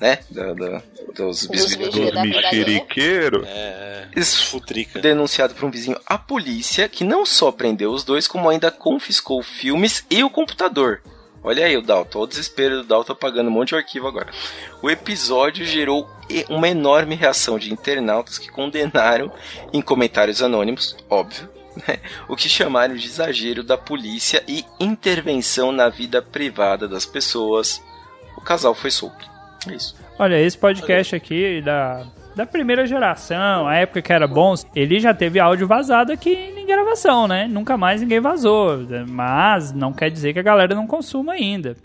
Né? 0.00 0.18
Da, 0.30 0.52
da- 0.54 0.82
dos 1.14 1.46
bisbilhoteiros? 1.46 1.94
vídeos 1.94 2.14
da 2.14 2.22
Mexeriqueiro. 2.24 3.44
É, 3.46 4.06
Isso 4.14 4.46
futrica. 4.46 5.00
denunciado 5.00 5.54
por 5.54 5.64
um 5.64 5.70
vizinho 5.70 5.98
à 6.06 6.16
polícia, 6.16 6.88
que 6.88 7.02
não 7.02 7.26
só 7.26 7.50
prendeu 7.50 7.90
os 7.90 8.04
dois, 8.04 8.28
como 8.28 8.48
ainda 8.48 8.70
confiscou 8.70 9.42
filmes 9.42 10.04
e 10.08 10.22
o 10.22 10.30
computador. 10.30 11.00
Olha 11.42 11.64
aí 11.66 11.76
o 11.76 11.82
Dalton, 11.82 12.20
o 12.20 12.26
desespero 12.26 12.78
do 12.78 12.84
Dalton 12.84 13.12
apagando 13.12 13.48
um 13.48 13.52
monte 13.52 13.68
de 13.70 13.76
arquivo 13.76 14.06
agora. 14.06 14.30
O 14.82 14.90
episódio 14.90 15.64
gerou 15.64 16.08
uma 16.48 16.68
enorme 16.68 17.14
reação 17.14 17.58
de 17.58 17.72
internautas 17.72 18.38
que 18.38 18.48
condenaram, 18.50 19.32
em 19.72 19.80
comentários 19.80 20.42
anônimos, 20.42 20.96
óbvio, 21.08 21.48
né, 21.88 21.98
o 22.28 22.36
que 22.36 22.48
chamaram 22.48 22.94
de 22.96 23.06
exagero 23.06 23.62
da 23.64 23.78
polícia 23.78 24.44
e 24.46 24.64
intervenção 24.78 25.72
na 25.72 25.88
vida 25.88 26.20
privada 26.20 26.86
das 26.86 27.06
pessoas. 27.06 27.82
O 28.36 28.40
casal 28.40 28.74
foi 28.74 28.90
solto. 28.90 29.26
É 29.68 29.74
isso. 29.74 29.94
Olha, 30.18 30.40
esse 30.40 30.56
podcast 30.56 31.14
aqui 31.14 31.60
da, 31.62 32.06
da 32.34 32.46
primeira 32.46 32.86
geração, 32.86 33.66
a 33.66 33.76
época 33.76 34.02
que 34.02 34.12
era 34.12 34.26
bom, 34.26 34.54
ele 34.74 34.98
já 35.00 35.14
teve 35.14 35.40
áudio 35.40 35.66
vazado 35.66 36.12
aqui 36.12 36.30
em 36.30 36.66
gravação, 36.66 37.26
né? 37.28 37.46
Nunca 37.48 37.76
mais 37.76 38.00
ninguém 38.00 38.20
vazou. 38.20 38.78
Mas 39.08 39.72
não 39.72 39.92
quer 39.92 40.10
dizer 40.10 40.32
que 40.32 40.38
a 40.38 40.42
galera 40.42 40.74
não 40.74 40.86
consuma 40.86 41.32
ainda. 41.32 41.76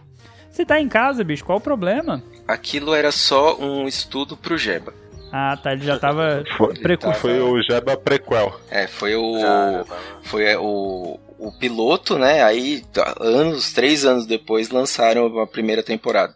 Você 0.49 0.65
tá 0.65 0.79
em 0.79 0.87
casa, 0.87 1.23
bicho, 1.23 1.43
qual 1.43 1.57
o 1.57 1.61
problema? 1.61 2.21
Aquilo 2.47 2.93
era 2.93 3.11
só 3.11 3.57
um 3.57 3.87
estudo 3.87 4.37
pro 4.37 4.57
Jeba. 4.57 4.93
Ah, 5.31 5.57
tá, 5.57 5.73
ele 5.73 5.83
já 5.83 5.97
tava 5.97 6.43
Foi, 6.55 6.75
precursor. 6.75 7.19
foi 7.19 7.41
o 7.41 7.59
Jeba 7.63 7.97
Prequel. 7.97 8.59
É, 8.69 8.85
foi 8.85 9.15
o. 9.15 9.39
Já, 9.39 9.83
foi 10.21 10.43
é, 10.43 10.55
o, 10.59 11.19
o 11.39 11.51
piloto, 11.53 12.19
né? 12.19 12.43
Aí, 12.43 12.83
tá, 12.93 13.15
anos, 13.19 13.73
três 13.73 14.05
anos 14.05 14.27
depois, 14.27 14.69
lançaram 14.69 15.39
a 15.39 15.47
primeira 15.47 15.81
temporada. 15.81 16.35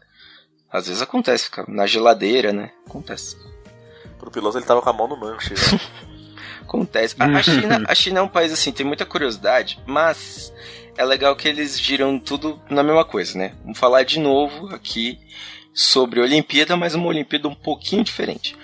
Às 0.72 0.88
vezes 0.88 1.02
acontece, 1.02 1.46
fica 1.46 1.66
na 1.68 1.86
geladeira, 1.88 2.52
né? 2.52 2.72
Acontece. 2.86 3.38
Pro 4.20 4.32
piloto 4.32 4.58
ele 4.58 4.66
tava 4.66 4.82
com 4.82 4.90
a 4.90 4.94
mão 4.94 5.08
no 5.08 5.18
manche. 5.18 5.54
né? 5.54 5.80
Acontece. 6.62 7.16
A, 7.18 7.26
a 7.26 7.42
China, 7.42 7.84
a 7.88 7.96
China 7.96 8.20
é 8.20 8.22
um 8.22 8.28
país 8.28 8.52
assim, 8.52 8.74
tem 8.74 8.86
muita 8.86 9.06
curiosidade, 9.06 9.80
mas 9.86 10.52
é 10.98 11.06
legal 11.06 11.34
que 11.36 11.48
eles 11.48 11.80
giram 11.80 12.20
tudo 12.20 12.62
na 12.70 12.84
mesma 12.84 13.06
coisa, 13.06 13.38
né? 13.38 13.56
Vamos 13.64 13.80
falar 13.80 14.04
de 14.04 14.20
novo 14.20 14.74
aqui 14.76 15.18
sobre 15.74 16.20
Olimpíada, 16.20 16.76
mas 16.76 16.94
uma 16.94 17.08
Olimpíada 17.08 17.48
um 17.48 17.56
pouquinho 17.56 18.04
diferente. 18.04 18.58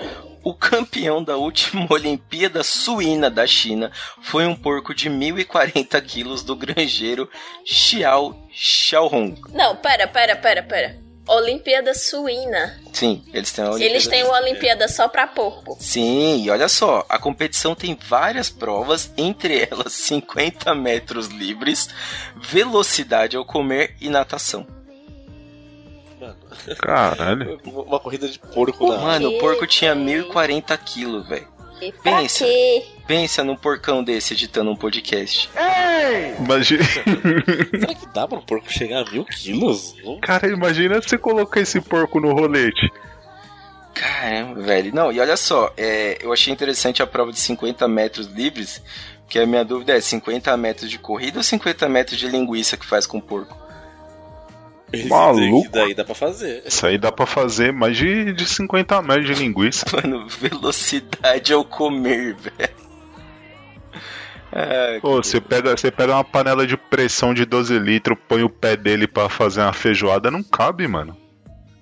O 0.44 0.54
campeão 0.54 1.24
da 1.24 1.38
última 1.38 1.88
Olimpíada 1.94 2.62
Suína 2.64 3.30
da 3.30 3.48
China 3.48 3.90
foi 4.22 4.46
um 4.46 4.56
porco 4.56 4.94
de 4.94 5.10
1.040 5.10 6.02
quilos 6.02 6.44
do 6.44 6.56
granjeiro 6.58 7.30
Xiao 7.64 8.48
Xiaohong. 8.52 9.40
Não, 9.54 9.78
pera, 9.78 10.08
pera, 10.08 10.36
pera, 10.36 10.62
pera. 10.64 11.03
Olimpíada 11.28 11.94
Suína. 11.94 12.80
Sim, 12.92 13.24
eles 13.34 13.52
têm 13.52 13.64
a 13.64 13.70
Olimpíada. 13.70 13.92
Eles 13.94 14.08
têm 14.08 14.24
uma 14.24 14.38
Olimpíada 14.40 14.88
só 14.88 15.08
pra 15.08 15.26
porco. 15.26 15.78
Sim, 15.80 16.44
e 16.44 16.50
olha 16.50 16.68
só, 16.68 17.06
a 17.08 17.18
competição 17.18 17.74
tem 17.74 17.98
várias 18.08 18.50
provas, 18.50 19.12
entre 19.18 19.68
elas 19.70 19.94
50 19.94 20.76
metros 20.76 21.28
livres, 21.28 21.90
velocidade 22.36 23.38
ao 23.38 23.46
comer 23.46 23.96
e 24.02 24.10
natação. 24.10 24.68
Mano, 26.20 26.36
Caralho. 26.78 27.60
uma 27.66 28.00
corrida 28.00 28.28
de 28.28 28.40
porco 28.40 28.88
na 28.88 28.98
Mano, 28.98 29.30
o 29.30 29.40
porco 29.40 29.66
tinha 29.66 29.96
véi? 29.96 30.24
1.040 30.24 30.78
quilos, 30.80 31.28
velho. 31.28 31.48
E 31.82 31.92
Pensa. 31.92 32.46
quê? 32.46 32.86
Pensa 33.06 33.44
num 33.44 33.56
porcão 33.56 34.04
desse 34.04 34.34
editando 34.34 34.72
um 34.72 34.76
podcast. 34.76 35.50
Imagina, 36.40 36.84
Será 36.84 37.94
que 37.96 38.08
dá 38.14 38.28
pra 38.28 38.38
um 38.38 38.42
porco 38.42 38.72
chegar 38.72 39.06
a 39.06 39.12
mil 39.12 39.26
quilos? 39.26 39.96
Cara, 40.22 40.48
imagina 40.48 41.02
você 41.02 41.18
colocar 41.18 41.60
esse 41.60 41.82
porco 41.82 42.20
no 42.20 42.32
rolete. 42.34 42.90
Caramba, 43.94 44.62
velho. 44.62 44.94
Não, 44.96 45.12
e 45.12 45.20
olha 45.20 45.38
só, 45.38 45.72
é, 45.78 46.18
eu 46.22 46.32
achei 46.32 46.52
interessante 46.52 47.04
a 47.04 47.08
prova 47.08 47.32
de 47.32 47.40
50 47.40 47.88
metros 47.88 48.28
livres, 48.28 48.82
que 49.28 49.38
a 49.38 49.46
minha 49.46 49.64
dúvida 49.64 49.96
é 49.96 50.02
50 50.02 50.56
metros 50.58 50.90
de 50.90 50.98
corrida 50.98 51.40
ou 51.40 51.44
50 51.44 51.88
metros 51.90 52.18
de 52.18 52.28
linguiça 52.28 52.78
que 52.78 52.86
faz 52.86 53.06
com 53.06 53.18
o 53.18 53.22
porco? 53.22 53.56
Esse 54.92 55.10
Maluco. 55.10 55.70
daí 55.72 55.94
dá 55.94 56.06
pra 56.06 56.14
fazer. 56.16 56.64
Isso 56.66 56.86
aí 56.86 56.98
dá 57.00 57.12
pra 57.12 57.26
fazer 57.26 57.74
mais 57.74 57.98
de, 57.98 58.32
de 58.32 58.46
50 58.46 59.02
metros 59.02 59.26
de 59.26 59.34
linguiça. 59.44 59.86
Mano, 60.02 60.28
velocidade 60.28 61.52
ao 61.52 61.66
comer, 61.66 62.36
velho. 62.36 62.83
Ah, 64.56 65.00
Pô, 65.02 65.16
você 65.16 65.42
pega, 65.42 65.76
você 65.76 65.90
pega 65.90 66.14
uma 66.14 66.24
panela 66.24 66.68
de 66.68 66.78
pressão 66.78 67.34
de 67.34 67.44
12 67.44 67.80
litros, 67.80 68.18
põe 68.28 68.44
o 68.44 68.50
pé 68.50 68.78
dele 68.78 69.08
pra 69.08 69.28
fazer 69.28 69.62
uma 69.62 69.74
feijoada, 69.74 70.30
não 70.30 70.44
cabe, 70.44 70.88
mano. 70.88 71.18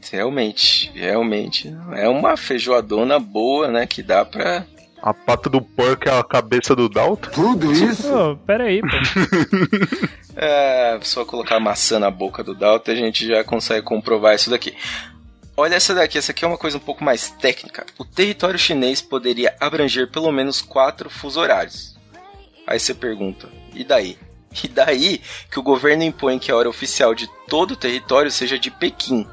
Realmente, 0.09 0.89
realmente. 0.95 1.75
É 1.91 2.07
uma 2.07 2.37
feijoadona 2.37 3.19
boa, 3.19 3.67
né? 3.67 3.85
Que 3.85 4.01
dá 4.01 4.23
pra. 4.25 4.65
A 5.01 5.13
pata 5.13 5.49
do 5.49 5.61
porco 5.61 6.07
é 6.07 6.17
a 6.17 6.23
cabeça 6.23 6.75
do 6.75 6.87
Dalton? 6.87 7.29
Ô, 8.07 8.35
pera 8.37 8.63
aí, 8.65 8.81
pô. 8.81 8.87
É, 10.33 10.97
só 11.01 11.25
colocar 11.25 11.59
maçã 11.59 11.99
na 11.99 12.09
boca 12.09 12.41
do 12.41 12.55
Dalton 12.55 12.91
a 12.91 12.95
gente 12.95 13.27
já 13.27 13.43
consegue 13.43 13.85
comprovar 13.85 14.33
isso 14.33 14.49
daqui. 14.49 14.73
Olha 15.57 15.75
essa 15.75 15.93
daqui, 15.93 16.17
essa 16.17 16.31
aqui 16.31 16.45
é 16.45 16.47
uma 16.47 16.57
coisa 16.57 16.77
um 16.77 16.79
pouco 16.79 17.03
mais 17.03 17.29
técnica. 17.31 17.85
O 17.97 18.05
território 18.05 18.57
chinês 18.57 19.01
poderia 19.01 19.53
abranger 19.59 20.09
pelo 20.09 20.31
menos 20.31 20.61
quatro 20.61 21.09
fuso 21.09 21.39
horários. 21.41 21.90
Aí 22.65 22.79
você 22.79 22.93
pergunta, 22.93 23.49
e 23.73 23.83
daí? 23.83 24.17
E 24.63 24.67
daí 24.67 25.21
que 25.49 25.59
o 25.59 25.63
governo 25.63 26.03
impõe 26.03 26.37
que 26.37 26.51
a 26.51 26.55
hora 26.55 26.69
oficial 26.69 27.15
de 27.15 27.25
todo 27.47 27.71
o 27.71 27.75
território 27.75 28.29
seja 28.29 28.59
de 28.59 28.69
Pequim. 28.69 29.25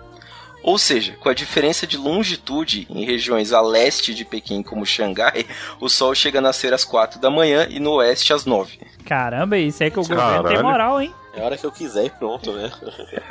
Ou 0.63 0.77
seja, 0.77 1.15
com 1.21 1.29
a 1.29 1.35
diferença 1.35 1.87
de 1.87 1.97
longitude 1.97 2.87
em 2.91 3.05
regiões 3.05 3.53
a 3.53 3.61
leste 3.61 4.15
de 4.15 4.25
Pequim, 4.25 4.63
como 4.63 4.85
Xangai, 4.85 5.47
o 5.81 5.89
sol 5.89 6.15
chega 6.15 6.39
a 6.39 6.43
nascer 6.43 6.73
às 6.75 6.85
4 6.85 7.21
da 7.21 7.31
manhã 7.31 7.67
e 7.71 7.79
no 7.81 7.93
oeste 7.95 8.33
às 8.33 8.45
9. 8.45 8.79
Caramba, 9.05 9.57
isso 9.57 9.83
é 9.83 9.91
que 9.91 9.99
o 9.99 10.03
governo 10.03 10.25
tem 10.25 10.43
Caralho. 10.43 10.63
moral, 10.63 11.01
hein? 11.01 11.15
É 11.35 11.41
a 11.41 11.45
hora 11.45 11.57
que 11.57 11.65
eu 11.65 11.73
quiser 11.73 12.07
e 12.07 12.11
pronto, 12.11 12.53
né? 12.53 12.71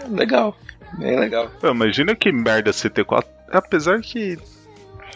Legal, 0.10 0.58
bem 0.94 1.20
legal. 1.20 1.52
Pô, 1.60 1.68
imagina 1.68 2.16
que 2.16 2.32
merda 2.32 2.72
você 2.72 2.90
ter 2.90 3.06
quatro. 3.06 3.30
Apesar 3.52 4.02
que. 4.02 4.38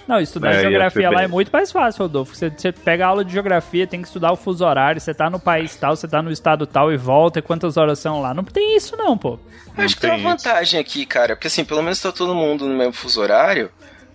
Não, 0.08 0.20
estudar 0.20 0.52
É, 0.52 0.56
ia 0.56 0.62
geografia 0.62 1.10
lá 1.10 1.18
bem- 1.18 1.26
é 1.26 1.28
muito 1.28 1.50
mais 1.52 1.72
fácil, 1.72 2.04
Rodolfo. 2.04 2.36
Você, 2.36 2.50
você 2.50 2.72
pega 2.72 3.06
a 3.06 3.10
aula 3.10 3.24
de 3.24 3.32
geografia, 3.32 3.86
tem 3.88 4.02
que 4.02 4.08
estudar 4.08 4.32
o 4.32 4.36
fuso 4.36 4.66
horário, 4.66 5.00
você 5.00 5.14
tá 5.14 5.30
no 5.30 5.40
país 5.40 5.76
tal, 5.76 5.96
você 5.96 6.08
tá 6.08 6.22
no 6.22 6.32
estado 6.32 6.66
tal 6.66 6.92
e 6.92 6.98
volta, 6.98 7.40
e 7.40 7.42
quantas 7.42 7.78
horas 7.78 8.00
são 8.00 8.22
lá. 8.22 8.34
Não 8.34 8.44
tem 8.44 8.76
isso 8.76 8.98
não, 8.98 9.18
pô. 9.18 9.40
Eu 9.78 9.84
acho 9.86 9.96
que 9.96 10.02
tem 10.02 10.10
tem 10.12 10.20
uma 10.20 10.36
isso. 10.36 10.44
vantagem 10.46 10.80
aqui, 10.80 11.06
cara, 11.06 11.36
porque 11.36 11.48
assim, 11.48 11.64
pelo 11.64 11.82
menos 11.82 12.00
tá 12.02 12.12
todo 12.12 12.34
mundo 12.36 12.68
no 12.68 12.76
mesmo 12.76 12.94
fuso 12.94 13.22
horário, 13.22 13.72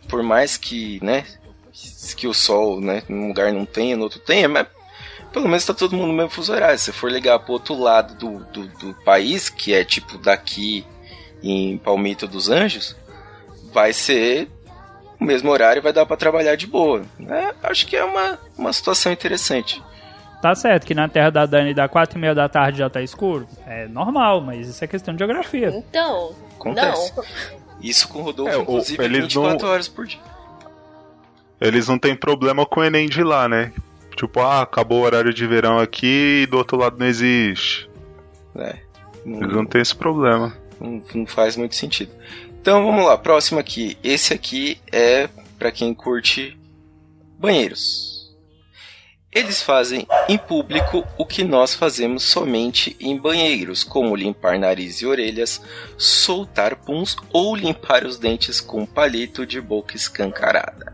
por 0.09 0.23
mais 0.23 0.57
que, 0.57 0.99
né, 1.03 1.25
que 2.17 2.27
o 2.27 2.35
sol, 2.35 2.81
né, 2.81 3.03
num 3.09 3.29
lugar 3.29 3.53
não 3.53 3.65
tenha, 3.65 3.97
no 3.97 4.03
outro 4.05 4.19
tenha, 4.21 4.49
mas 4.49 4.67
pelo 5.33 5.47
menos 5.49 5.65
tá 5.65 5.73
todo 5.75 5.95
mundo 5.97 6.09
no 6.09 6.13
mesmo 6.15 6.31
fuso 6.31 6.53
horário. 6.53 6.79
Se 6.79 6.93
for 6.93 7.11
ligar 7.11 7.39
pro 7.39 7.53
outro 7.55 7.79
lado 7.79 8.15
do, 8.17 8.45
do, 8.53 8.67
do 8.79 8.95
país, 9.05 9.49
que 9.49 9.73
é 9.73 9.85
tipo 9.85 10.19
daqui 10.19 10.85
em 11.43 11.79
Palmito 11.79 12.27
dos 12.27 12.49
Anjos, 12.51 12.97
vai 13.73 13.93
ser 13.93 14.49
o 15.21 15.25
mesmo 15.25 15.51
horário 15.51 15.83
vai 15.83 15.93
dar 15.93 16.05
pra 16.07 16.17
trabalhar 16.17 16.57
de 16.57 16.67
boa. 16.67 17.03
É, 17.29 17.55
acho 17.63 17.87
que 17.87 17.97
é 17.97 18.05
uma, 18.05 18.39
uma 18.57 18.73
situação 18.73 19.13
interessante. 19.13 19.83
Tá 20.43 20.55
certo 20.55 20.87
que 20.87 20.95
na 20.95 21.09
terra 21.09 21.31
da 21.31 21.47
Dani 21.47 21.73
da 21.75 21.89
4 21.89 22.19
e 22.19 22.21
meia 22.21 22.35
da 22.35 22.49
tarde 22.49 22.79
já 22.79 22.91
tá 22.91 23.01
escuro. 23.03 23.47
É 23.67 23.89
normal, 23.89 24.41
mas 24.41 24.69
isso 24.69 24.85
é 24.85 24.87
questão 24.87 25.15
de 25.15 25.19
geografia. 25.19 25.69
Então, 25.71 26.35
Acontece. 26.59 27.13
não. 27.17 27.25
Isso 27.81 28.09
com 28.09 28.21
o 28.21 28.23
Rodolfo, 28.23 28.53
É, 28.53 28.57
o- 28.59 28.63
inclusive, 28.63 29.03
eles 29.05 29.23
24 29.25 29.67
não- 29.67 29.73
horas 29.73 29.89
por 29.89 30.07
dia. 30.07 30.21
Eles 31.61 31.89
não 31.89 31.99
têm 31.99 32.15
problema 32.15 32.67
com 32.67 32.81
o 32.81 32.85
Enem 32.85 33.09
de 33.09 33.23
lá, 33.23 33.49
né? 33.49 33.73
Tipo, 34.15 34.41
ah, 34.41 34.63
acabou 34.63 35.01
o 35.01 35.05
horário 35.05 35.33
de 35.33 35.47
verão 35.47 35.79
aqui 35.79 36.43
e 36.43 36.47
do 36.47 36.57
outro 36.59 36.77
lado 36.77 36.97
não 36.99 37.07
existe. 37.07 37.89
né? 38.55 38.79
Não- 39.25 39.43
Eles 39.43 39.55
não 39.57 39.67
têm 39.67 39.81
esse 39.83 39.95
problema. 39.95 40.55
não, 40.81 41.03
não 41.15 41.27
faz 41.27 41.57
muito 41.57 41.75
sentido. 41.75 42.11
Então 42.67 42.85
vamos 42.85 43.07
lá, 43.07 43.17
próximo 43.17 43.61
aqui. 43.61 43.97
Esse 44.03 44.35
aqui 44.35 44.81
é 44.91 45.29
para 45.57 45.71
quem 45.71 45.95
curte 45.95 46.59
banheiros. 47.39 48.35
Eles 49.33 49.63
fazem 49.63 50.05
em 50.29 50.37
público 50.37 51.07
o 51.17 51.25
que 51.25 51.45
nós 51.45 51.77
fazemos 51.77 52.25
somente 52.25 52.97
em 52.99 53.17
banheiros, 53.17 53.85
como 53.85 54.17
limpar 54.17 54.59
nariz 54.59 55.01
e 55.01 55.07
orelhas, 55.07 55.63
soltar 55.97 56.75
puns 56.75 57.15
ou 57.33 57.55
limpar 57.55 58.05
os 58.05 58.19
dentes 58.19 58.61
com 58.61 58.85
palito 58.85 59.47
de 59.47 59.61
boca 59.61 59.95
escancarada. 59.95 60.93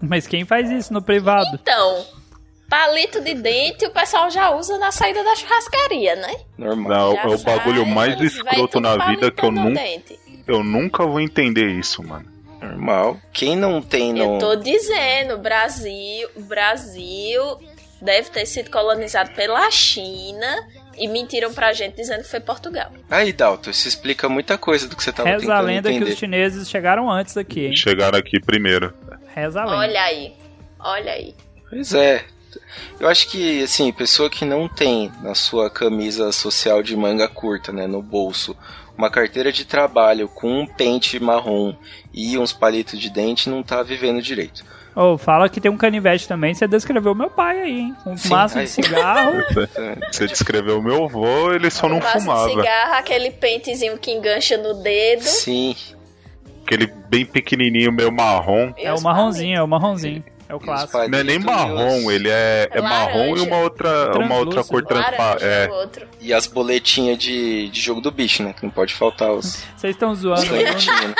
Mas 0.00 0.28
quem 0.28 0.44
faz 0.44 0.70
isso 0.70 0.92
no 0.92 1.02
privado? 1.02 1.58
Então, 1.60 2.06
palito 2.68 3.20
de 3.20 3.34
dente 3.34 3.84
o 3.84 3.90
pessoal 3.90 4.30
já 4.30 4.54
usa 4.54 4.78
na 4.78 4.92
saída 4.92 5.24
da 5.24 5.34
churrascaria, 5.34 6.14
né? 6.14 6.36
Normal. 6.56 7.14
Não, 7.14 7.16
Já 7.16 7.22
é 7.22 7.34
o 7.34 7.38
bagulho 7.38 7.84
mais 7.84 8.20
escroto 8.20 8.78
na 8.78 9.08
vida 9.08 9.28
que 9.32 9.44
eu 9.44 9.50
nunca, 9.50 9.74
dente. 9.74 10.29
Eu 10.46 10.62
nunca 10.64 11.04
vou 11.06 11.20
entender 11.20 11.66
isso, 11.70 12.02
mano. 12.02 12.26
Normal. 12.60 13.18
Quem 13.32 13.56
não 13.56 13.80
tem 13.80 14.18
Eu 14.18 14.32
no. 14.32 14.38
tô 14.38 14.54
dizendo, 14.56 15.38
Brasil, 15.38 16.28
o 16.36 16.42
Brasil 16.42 17.42
deve 18.02 18.30
ter 18.30 18.44
sido 18.46 18.70
colonizado 18.70 19.30
pela 19.34 19.70
China 19.70 20.46
e 20.96 21.08
mentiram 21.08 21.52
pra 21.54 21.72
gente 21.72 21.96
dizendo 21.96 22.22
que 22.22 22.28
foi 22.28 22.40
Portugal. 22.40 22.90
Aí, 23.10 23.32
Dalton, 23.32 23.70
isso 23.70 23.88
explica 23.88 24.28
muita 24.28 24.58
coisa 24.58 24.86
do 24.88 24.94
que 24.96 25.02
você 25.02 25.12
tava 25.12 25.28
Reza 25.30 25.44
a 25.44 25.56
tentando 25.56 25.66
lenda 25.66 25.88
que 25.88 25.96
entender. 25.96 26.12
os 26.12 26.18
chineses 26.18 26.68
chegaram 26.68 27.10
antes 27.10 27.36
aqui, 27.36 27.66
hein? 27.66 27.76
Chegaram 27.76 28.18
aqui 28.18 28.38
primeiro. 28.40 28.92
Reza 29.34 29.62
a 29.62 29.64
lenda. 29.64 29.76
Olha 29.78 30.02
aí, 30.02 30.34
olha 30.78 31.12
aí. 31.12 31.34
Pois 31.70 31.94
é. 31.94 32.24
Eu 32.98 33.08
acho 33.08 33.28
que, 33.30 33.62
assim, 33.62 33.92
pessoa 33.92 34.28
que 34.28 34.44
não 34.44 34.68
tem 34.68 35.10
na 35.22 35.34
sua 35.34 35.70
camisa 35.70 36.30
social 36.32 36.82
de 36.82 36.96
manga 36.96 37.28
curta, 37.28 37.72
né, 37.72 37.86
no 37.86 38.02
bolso, 38.02 38.56
uma 39.00 39.10
carteira 39.10 39.50
de 39.50 39.64
trabalho 39.64 40.28
com 40.28 40.60
um 40.60 40.66
pente 40.66 41.18
marrom 41.18 41.74
e 42.12 42.36
uns 42.36 42.52
palitos 42.52 42.98
de 42.98 43.08
dente 43.08 43.48
não 43.48 43.62
tá 43.62 43.82
vivendo 43.82 44.20
direito. 44.20 44.62
Ô, 44.94 45.16
fala 45.16 45.48
que 45.48 45.60
tem 45.60 45.70
um 45.70 45.76
canivete 45.76 46.28
também, 46.28 46.52
você 46.52 46.66
descreveu 46.68 47.14
meu 47.14 47.30
pai 47.30 47.62
aí, 47.62 47.78
hein? 47.80 47.96
Um 48.04 48.16
Sim, 48.16 48.28
maço 48.28 48.58
aí. 48.58 48.64
de 48.64 48.70
cigarro. 48.70 49.32
Você 50.10 50.26
descreveu 50.26 50.80
o 50.80 50.82
meu 50.82 51.04
avô, 51.04 51.52
ele 51.52 51.70
só 51.70 51.88
não 51.88 51.98
Um 51.98 52.00
maço 52.00 52.18
de 52.18 52.24
fumava. 52.24 52.50
cigarro, 52.50 52.94
aquele 52.94 53.30
pentezinho 53.30 53.96
que 53.96 54.10
engancha 54.10 54.58
no 54.58 54.74
dedo. 54.82 55.22
Sim, 55.22 55.76
Aquele 56.64 56.86
bem 57.08 57.24
pequenininho, 57.24 57.92
meio 57.92 58.12
marrom. 58.12 58.72
É 58.76 58.92
o 58.92 59.00
marronzinho, 59.00 59.56
é 59.56 59.62
o 59.62 59.66
marronzinho. 59.68 60.22
É 60.50 60.54
o 60.54 60.58
clássico. 60.58 61.08
Não 61.08 61.18
é 61.18 61.22
nem 61.22 61.38
marrom, 61.38 62.10
ele 62.10 62.28
é, 62.28 62.68
é 62.72 62.80
marrom 62.80 63.36
e 63.36 63.40
uma 63.40 63.58
outra, 63.58 64.18
uma 64.18 64.34
outra 64.34 64.64
cor 64.64 64.84
transparente. 64.84 65.44
É, 65.44 65.70
outro. 65.70 66.08
E 66.20 66.34
as 66.34 66.48
boletinhas 66.48 67.16
de, 67.18 67.68
de 67.68 67.80
jogo 67.80 68.00
do 68.00 68.10
bicho, 68.10 68.42
né? 68.42 68.52
Que 68.52 68.64
não 68.64 68.70
pode 68.70 68.92
faltar 68.92 69.30
os, 69.30 69.62
Vocês 69.76 69.94
estão 69.94 70.12
zoando. 70.12 70.42
o 70.42 70.46
Bruno. 70.46 70.64
canhotinhos, 70.64 71.00
né? 71.02 71.14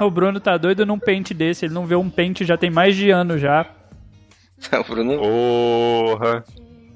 O 0.00 0.10
Bruno 0.10 0.40
tá 0.40 0.56
doido 0.56 0.86
num 0.86 0.98
pente 0.98 1.34
desse. 1.34 1.64
Ele 1.64 1.74
não 1.74 1.86
vê 1.86 1.96
um 1.96 2.08
pente 2.08 2.44
já 2.44 2.56
tem 2.56 2.70
mais 2.70 2.94
de 2.94 3.10
ano 3.10 3.36
já. 3.36 3.66
O 4.72 4.84
Bruno, 4.84 5.18
porra. 5.18 6.44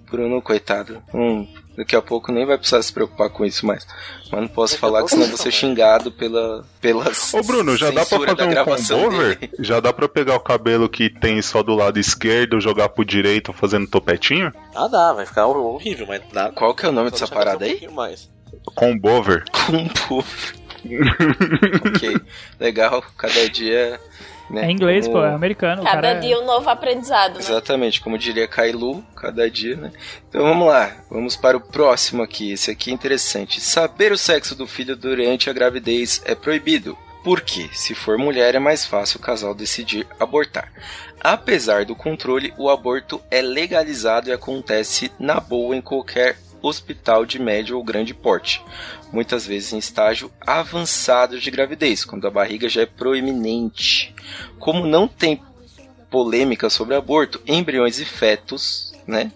Bruno, 0.09 0.41
coitado. 0.41 1.03
Hum, 1.13 1.49
daqui 1.77 1.95
a 1.95 2.03
pouco 2.03 2.33
nem 2.33 2.47
vai 2.47 2.57
precisar 2.57 2.83
se 2.83 2.93
preocupar 2.93 3.31
com 3.31 3.45
isso 3.45 3.67
mais. 3.67 3.87
Mas 4.31 4.41
não 4.41 4.49
posso 4.49 4.79
falar 4.79 5.03
que 5.05 5.11
senão 5.11 5.25
eu 5.25 5.29
vou 5.29 5.37
ser 5.39 5.53
xingado 5.53 6.11
pela, 6.11 6.65
pela 6.81 7.05
Ô 7.33 7.43
Bruno, 7.43 7.77
já 7.77 7.91
dá 7.91 8.05
pra 8.05 8.19
fazer 8.19 8.95
um 8.95 9.03
combover? 9.03 9.39
dele. 9.39 9.53
Já 9.61 9.81
dá 9.81 9.93
pra 9.93 10.09
pegar 10.09 10.35
o 10.37 10.41
cabelo 10.41 10.89
que 10.89 11.09
tem 11.11 11.41
só 11.43 11.63
do 11.63 11.75
lado 11.75 11.99
esquerdo, 11.99 12.61
jogar 12.61 12.89
pro 12.89 13.05
direito 13.05 13.53
fazendo 13.53 13.87
topetinho? 13.87 14.53
Ah, 14.75 14.89
dá, 14.89 15.13
vai 15.13 15.27
ficar 15.27 15.47
horrível, 15.47 16.07
mas 16.07 16.23
dá. 16.33 16.51
Qual 16.51 16.75
que 16.75 16.87
é 16.87 16.89
o 16.89 16.93
nome 16.93 17.11
dessa 17.11 17.29
parada 17.29 17.65
um 17.65 17.69
aí? 17.69 17.89
mais. 17.93 18.29
Combover. 18.75 19.45
Fu. 20.07 20.25
ok, 21.85 22.21
legal. 22.61 23.03
Cada 23.17 23.49
dia 23.51 24.01
né? 24.51 24.67
É 24.67 24.71
inglês, 24.71 25.07
Como- 25.07 25.19
pô, 25.21 25.25
é 25.25 25.33
americano. 25.35 25.83
o 25.83 25.85
Cada 25.85 26.09
é- 26.09 26.19
dia 26.21 26.39
um 26.41 26.45
novo 26.45 26.69
aprendizado, 26.71 27.35
né? 27.35 27.41
Exatamente, 27.41 28.01
como 28.01 28.17
diria 28.19 28.47
Kailu, 28.47 29.05
cada 29.15 29.51
dia, 29.51 29.77
né? 29.77 29.91
Então 30.29 30.43
vamos 30.43 30.67
lá, 30.69 30.93
vamos 31.11 31.37
para 31.37 31.57
o 31.57 31.61
próximo 31.61 32.23
aqui. 32.23 32.53
Esse 32.53 32.71
aqui 32.71 32.91
é 32.91 32.95
interessante. 32.95 33.61
Saber 33.61 34.13
o 34.13 34.19
sexo 34.19 34.55
do 34.55 34.67
filho 34.67 34.97
durante 34.97 35.51
a 35.51 35.53
gravidez 35.53 36.23
é 36.25 36.35
proibido. 36.35 36.97
Por 37.25 37.41
quê? 37.41 37.69
Se 37.73 37.93
for 37.93 38.17
mulher, 38.17 38.55
é 38.55 38.59
mais 38.61 38.87
fácil 38.87 39.19
o 39.19 39.23
casal 39.23 39.53
decidir 39.53 40.07
abortar. 40.21 40.73
Apesar 41.21 41.85
do 41.85 41.97
controle, 41.97 42.55
o 42.57 42.71
aborto 42.71 43.21
é 43.33 43.43
legalizado 43.43 44.29
e 44.29 44.33
acontece 44.33 45.11
na 45.19 45.41
boa 45.41 45.75
em 45.75 45.81
qualquer 45.81 46.37
hospital 46.67 47.25
de 47.25 47.39
médio 47.39 47.77
ou 47.77 47.85
grande 47.85 48.13
porte, 48.15 48.63
muitas 49.13 49.47
vezes 49.47 49.73
em 49.73 49.79
estágio 49.79 50.31
avançado 50.41 51.39
de 51.39 51.51
gravidez, 51.51 52.05
quando 52.05 52.27
a 52.27 52.31
barriga 52.31 52.69
já 52.69 52.83
é 52.83 52.87
proeminente. 52.87 54.15
Como 54.59 54.87
não 54.87 55.07
tem 55.07 55.43
polêmica 56.11 56.71
sobre 56.71 56.95
aborto, 56.95 57.41
embriões 57.47 57.99
e 57.99 58.05
fetos, 58.05 58.95
né? 59.07 59.33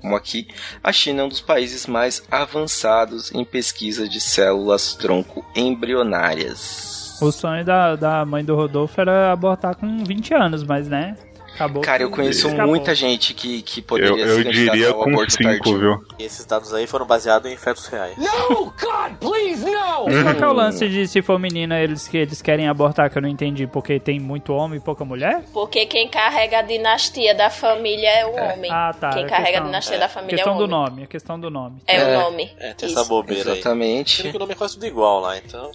Como 0.00 0.14
aqui, 0.14 0.46
a 0.82 0.92
China 0.92 1.22
é 1.22 1.24
um 1.24 1.28
dos 1.28 1.40
países 1.40 1.86
mais 1.86 2.22
avançados 2.30 3.32
em 3.32 3.44
pesquisa 3.44 4.08
de 4.08 4.20
células 4.20 4.94
tronco 4.94 5.44
embrionárias. 5.54 7.18
O 7.20 7.32
sonho 7.32 7.64
da, 7.64 7.96
da 7.96 8.24
mãe 8.24 8.44
do 8.44 8.54
Rodolfo 8.54 9.00
era 9.00 9.32
abortar 9.32 9.74
com 9.74 10.04
20 10.04 10.34
anos, 10.34 10.62
mas 10.62 10.86
né? 10.86 11.16
Acabou. 11.56 11.82
Cara, 11.82 12.02
eu 12.02 12.10
conheço 12.10 12.46
escapou. 12.48 12.66
muita 12.68 12.94
gente 12.94 13.32
que, 13.34 13.62
que 13.62 13.80
Eu, 13.80 13.84
poderia 13.84 14.24
eu 14.24 14.36
se 14.38 14.44
candidatar 14.44 14.72
diria 14.76 14.92
com 14.94 15.10
aborto 15.10 15.32
5, 15.32 15.42
tardio. 15.44 15.78
viu? 15.78 16.04
E 16.18 16.24
esses 16.24 16.44
dados 16.46 16.72
aí 16.74 16.86
foram 16.86 17.06
baseados 17.06 17.50
em 17.50 17.56
fetos 17.56 17.86
reais. 17.88 18.14
Mas 18.18 20.22
qual 20.22 20.34
que 20.34 20.42
é 20.44 20.48
o 20.48 20.52
lance 20.52 20.88
de 20.88 21.06
se 21.08 21.22
for 21.22 21.38
menina, 21.38 21.80
eles, 21.80 22.06
que 22.08 22.16
eles 22.16 22.40
querem 22.42 22.68
abortar, 22.68 23.10
que 23.10 23.18
eu 23.18 23.22
não 23.22 23.28
entendi, 23.28 23.66
porque 23.66 23.98
tem 23.98 24.20
muito 24.20 24.52
homem 24.52 24.78
e 24.78 24.82
pouca 24.82 25.04
mulher? 25.04 25.42
Porque 25.52 25.86
quem 25.86 26.08
carrega 26.08 26.58
a 26.58 26.62
dinastia 26.62 27.34
da 27.34 27.50
família 27.50 28.08
é 28.08 28.26
o 28.26 28.34
homem. 28.34 28.70
Ah, 28.70 28.94
tá. 28.98 29.10
Quem 29.10 29.24
a 29.24 29.28
carrega 29.28 29.46
questão- 29.48 29.62
a 29.62 29.66
dinastia 29.66 29.96
é, 29.96 29.98
da 29.98 30.08
família 30.08 30.36
questão 30.36 30.52
é 30.52 30.56
o 30.56 30.58
do 30.58 30.64
homem. 30.74 30.90
nome, 30.90 31.02
a 31.04 31.06
questão 31.06 31.40
do 31.40 31.50
nome. 31.50 31.82
É, 31.86 31.96
É. 31.96 32.18
o 32.18 32.22
nome. 32.22 32.50
É, 32.58 32.74
tem 32.74 32.88
Isso. 32.88 32.98
essa 32.98 33.08
bobeira 33.08 33.52
aí. 33.52 33.58
Exatamente. 33.58 34.22
que 34.30 34.36
o 34.36 34.38
nome 34.38 34.52
é 34.52 34.56
quase 34.56 34.74
tudo 34.74 34.86
igual 34.86 35.20
lá, 35.20 35.36
então. 35.38 35.70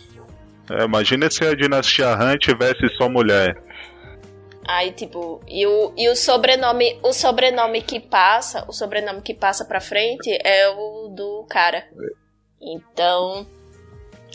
É, 0.70 0.84
imagina 0.86 1.30
se 1.30 1.44
a 1.44 1.56
dinastia 1.56 2.14
Han 2.14 2.38
tivesse 2.38 2.88
só 2.98 3.10
mulher. 3.10 3.56
Aí, 4.68 4.92
tipo, 4.92 5.42
e 5.48 5.66
o, 5.66 5.94
e 5.98 6.08
o 6.10 6.16
sobrenome, 6.16 7.00
o 7.04 7.14
sobrenome 7.14 7.82
que 7.82 8.00
passa, 8.00 8.64
o 8.68 8.74
sobrenome 8.74 9.22
que 9.22 9.34
passa 9.34 9.66
pra 9.66 9.82
frente 9.82 10.30
é 10.44 10.70
o 10.70 11.10
do 11.10 11.46
cara. 11.50 11.88
Então, 12.62 13.46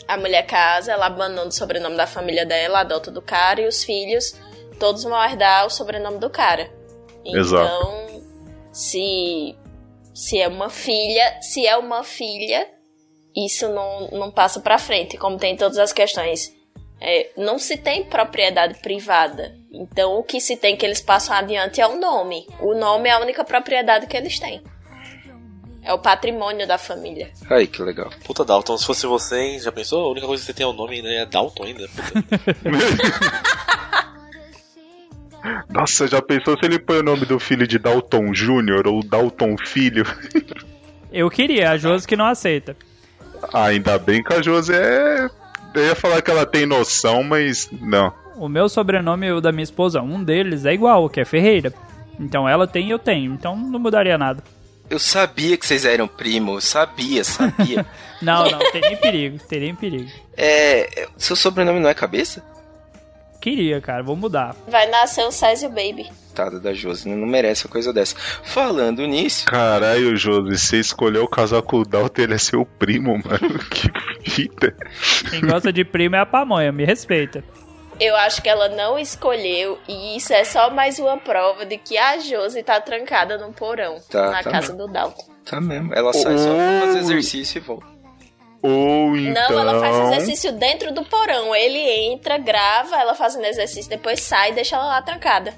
a 0.07 0.17
mulher 0.17 0.45
casa, 0.45 0.91
ela 0.91 1.05
abandona 1.05 1.47
o 1.47 1.51
sobrenome 1.51 1.95
da 1.95 2.05
família 2.05 2.45
dela, 2.45 2.81
adota 2.81 3.09
do 3.09 3.21
cara, 3.21 3.61
e 3.61 3.67
os 3.67 3.83
filhos, 3.83 4.35
todos 4.79 5.03
vão 5.03 5.23
herdar 5.23 5.65
o 5.65 5.69
sobrenome 5.69 6.19
do 6.19 6.29
cara. 6.29 6.69
Então, 7.23 7.39
Exato. 7.39 8.23
se 8.71 9.57
se 10.17 10.41
é 10.41 10.47
uma 10.47 10.67
filha, 10.67 11.39
se 11.43 11.67
é 11.67 11.77
uma 11.77 12.03
filha, 12.03 12.67
isso 13.35 13.69
não, 13.69 14.07
não 14.07 14.31
passa 14.31 14.59
pra 14.59 14.79
frente, 14.79 15.15
como 15.15 15.37
tem 15.37 15.55
todas 15.55 15.77
as 15.77 15.93
questões. 15.93 16.51
É, 16.99 17.29
não 17.37 17.59
se 17.59 17.77
tem 17.77 18.03
propriedade 18.03 18.79
privada. 18.81 19.55
Então 19.71 20.17
o 20.17 20.23
que 20.23 20.39
se 20.39 20.55
tem 20.57 20.75
que 20.75 20.85
eles 20.85 21.01
passam 21.01 21.35
adiante 21.35 21.81
é 21.81 21.87
o 21.87 21.99
nome. 21.99 22.47
O 22.59 22.73
nome 22.73 23.09
é 23.09 23.13
a 23.13 23.19
única 23.19 23.43
propriedade 23.43 24.07
que 24.07 24.15
eles 24.15 24.39
têm. 24.39 24.61
É 25.83 25.93
o 25.93 25.99
patrimônio 25.99 26.67
da 26.67 26.77
família. 26.77 27.31
Aí, 27.49 27.65
que 27.65 27.81
legal. 27.81 28.09
Puta 28.25 28.43
Dalton, 28.43 28.77
se 28.77 28.85
fosse 28.85 29.07
você, 29.07 29.39
hein, 29.39 29.59
já 29.59 29.71
pensou? 29.71 30.05
A 30.05 30.11
única 30.11 30.27
coisa 30.27 30.41
que 30.41 30.47
você 30.47 30.53
tem 30.53 30.65
é 30.65 30.69
o 30.69 30.73
nome 30.73 31.01
né? 31.01 31.21
é 31.21 31.25
Dalton 31.25 31.63
ainda. 31.63 31.87
Nossa, 35.69 36.07
já 36.07 36.21
pensou 36.21 36.57
se 36.57 36.65
ele 36.65 36.77
põe 36.77 36.97
o 36.97 37.03
nome 37.03 37.25
do 37.25 37.39
filho 37.39 37.65
de 37.65 37.79
Dalton 37.79 38.33
Júnior 38.33 38.85
ou 38.87 39.01
Dalton 39.01 39.55
Filho? 39.57 40.05
Eu 41.11 41.29
queria, 41.29 41.71
a 41.71 41.77
Josi 41.77 42.05
que 42.05 42.17
não 42.17 42.25
aceita. 42.25 42.75
Ah, 43.53 43.67
ainda 43.67 43.97
bem 43.97 44.21
que 44.21 44.33
a 44.33 44.41
Josi 44.41 44.73
é. 44.73 45.29
Eu 45.73 45.85
ia 45.85 45.95
falar 45.95 46.21
que 46.21 46.29
ela 46.29 46.45
tem 46.45 46.65
noção, 46.65 47.23
mas 47.23 47.69
não. 47.71 48.13
O 48.37 48.47
meu 48.47 48.69
sobrenome 48.69 49.27
e 49.27 49.31
o 49.31 49.41
da 49.41 49.51
minha 49.51 49.63
esposa, 49.63 50.01
um 50.01 50.23
deles 50.23 50.65
é 50.65 50.73
igual, 50.73 51.09
que 51.09 51.19
é 51.19 51.25
Ferreira. 51.25 51.73
Então 52.19 52.47
ela 52.47 52.67
tem 52.67 52.87
e 52.87 52.91
eu 52.91 52.99
tenho, 52.99 53.33
então 53.33 53.55
não 53.55 53.79
mudaria 53.79 54.17
nada. 54.17 54.43
Eu 54.89 54.99
sabia 54.99 55.57
que 55.57 55.65
vocês 55.67 55.83
eram 55.85 56.07
primo, 56.07 56.53
eu 56.55 56.61
sabia, 56.61 57.23
sabia. 57.23 57.85
Não, 58.21 58.49
não, 58.49 58.57
teria 58.71 58.93
em 58.93 58.97
perigo, 58.97 59.37
teria 59.47 59.69
em 59.69 59.75
perigo. 59.75 60.09
é, 60.35 61.07
seu 61.17 61.35
sobrenome 61.35 61.79
não 61.79 61.87
é 61.89 61.93
cabeça? 61.93 62.41
Queria, 63.39 63.79
cara, 63.79 64.01
vou 64.01 64.15
mudar. 64.15 64.55
Vai 64.67 64.89
nascer 64.89 65.23
o 65.23 65.31
Césio 65.31 65.69
Baby. 65.69 66.09
Coitada 66.27 66.59
da 66.59 66.73
Josi, 66.73 67.07
não 67.07 67.27
merece 67.27 67.65
uma 67.65 67.71
coisa 67.71 67.93
dessa. 67.93 68.15
Falando 68.43 69.05
nisso, 69.05 69.45
Caralho, 69.45 70.15
Josi, 70.15 70.57
você 70.57 70.79
escolheu 70.79 71.27
casar 71.27 71.61
com 71.61 71.77
o 71.77 71.85
Dalton, 71.85 72.23
ele 72.23 72.33
é 72.33 72.37
seu 72.39 72.65
primo, 72.65 73.11
mano. 73.23 73.59
Que 73.69 73.91
vida. 74.43 74.75
Quem 75.29 75.41
gosta 75.41 75.71
de 75.71 75.83
primo 75.85 76.15
é 76.15 76.19
a 76.19 76.25
pamonha, 76.25 76.71
me 76.71 76.85
respeita. 76.85 77.43
Eu 77.99 78.15
acho 78.15 78.41
que 78.43 78.49
ela 78.49 78.69
não 78.69 78.99
escolheu 78.99 79.79
e 79.87 80.17
isso 80.17 80.31
é 80.31 80.43
só 80.43 80.69
mais 80.69 80.99
uma 80.99 81.17
prova 81.17 81.65
de 81.65 81.77
que 81.77 81.97
a 81.97 82.19
Josi 82.19 82.61
tá 82.61 82.79
trancada 82.79 83.37
num 83.39 83.51
porão 83.51 83.97
Tá, 84.09 84.29
na 84.29 84.43
tá 84.43 84.51
casa 84.51 84.71
mesmo. 84.73 84.87
do 84.87 84.93
Dalton. 84.93 85.25
tá 85.43 85.59
mesmo. 85.59 85.93
Ela 85.95 86.13
sai 86.13 86.37
só 86.37 86.53
pra 86.53 86.81
fazer 86.87 86.99
exercício 86.99 87.57
e 87.57 87.61
volta. 87.61 87.87
Ou 88.61 89.17
então. 89.17 89.49
Não, 89.51 89.59
ela 89.59 89.79
faz 89.79 89.97
exercício 90.11 90.51
dentro 90.51 90.91
do 90.93 91.03
porão. 91.05 91.55
Ele 91.55 91.79
entra, 92.11 92.37
grava, 92.37 92.95
ela 92.97 93.15
fazendo 93.15 93.45
exercício, 93.45 93.89
depois 93.89 94.19
sai 94.21 94.51
e 94.51 94.53
deixa 94.53 94.75
ela 94.75 94.85
lá 94.87 95.01
trancada. 95.01 95.53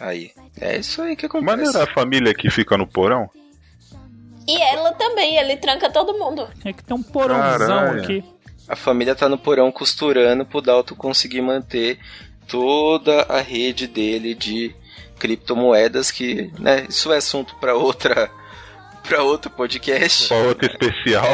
Aí. 0.00 0.30
É 0.60 0.76
isso 0.78 1.02
aí 1.02 1.16
que 1.16 1.26
Mas 1.26 1.34
acontece. 1.44 1.62
não 1.72 1.80
era 1.80 1.90
a 1.90 1.94
família 1.94 2.32
que 2.34 2.48
fica 2.50 2.76
no 2.78 2.86
porão? 2.86 3.28
E 4.46 4.60
ela 4.60 4.92
também, 4.92 5.36
ele 5.36 5.56
tranca 5.56 5.90
todo 5.90 6.18
mundo. 6.18 6.48
É 6.64 6.72
que 6.72 6.82
tem 6.84 6.96
um 6.96 7.02
porãozão 7.02 7.58
Caralho. 7.78 8.02
aqui. 8.02 8.24
A 8.68 8.76
família 8.76 9.14
tá 9.14 9.28
no 9.28 9.38
porão 9.38 9.70
costurando 9.70 10.44
pro 10.44 10.60
Dalton 10.60 10.94
conseguir 10.94 11.42
manter 11.42 11.98
toda 12.48 13.22
a 13.22 13.40
rede 13.40 13.86
dele 13.86 14.34
de 14.34 14.74
criptomoedas 15.18 16.10
que, 16.10 16.50
né, 16.58 16.86
isso 16.88 17.12
é 17.12 17.18
assunto 17.18 17.54
pra 17.56 17.74
outra 17.74 18.30
para 19.06 19.22
outro 19.22 19.50
podcast. 19.50 20.28
Pra 20.28 20.36
outro 20.38 20.66
especial. 20.66 21.26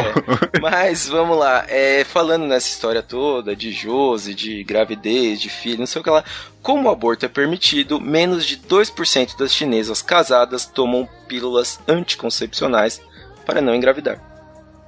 Mas 0.60 1.08
vamos 1.08 1.38
lá, 1.38 1.64
é, 1.68 2.04
falando 2.04 2.46
nessa 2.46 2.68
história 2.68 3.02
toda 3.02 3.54
de 3.54 3.70
Josi, 3.70 4.34
de 4.34 4.64
gravidez, 4.64 5.40
de 5.40 5.48
filho, 5.48 5.78
não 5.78 5.86
sei 5.86 6.00
o 6.00 6.04
que 6.04 6.10
lá, 6.10 6.24
como 6.60 6.88
o 6.88 6.92
aborto 6.92 7.24
é 7.24 7.28
permitido, 7.28 8.00
menos 8.00 8.44
de 8.44 8.56
2% 8.56 9.38
das 9.38 9.54
chinesas 9.54 10.02
casadas 10.02 10.66
tomam 10.66 11.08
pílulas 11.28 11.78
anticoncepcionais 11.86 13.00
para 13.46 13.60
não 13.60 13.74
engravidar. 13.74 14.29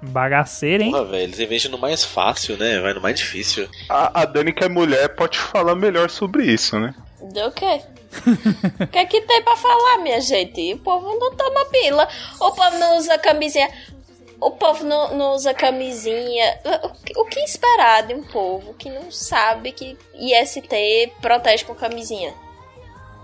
Bagaceira, 0.03 0.82
hein? 0.82 0.90
Porra, 0.90 1.05
velho, 1.05 1.22
eles 1.22 1.38
investem 1.38 1.70
no 1.70 1.78
mais 1.78 2.05
fácil, 2.05 2.57
né? 2.57 2.80
Vai 2.80 2.92
no 2.92 3.00
mais 3.00 3.16
difícil. 3.18 3.68
A, 3.88 4.22
a 4.22 4.24
Dani, 4.24 4.53
que 4.53 4.64
é 4.64 4.68
mulher, 4.68 5.09
pode 5.14 5.38
falar 5.38 5.74
melhor 5.76 6.11
sobre 6.11 6.44
isso, 6.44 6.78
né? 6.80 6.92
Do 7.20 7.53
quê? 7.53 7.80
O 8.82 8.86
que 8.88 8.98
é 8.98 9.07
que 9.07 9.20
tem 9.22 9.42
pra 9.42 9.57
falar, 9.57 9.98
minha 10.03 10.20
gente? 10.20 10.74
O 10.74 10.78
povo 10.78 11.07
não 11.18 11.32
toma 11.34 11.64
pila. 11.66 12.09
O 12.40 12.50
povo 12.50 12.78
não 12.78 12.98
usa 12.98 13.16
camisinha. 13.16 13.68
O 14.40 14.50
povo 14.50 14.84
não, 14.84 15.14
não 15.16 15.32
usa 15.34 15.55
camisinha. 15.55 16.59
O 16.82 16.88
que- 17.05 17.16
O 17.18 17.24
que 17.24 17.38
esperar 17.40 18.03
de 18.07 18.12
um 18.14 18.24
povo 18.24 18.74
que 18.74 18.90
não 18.90 19.09
sabe 19.11 19.70
que 19.72 19.96
IST 20.14 21.12
protege 21.22 21.64
com 21.64 21.74
camisinha? 21.76 22.34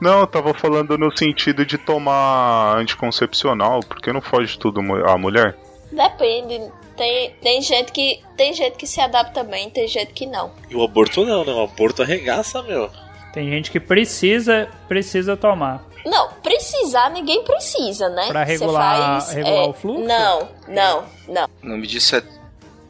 Não, 0.01 0.21
eu 0.21 0.27
tava 0.29 0.55
falando 0.55 0.97
no 0.97 1.11
sentido 1.17 1.67
de 1.67 1.77
tomar 1.77 2.77
anticoncepcional, 2.79 3.81
porque 3.81 4.13
não 4.13 4.21
foge 4.23 4.57
tudo 4.57 4.81
a 4.81 5.19
mulher. 5.19 5.57
Depende. 5.91 6.71
Tem, 6.97 7.31
tem, 7.41 7.63
gente 7.63 7.93
que, 7.93 8.21
tem 8.37 8.53
gente 8.53 8.77
que 8.77 8.87
se 8.87 9.01
adapta 9.01 9.45
bem, 9.45 9.71
tem 9.71 9.87
gente 9.87 10.13
que 10.13 10.27
não. 10.27 10.51
E 10.69 10.75
o 10.75 10.83
aborto 10.83 11.25
não, 11.25 11.45
né? 11.45 11.53
O 11.53 11.63
aborto 11.63 12.03
arregaça, 12.03 12.63
meu. 12.63 12.91
Tem 13.33 13.49
gente 13.49 13.71
que 13.71 13.79
precisa, 13.79 14.69
precisa 14.89 15.37
tomar. 15.37 15.87
Não, 16.05 16.29
precisar 16.43 17.11
ninguém 17.11 17.45
precisa, 17.45 18.09
né? 18.09 18.29
Pra 18.29 18.43
regular- 18.43 19.21
faz, 19.21 19.33
regular 19.33 19.65
é, 19.65 19.69
o 19.69 19.73
fluxo? 19.73 20.05
Não, 20.05 20.49
não, 20.67 21.05
não. 21.29 21.49
O 21.63 21.67
nome 21.69 21.87
disso 21.87 22.17
é 22.17 22.23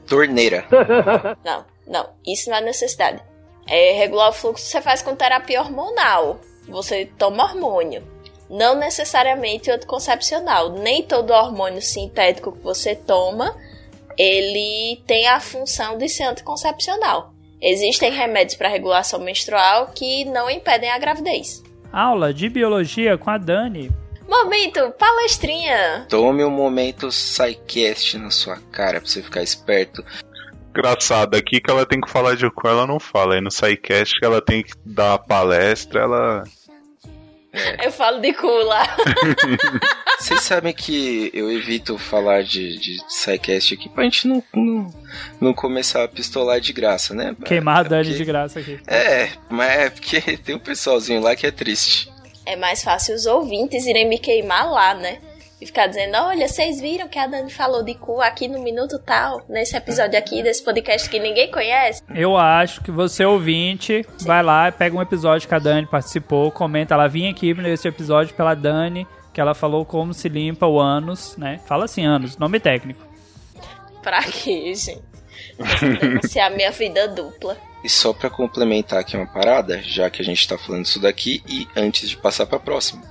torneira. 0.06 0.64
Não, 1.44 1.64
não, 1.86 2.08
isso 2.26 2.48
não 2.48 2.56
é 2.56 2.60
necessidade. 2.62 3.20
É 3.66 3.92
regular 3.92 4.30
o 4.30 4.32
fluxo 4.32 4.64
você 4.64 4.80
faz 4.80 5.02
com 5.02 5.14
terapia 5.14 5.60
hormonal. 5.60 6.38
Você 6.68 7.06
toma 7.18 7.44
hormônio. 7.44 8.02
Não 8.50 8.74
necessariamente 8.74 9.70
anticoncepcional. 9.70 10.72
Nem 10.72 11.02
todo 11.02 11.32
hormônio 11.32 11.82
sintético 11.82 12.52
que 12.52 12.62
você 12.62 12.94
toma, 12.94 13.54
ele 14.16 15.00
tem 15.06 15.28
a 15.28 15.40
função 15.40 15.98
de 15.98 16.08
ser 16.08 16.24
anticoncepcional. 16.24 17.32
Existem 17.60 18.10
remédios 18.12 18.56
para 18.56 18.68
regulação 18.68 19.20
menstrual 19.20 19.88
que 19.94 20.24
não 20.26 20.48
impedem 20.48 20.90
a 20.90 20.98
gravidez. 20.98 21.62
Aula 21.92 22.32
de 22.32 22.48
biologia 22.48 23.18
com 23.18 23.30
a 23.30 23.38
Dani. 23.38 23.90
Momento, 24.28 24.92
palestrinha. 24.98 26.06
Tome 26.08 26.44
um 26.44 26.50
momento 26.50 27.10
SciCast 27.10 28.18
na 28.18 28.30
sua 28.30 28.58
cara 28.70 29.00
pra 29.00 29.08
você 29.08 29.22
ficar 29.22 29.42
esperto. 29.42 30.04
engraçado 30.70 31.34
aqui 31.34 31.60
que 31.60 31.70
ela 31.70 31.86
tem 31.86 32.00
que 32.00 32.10
falar 32.10 32.36
de 32.36 32.48
cu, 32.50 32.68
ela 32.68 32.86
não 32.86 33.00
fala. 33.00 33.34
Aí 33.34 33.40
no 33.40 33.50
SciCast 33.50 34.18
que 34.18 34.24
ela 34.24 34.42
tem 34.42 34.62
que 34.62 34.72
dar 34.84 35.14
a 35.14 35.18
palestra, 35.18 36.02
ela. 36.02 36.44
Eu 37.82 37.90
falo 37.90 38.20
de 38.20 38.32
cu 38.34 38.46
lá. 38.46 38.84
Vocês 40.20 40.40
sabem 40.42 40.72
que 40.72 41.30
eu 41.32 41.50
evito 41.50 41.96
falar 41.96 42.42
de, 42.42 42.76
de 42.78 42.98
SciCast 43.08 43.74
aqui 43.74 43.88
pra 43.88 44.04
gente 44.04 44.26
não, 44.28 44.42
não, 44.54 44.94
não 45.40 45.54
começar 45.54 46.04
a 46.04 46.08
pistolar 46.08 46.60
de 46.60 46.72
graça, 46.72 47.14
né? 47.14 47.34
Queimar 47.44 47.78
a 47.78 47.86
É 47.86 47.88
Dani 47.88 48.04
porque- 48.04 48.18
de 48.18 48.24
graça 48.24 48.58
aqui. 48.60 48.80
É, 48.86 49.30
mas 49.48 49.70
é 49.70 49.90
porque 49.90 50.20
tem 50.44 50.54
um 50.56 50.58
pessoalzinho 50.58 51.20
lá 51.20 51.34
que 51.36 51.46
é 51.46 51.50
triste. 51.50 52.10
É 52.44 52.56
mais 52.56 52.82
fácil 52.82 53.14
os 53.14 53.26
ouvintes 53.26 53.86
irem 53.86 54.08
me 54.08 54.18
queimar 54.18 54.70
lá, 54.70 54.94
né? 54.94 55.18
E 55.60 55.66
ficar 55.66 55.88
dizendo, 55.88 56.16
olha, 56.18 56.46
vocês 56.46 56.80
viram 56.80 57.08
que 57.08 57.18
a 57.18 57.26
Dani 57.26 57.50
falou 57.50 57.82
de 57.82 57.94
cu 57.94 58.20
aqui 58.20 58.46
no 58.46 58.62
minuto 58.62 58.96
tal, 58.98 59.42
nesse 59.48 59.76
episódio 59.76 60.16
aqui, 60.16 60.40
desse 60.40 60.62
podcast 60.62 61.10
que 61.10 61.18
ninguém 61.18 61.50
conhece? 61.50 62.00
Eu 62.14 62.36
acho 62.36 62.80
que 62.80 62.92
você, 62.92 63.24
ouvinte, 63.24 64.06
vai 64.20 64.40
lá, 64.40 64.70
pega 64.70 64.96
um 64.96 65.02
episódio 65.02 65.48
que 65.48 65.54
a 65.54 65.58
Dani 65.58 65.84
participou, 65.84 66.52
comenta 66.52 66.94
lá, 66.94 67.08
vim 67.08 67.28
aqui 67.28 67.54
nesse 67.54 67.88
episódio 67.88 68.36
pela 68.36 68.54
Dani, 68.54 69.04
que 69.34 69.40
ela 69.40 69.52
falou 69.52 69.84
como 69.84 70.14
se 70.14 70.28
limpa 70.28 70.64
o 70.64 70.78
ânus, 70.78 71.36
né? 71.36 71.60
Fala 71.66 71.86
assim, 71.86 72.06
ânus, 72.06 72.36
nome 72.36 72.60
técnico. 72.60 73.04
Pra 74.00 74.22
quê, 74.22 74.72
gente? 74.76 75.02
Denunciar 76.00 76.52
minha 76.52 76.70
vida 76.70 77.08
dupla. 77.08 77.56
E 77.82 77.88
só 77.88 78.12
pra 78.12 78.30
complementar 78.30 79.00
aqui 79.00 79.16
uma 79.16 79.26
parada, 79.26 79.82
já 79.82 80.08
que 80.08 80.22
a 80.22 80.24
gente 80.24 80.46
tá 80.46 80.56
falando 80.56 80.84
isso 80.84 81.00
daqui, 81.00 81.42
e 81.48 81.66
antes 81.76 82.08
de 82.08 82.16
passar 82.16 82.46
pra 82.46 82.60
próxima. 82.60 83.02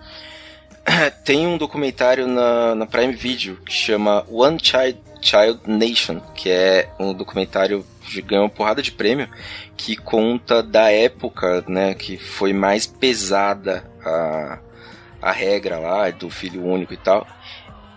Tem 1.23 1.45
um 1.45 1.57
documentário 1.57 2.27
na, 2.27 2.75
na 2.75 2.85
Prime 2.85 3.13
Video 3.13 3.57
que 3.57 3.73
chama 3.73 4.25
One 4.29 4.57
Child, 4.61 4.99
Child 5.21 5.61
Nation, 5.67 6.19
que 6.33 6.49
é 6.49 6.89
um 6.99 7.13
documentário 7.13 7.85
que 8.01 8.21
ganhou 8.21 8.45
uma 8.45 8.49
porrada 8.49 8.81
de 8.81 8.91
prêmio, 8.91 9.27
que 9.75 9.95
conta 9.95 10.63
da 10.63 10.89
época, 10.91 11.63
né, 11.67 11.93
que 11.93 12.17
foi 12.17 12.53
mais 12.53 12.88
pesada 12.88 13.89
a, 14.03 14.59
a 15.21 15.31
regra 15.31 15.77
lá 15.77 16.09
do 16.09 16.29
filho 16.29 16.65
único 16.65 16.93
e 16.93 16.97
tal. 16.97 17.27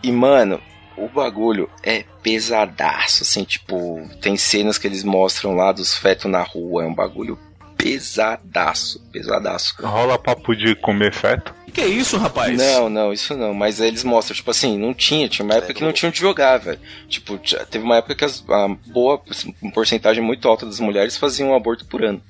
E, 0.03 0.11
mano, 0.11 0.61
o 0.97 1.09
bagulho 1.09 1.71
é 1.83 2.05
pesadaço, 2.23 3.23
assim, 3.23 3.45
tipo, 3.45 4.01
tem 4.21 4.37
cenas 4.37 4.79
que 4.79 4.87
eles 4.87 5.05
mostram 5.05 5.55
lá 5.55 5.71
dos 5.71 5.97
fetos 5.97 6.31
na 6.31 6.43
rua, 6.43 6.83
é 6.83 6.87
um 6.87 6.95
bagulho 6.95 7.39
pesadaço, 7.83 9.01
pesadaço. 9.13 9.75
Rola 9.83 10.19
papo 10.19 10.55
de 10.55 10.75
comer 10.75 11.13
feto. 11.13 11.55
Que 11.73 11.83
isso, 11.85 12.17
rapaz? 12.19 12.57
Não, 12.59 12.89
não, 12.89 13.13
isso 13.13 13.37
não. 13.37 13.55
Mas 13.55 13.81
aí 13.81 13.89
eles 13.89 14.03
mostram, 14.05 14.35
tipo 14.35 14.51
assim, 14.51 14.77
não 14.77 14.93
tinha, 14.93 15.29
tinha 15.29 15.45
uma 15.45 15.55
época 15.55 15.73
que 15.75 15.85
não 15.85 15.93
tinha 15.93 16.09
onde 16.09 16.19
jogar, 16.19 16.59
velho. 16.59 16.81
Tipo, 17.09 17.39
teve 17.39 17.85
uma 17.85 17.97
época 17.97 18.15
que 18.17 18.25
as- 18.25 18.45
a 18.49 18.69
boa, 18.89 19.21
assim, 19.31 19.55
uma 19.63 19.71
porcentagem 19.73 20.23
muito 20.23 20.49
alta 20.49 20.67
das 20.67 20.81
mulheres 20.81 21.17
faziam 21.17 21.51
um 21.51 21.55
aborto 21.55 21.85
por 21.87 22.05
ano. 22.05 22.21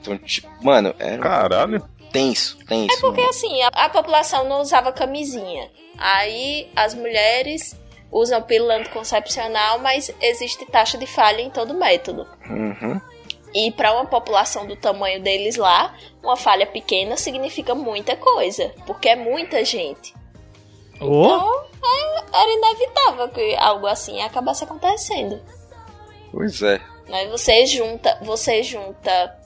Então, 0.00 0.18
tipo, 0.18 0.48
mano, 0.62 0.94
era 0.98 1.18
Caralho. 1.22 1.82
tenso, 2.12 2.58
tenso. 2.66 2.94
É 2.94 3.00
porque 3.00 3.20
mano. 3.20 3.30
assim, 3.30 3.62
a, 3.62 3.68
a 3.68 3.88
população 3.88 4.48
não 4.48 4.60
usava 4.60 4.92
camisinha. 4.92 5.70
Aí 5.96 6.68
as 6.76 6.94
mulheres 6.94 7.74
usam 8.10 8.42
pílula 8.42 8.74
anticoncepcional, 8.76 9.78
mas 9.78 10.10
existe 10.20 10.66
taxa 10.66 10.98
de 10.98 11.06
falha 11.06 11.40
em 11.40 11.48
todo 11.48 11.72
método. 11.72 12.26
Uhum. 12.50 13.00
E 13.54 13.70
para 13.70 13.92
uma 13.92 14.06
população 14.06 14.66
do 14.66 14.74
tamanho 14.76 15.22
deles 15.22 15.56
lá, 15.56 15.94
uma 16.22 16.36
falha 16.36 16.66
pequena 16.66 17.16
significa 17.16 17.74
muita 17.74 18.16
coisa, 18.16 18.72
porque 18.86 19.08
é 19.10 19.16
muita 19.16 19.64
gente. 19.64 20.14
Ô, 21.00 21.24
Então, 21.24 21.64
é- 21.84 22.40
era 22.42 22.50
inevitável 22.52 23.28
que 23.28 23.54
algo 23.56 23.86
assim 23.86 24.22
acabasse 24.22 24.64
acontecendo. 24.64 25.40
Pois 26.30 26.62
é. 26.62 26.80
Aí 27.10 27.28
você 27.28 27.66
junta, 27.66 28.18
você 28.22 28.62
junta 28.62 29.38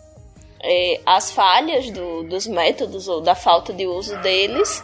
é, 0.69 1.01
as 1.05 1.31
falhas 1.31 1.91
do- 1.91 2.25
dos 2.25 2.47
métodos 2.47 3.07
ou 3.09 3.21
da 3.21 3.35
falta 3.35 3.73
de 3.73 3.87
uso 3.87 4.17
deles 4.23 4.83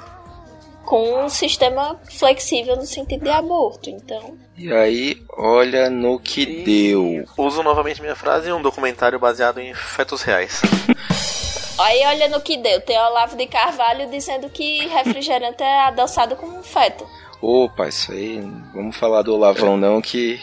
com 0.84 1.24
um 1.24 1.28
sistema 1.28 1.98
flexível 2.10 2.76
no 2.76 2.84
sentido 2.86 3.24
de 3.24 3.30
aborto. 3.30 3.88
Então, 3.90 4.36
E 4.56 4.72
aí, 4.72 5.22
olha 5.30 5.88
no 5.88 6.18
que 6.20 6.62
deu. 6.62 7.24
Uso 7.36 7.62
novamente 7.62 8.00
minha 8.00 8.14
frase 8.14 8.48
em 8.48 8.52
um 8.52 8.62
documentário 8.62 9.18
baseado 9.18 9.58
em 9.58 9.74
fetos 9.74 10.22
reais. 10.22 10.60
aí 11.78 12.02
olha 12.06 12.28
no 12.28 12.40
que 12.40 12.56
deu. 12.56 12.80
Tem 12.80 12.98
Olavo 12.98 13.36
de 13.36 13.46
Carvalho 13.46 14.10
dizendo 14.10 14.48
que 14.50 14.86
refrigerante 14.88 15.62
é 15.62 15.80
adoçado 15.80 16.36
como 16.36 16.58
um 16.58 16.62
feto. 16.62 17.06
Opa, 17.40 17.88
isso 17.88 18.12
aí, 18.12 18.40
vamos 18.72 18.96
falar 18.96 19.22
do 19.22 19.34
Olavão 19.34 19.76
não, 19.76 20.00
que 20.00 20.40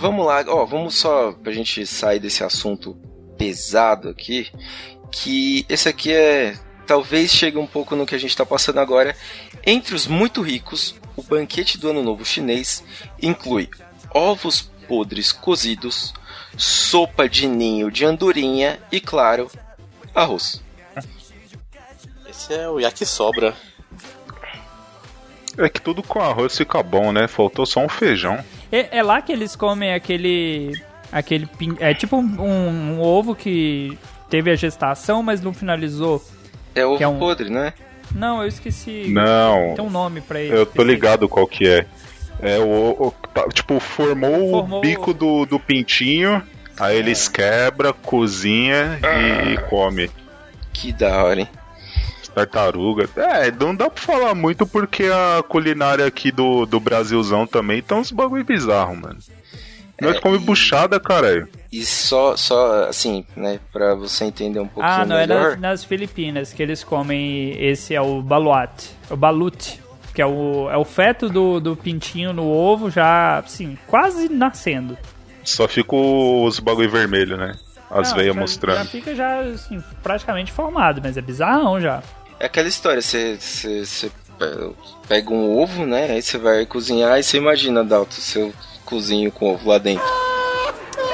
vamos 0.00 0.26
lá, 0.26 0.42
ó, 0.48 0.64
vamos 0.64 0.94
só 0.94 1.32
pra 1.32 1.52
gente 1.52 1.86
sair 1.86 2.18
desse 2.18 2.42
assunto 2.42 2.96
pesado 3.36 4.08
aqui, 4.08 4.50
que 5.12 5.66
esse 5.68 5.88
aqui 5.88 6.12
é 6.12 6.58
talvez 6.86 7.30
chegue 7.30 7.58
um 7.58 7.66
pouco 7.66 7.94
no 7.94 8.06
que 8.06 8.14
a 8.14 8.18
gente 8.18 8.36
tá 8.36 8.44
passando 8.44 8.80
agora. 8.80 9.14
Entre 9.64 9.94
os 9.94 10.06
muito 10.06 10.40
ricos, 10.40 10.94
o 11.14 11.22
banquete 11.22 11.78
do 11.78 11.90
Ano 11.90 12.02
Novo 12.02 12.24
chinês 12.24 12.82
inclui 13.22 13.68
ovos 14.12 14.62
podres 14.88 15.30
cozidos, 15.30 16.12
sopa 16.56 17.28
de 17.28 17.46
ninho 17.46 17.90
de 17.90 18.04
andorinha 18.04 18.80
e, 18.90 19.00
claro, 19.00 19.50
arroz. 20.14 20.62
Esse 22.28 22.54
é 22.54 22.68
o 22.68 22.80
yakisobra. 22.80 23.54
É 25.58 25.68
que 25.68 25.80
tudo 25.80 26.02
com 26.02 26.20
arroz 26.20 26.56
fica 26.56 26.82
bom, 26.82 27.12
né? 27.12 27.28
Faltou 27.28 27.66
só 27.66 27.80
um 27.80 27.88
feijão. 27.88 28.42
É, 28.72 28.98
é 28.98 29.02
lá 29.02 29.20
que 29.22 29.32
eles 29.32 29.54
comem 29.56 29.92
aquele. 29.94 30.80
aquele 31.12 31.46
pin- 31.46 31.76
É 31.80 31.92
tipo 31.94 32.16
um, 32.16 32.20
um- 32.40 32.68
um 32.96 33.00
ovo 33.00 33.34
que 33.34 33.96
teve 34.28 34.50
a 34.50 34.56
gestação, 34.56 35.22
mas 35.22 35.40
não 35.40 35.52
finalizou. 35.52 36.22
É 36.74 36.84
ovo 36.86 36.96
Que 36.98 37.04
é 37.04 37.08
um- 37.08 37.18
podre, 37.18 37.50
né? 37.50 37.72
Não, 38.14 38.42
eu 38.42 38.48
esqueci. 38.48 39.04
Não, 39.08 39.74
Tem 39.76 39.84
um 39.84 39.90
nome 39.90 40.20
pra 40.20 40.40
ele. 40.40 40.52
eu 40.56 40.66
tô 40.66 40.82
ligado 40.82 41.28
qual 41.28 41.46
que 41.46 41.66
é. 41.68 41.86
É 42.42 42.58
o. 42.58 42.96
o- 43.08 43.14
tá, 43.34 43.46
tipo, 43.52 43.78
formou, 43.78 44.50
Formou- 44.50 44.78
o 44.78 44.82
bico 44.82 45.12
do, 45.12 45.44
do 45.46 45.60
pintinho, 45.60 46.42
aí 46.78 46.96
eles 46.96 47.28
quebra, 47.28 47.92
cozinha 47.92 48.98
e, 49.02 49.52
e 49.54 49.58
come. 49.68 50.10
Que 50.72 50.92
da 50.92 51.22
hora, 51.24 51.40
hein? 51.40 51.48
Tartaruga. 52.46 53.08
É, 53.16 53.50
não 53.50 53.74
dá 53.74 53.88
pra 53.90 54.02
falar 54.02 54.34
muito 54.34 54.66
porque 54.66 55.04
a 55.04 55.42
culinária 55.42 56.04
aqui 56.06 56.30
do, 56.30 56.66
do 56.66 56.78
Brasilzão 56.80 57.46
também 57.46 57.82
tá 57.82 57.94
uns 57.96 58.10
bagulho 58.10 58.44
bizarro, 58.44 58.96
mano. 58.96 59.18
Nós 60.00 60.16
É, 60.16 60.20
come 60.20 60.36
e- 60.36 60.40
buchada, 60.40 60.98
caralho. 60.98 61.46
E 61.70 61.84
só, 61.84 62.34
só 62.36 62.84
assim, 62.88 63.24
né, 63.36 63.60
pra 63.72 63.94
você 63.94 64.24
entender 64.24 64.58
um 64.58 64.66
pouquinho 64.66 64.92
Ah, 64.94 65.04
não, 65.04 65.16
é 65.16 65.26
melhor. 65.26 65.50
nas, 65.52 65.60
nas 65.60 65.84
Filipinas 65.84 66.52
que 66.52 66.62
eles 66.62 66.82
comem. 66.82 67.54
Esse 67.62 67.94
é 67.94 68.00
o 68.00 68.20
baluate. 68.22 68.90
O 69.10 69.16
balute. 69.16 69.80
Que 70.14 70.20
é 70.22 70.26
o, 70.26 70.68
é 70.70 70.76
o 70.76 70.84
feto 70.84 71.28
do, 71.28 71.60
do 71.60 71.76
pintinho 71.76 72.32
no 72.32 72.44
ovo 72.48 72.90
já, 72.90 73.38
assim, 73.38 73.78
quase 73.86 74.28
nascendo. 74.28 74.98
Só 75.44 75.68
fica 75.68 75.94
os 75.94 76.58
bagulho 76.58 76.90
vermelho, 76.90 77.36
né? 77.36 77.54
As 77.88 78.10
Não, 78.10 78.16
veias 78.18 78.34
já- 78.34 78.40
mostrando. 78.40 78.76
Já 78.78 78.84
fica 78.86 79.14
já, 79.14 79.40
assim, 79.40 79.82
praticamente 80.02 80.50
formado, 80.50 81.00
mas 81.02 81.16
é 81.16 81.20
bizarrão 81.20 81.80
já. 81.80 82.02
É 82.40 82.46
aquela 82.46 82.68
história, 82.68 83.02
você, 83.02 83.36
você, 83.38 83.84
você 83.84 84.10
pe- 84.38 84.74
pega 85.06 85.30
um 85.30 85.56
ovo, 85.58 85.84
né? 85.86 86.10
Aí 86.12 86.22
você 86.22 86.38
vai 86.38 86.64
cozinhar 86.66 87.18
e 87.18 87.22
você 87.22 87.36
imagina, 87.36 87.84
Dalton, 87.84 88.12
seu 88.20 88.52
cozinho 88.84 89.30
com 89.30 89.52
ovo 89.52 89.68
lá 89.68 89.78
dentro. 89.78 90.04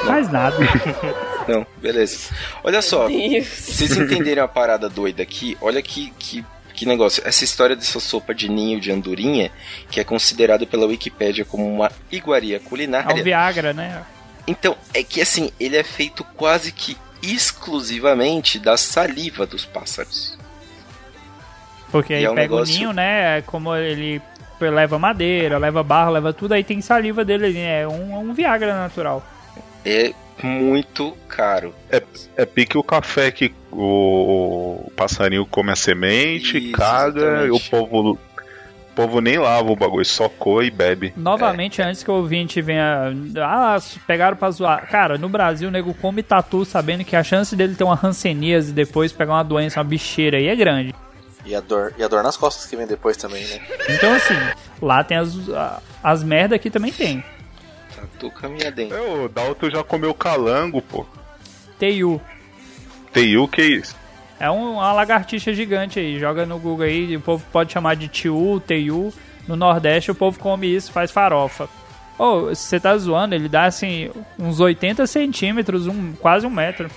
Faz 0.07 0.31
nada. 0.31 0.57
Não, 1.49 1.67
beleza. 1.79 2.31
Olha 2.63 2.81
só, 2.83 3.09
vocês 3.09 3.97
entenderem 3.97 4.43
a 4.43 4.49
parada 4.49 4.89
doida 4.89 5.23
aqui, 5.23 5.57
olha 5.61 5.81
que, 5.83 6.13
que, 6.19 6.45
que 6.75 6.87
negócio. 6.87 7.23
Essa 7.27 7.45
história 7.45 7.75
dessa 7.77 7.99
sopa 8.01 8.33
de 8.35 8.49
ninho 8.49 8.81
de 8.81 8.91
andorinha, 8.93 9.51
que 9.91 9.99
é 10.01 10.05
considerada 10.05 10.65
pela 10.67 10.87
Wikipédia 10.87 11.45
como 11.45 11.69
uma 11.69 11.91
iguaria 12.11 12.57
É 12.57 12.61
um 12.61 12.63
culinária. 12.63 13.23
Viagra, 13.23 13.73
né? 13.73 14.03
Então, 14.47 14.77
é 14.95 15.03
que 15.03 15.21
assim, 15.21 15.51
ele 15.59 15.77
é 15.77 15.83
feito 15.83 16.23
quase 16.37 16.71
que 16.71 16.97
exclusivamente 17.23 18.59
da 18.61 18.77
saliva 18.77 19.45
dos 19.47 19.65
pássaros. 19.65 20.37
Porque 21.97 22.13
E 22.15 22.17
aí 22.17 22.25
é 22.25 22.31
um 22.31 22.35
pega 22.35 22.55
negócio- 22.55 22.75
o 22.75 22.79
ninho, 22.79 22.93
né? 22.93 23.43
Como 23.43 23.75
ele 23.75 24.21
leva 24.61 24.99
madeira, 24.99 25.59
leva 25.59 25.83
barro, 25.83 26.13
leva 26.13 26.33
tudo, 26.33 26.53
aí 26.53 26.65
tem 26.65 26.81
saliva 26.81 27.25
dele 27.25 27.47
ali. 27.47 27.59
É 27.59 27.87
um, 27.87 28.19
um 28.21 28.33
Viagra 28.33 28.75
natural. 28.75 29.23
É 29.85 30.13
muito 30.43 31.17
caro. 31.29 31.75
É 32.37 32.45
pique 32.45 32.77
o 32.77 32.83
café 32.83 33.31
que 33.31 33.55
o, 33.71 34.87
o 34.87 34.93
passarinho 34.97 35.47
come 35.47 35.71
a 35.71 35.77
semente, 35.77 36.59
Isso, 36.59 36.73
caga, 36.73 37.47
e 37.47 37.51
o 37.51 37.61
povo 37.61 38.19
povo 38.95 39.21
nem 39.21 39.37
lava 39.37 39.71
o 39.71 39.77
bagulho, 39.77 40.05
só 40.07 40.27
coa 40.27 40.65
e 40.65 40.71
bebe. 40.71 41.13
Novamente, 41.15 41.83
antes 41.83 42.03
que 42.03 42.11
o 42.11 42.15
ouvinte 42.15 42.63
venha. 42.63 43.13
Ah, 43.43 43.77
pegaram 44.07 44.39
pra 44.39 44.51
zoar. 44.51 44.89
Cara, 44.89 45.19
no 45.19 45.29
Brasil, 45.29 45.69
o 45.69 45.71
nego 45.71 45.93
come 45.93 46.23
tatu 46.23 46.65
sabendo 46.65 47.05
que 47.05 47.15
a 47.15 47.23
chance 47.23 47.55
dele 47.55 47.75
ter 47.75 47.85
uma 47.85 47.95
ranceníase 47.95 48.71
e 48.71 48.75
depois 48.75 49.13
pegar 49.13 49.35
uma 49.35 49.45
doença, 49.45 49.81
uma 49.81 49.85
bicheira 49.85 50.39
aí 50.39 50.49
é 50.49 50.57
grande. 50.57 50.95
E 51.47 51.55
a 51.55 51.61
dor, 51.61 51.95
e 51.97 52.03
a 52.03 52.09
dor 52.09 52.23
nas 52.23 52.37
costas 52.37 52.67
que 52.67 52.77
vem 52.77 52.87
depois 52.87 53.17
também, 53.17 53.45
né? 53.47 53.61
Então, 53.89 54.13
assim, 54.13 54.35
lá 54.83 55.03
tem 55.05 55.17
as, 55.17 55.49
a- 55.51 55.81
as 56.03 56.23
merda 56.25 56.57
aqui 56.57 56.69
também 56.71 56.93
tem. 56.93 57.25
Tatu 57.95 58.31
caminha 58.33 58.71
dentro. 58.71 58.97
É, 58.97 59.01
O 59.25 59.29
Dalton 59.29 59.71
já 59.71 59.83
comeu 59.85 60.13
calango, 60.13 60.83
pô. 60.83 61.07
TU. 61.79 62.21
Teiu, 63.13 63.47
que 63.49 63.63
isso? 63.63 63.95
É 64.41 64.51
um- 64.51 64.75
uma 64.75 64.93
lagartixa 64.93 65.55
gigante 65.55 65.99
aí. 66.01 66.19
Joga 66.19 66.45
no 66.45 66.59
Google 66.59 66.85
aí, 66.87 67.17
o 67.17 67.21
povo 67.21 67.45
pode 67.53 67.73
chamar 67.73 67.95
de 67.97 68.09
tiu, 68.09 68.63
teiu. 68.67 69.13
No 69.47 69.55
Nordeste 69.55 70.11
o 70.11 70.15
povo 70.15 70.39
come 70.41 70.67
isso, 70.67 70.91
faz 70.93 71.11
farofa. 71.13 71.69
Ô, 72.19 72.53
se 72.55 72.63
você 72.63 72.81
tá 72.81 72.97
zoando, 72.99 73.35
ele 73.35 73.49
dá 73.49 73.65
assim 73.67 74.11
uns 74.39 74.59
80 74.59 75.07
centímetros, 75.07 75.87
um, 75.87 76.13
quase 76.15 76.45
um 76.47 76.51
metro. 76.51 76.91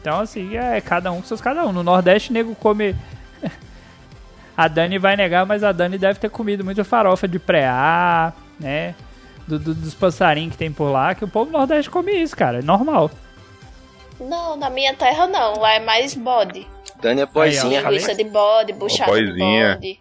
Então 0.00 0.20
assim, 0.20 0.56
é 0.56 0.80
cada 0.80 1.12
um 1.12 1.16
com 1.20 1.26
seus 1.26 1.40
cada 1.40 1.66
um. 1.66 1.72
No 1.72 1.82
Nordeste, 1.82 2.32
nego 2.32 2.54
come. 2.54 2.96
a 4.56 4.68
Dani 4.68 4.98
vai 4.98 5.16
negar, 5.16 5.46
mas 5.46 5.62
a 5.64 5.72
Dani 5.72 5.98
deve 5.98 6.18
ter 6.18 6.30
comido 6.30 6.64
muita 6.64 6.84
farofa 6.84 7.26
de 7.28 7.38
preá, 7.38 8.32
né? 8.58 8.94
Do- 9.46 9.58
do- 9.58 9.74
dos 9.74 9.94
passarinhos 9.94 10.52
que 10.52 10.58
tem 10.58 10.70
por 10.72 10.90
lá, 10.90 11.14
que 11.14 11.24
o 11.24 11.28
povo 11.28 11.50
do 11.50 11.56
Nordeste 11.58 11.90
come 11.90 12.12
isso, 12.12 12.36
cara. 12.36 12.58
É 12.58 12.62
normal. 12.62 13.10
Não, 14.20 14.56
na 14.56 14.68
minha 14.68 14.92
terra 14.94 15.26
não. 15.26 15.58
Lá 15.58 15.74
é 15.74 15.80
mais 15.80 16.14
bode. 16.14 16.66
Dani 17.00 17.20
é 17.22 17.26
boizinha, 17.26 17.80
ó. 17.84 17.88
Linguiça 17.88 18.14
de 18.14 18.24
bode, 18.24 18.72
buchada 18.72 19.12
de 19.12 19.26
boizinha. 19.26 19.74
bode, 19.74 20.00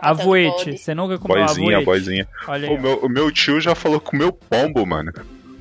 Avoete. 0.00 0.78
Você 0.78 0.94
nunca 0.94 1.18
comeu 1.18 1.44
Boizinha, 1.44 1.78
avoete? 1.78 1.84
boizinha. 1.84 2.28
Aí. 2.46 2.66
O 2.68 2.80
meu, 2.80 2.98
o 3.00 3.08
meu 3.08 3.30
tio 3.32 3.60
já 3.60 3.74
falou 3.74 4.00
com 4.00 4.16
o 4.16 4.18
meu 4.18 4.32
pombo, 4.32 4.86
mano. 4.86 5.12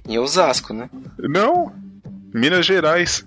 Em 0.07 0.17
Osasco, 0.19 0.73
né? 0.73 0.89
Não, 1.17 1.73
Minas 2.33 2.65
Gerais. 2.65 3.25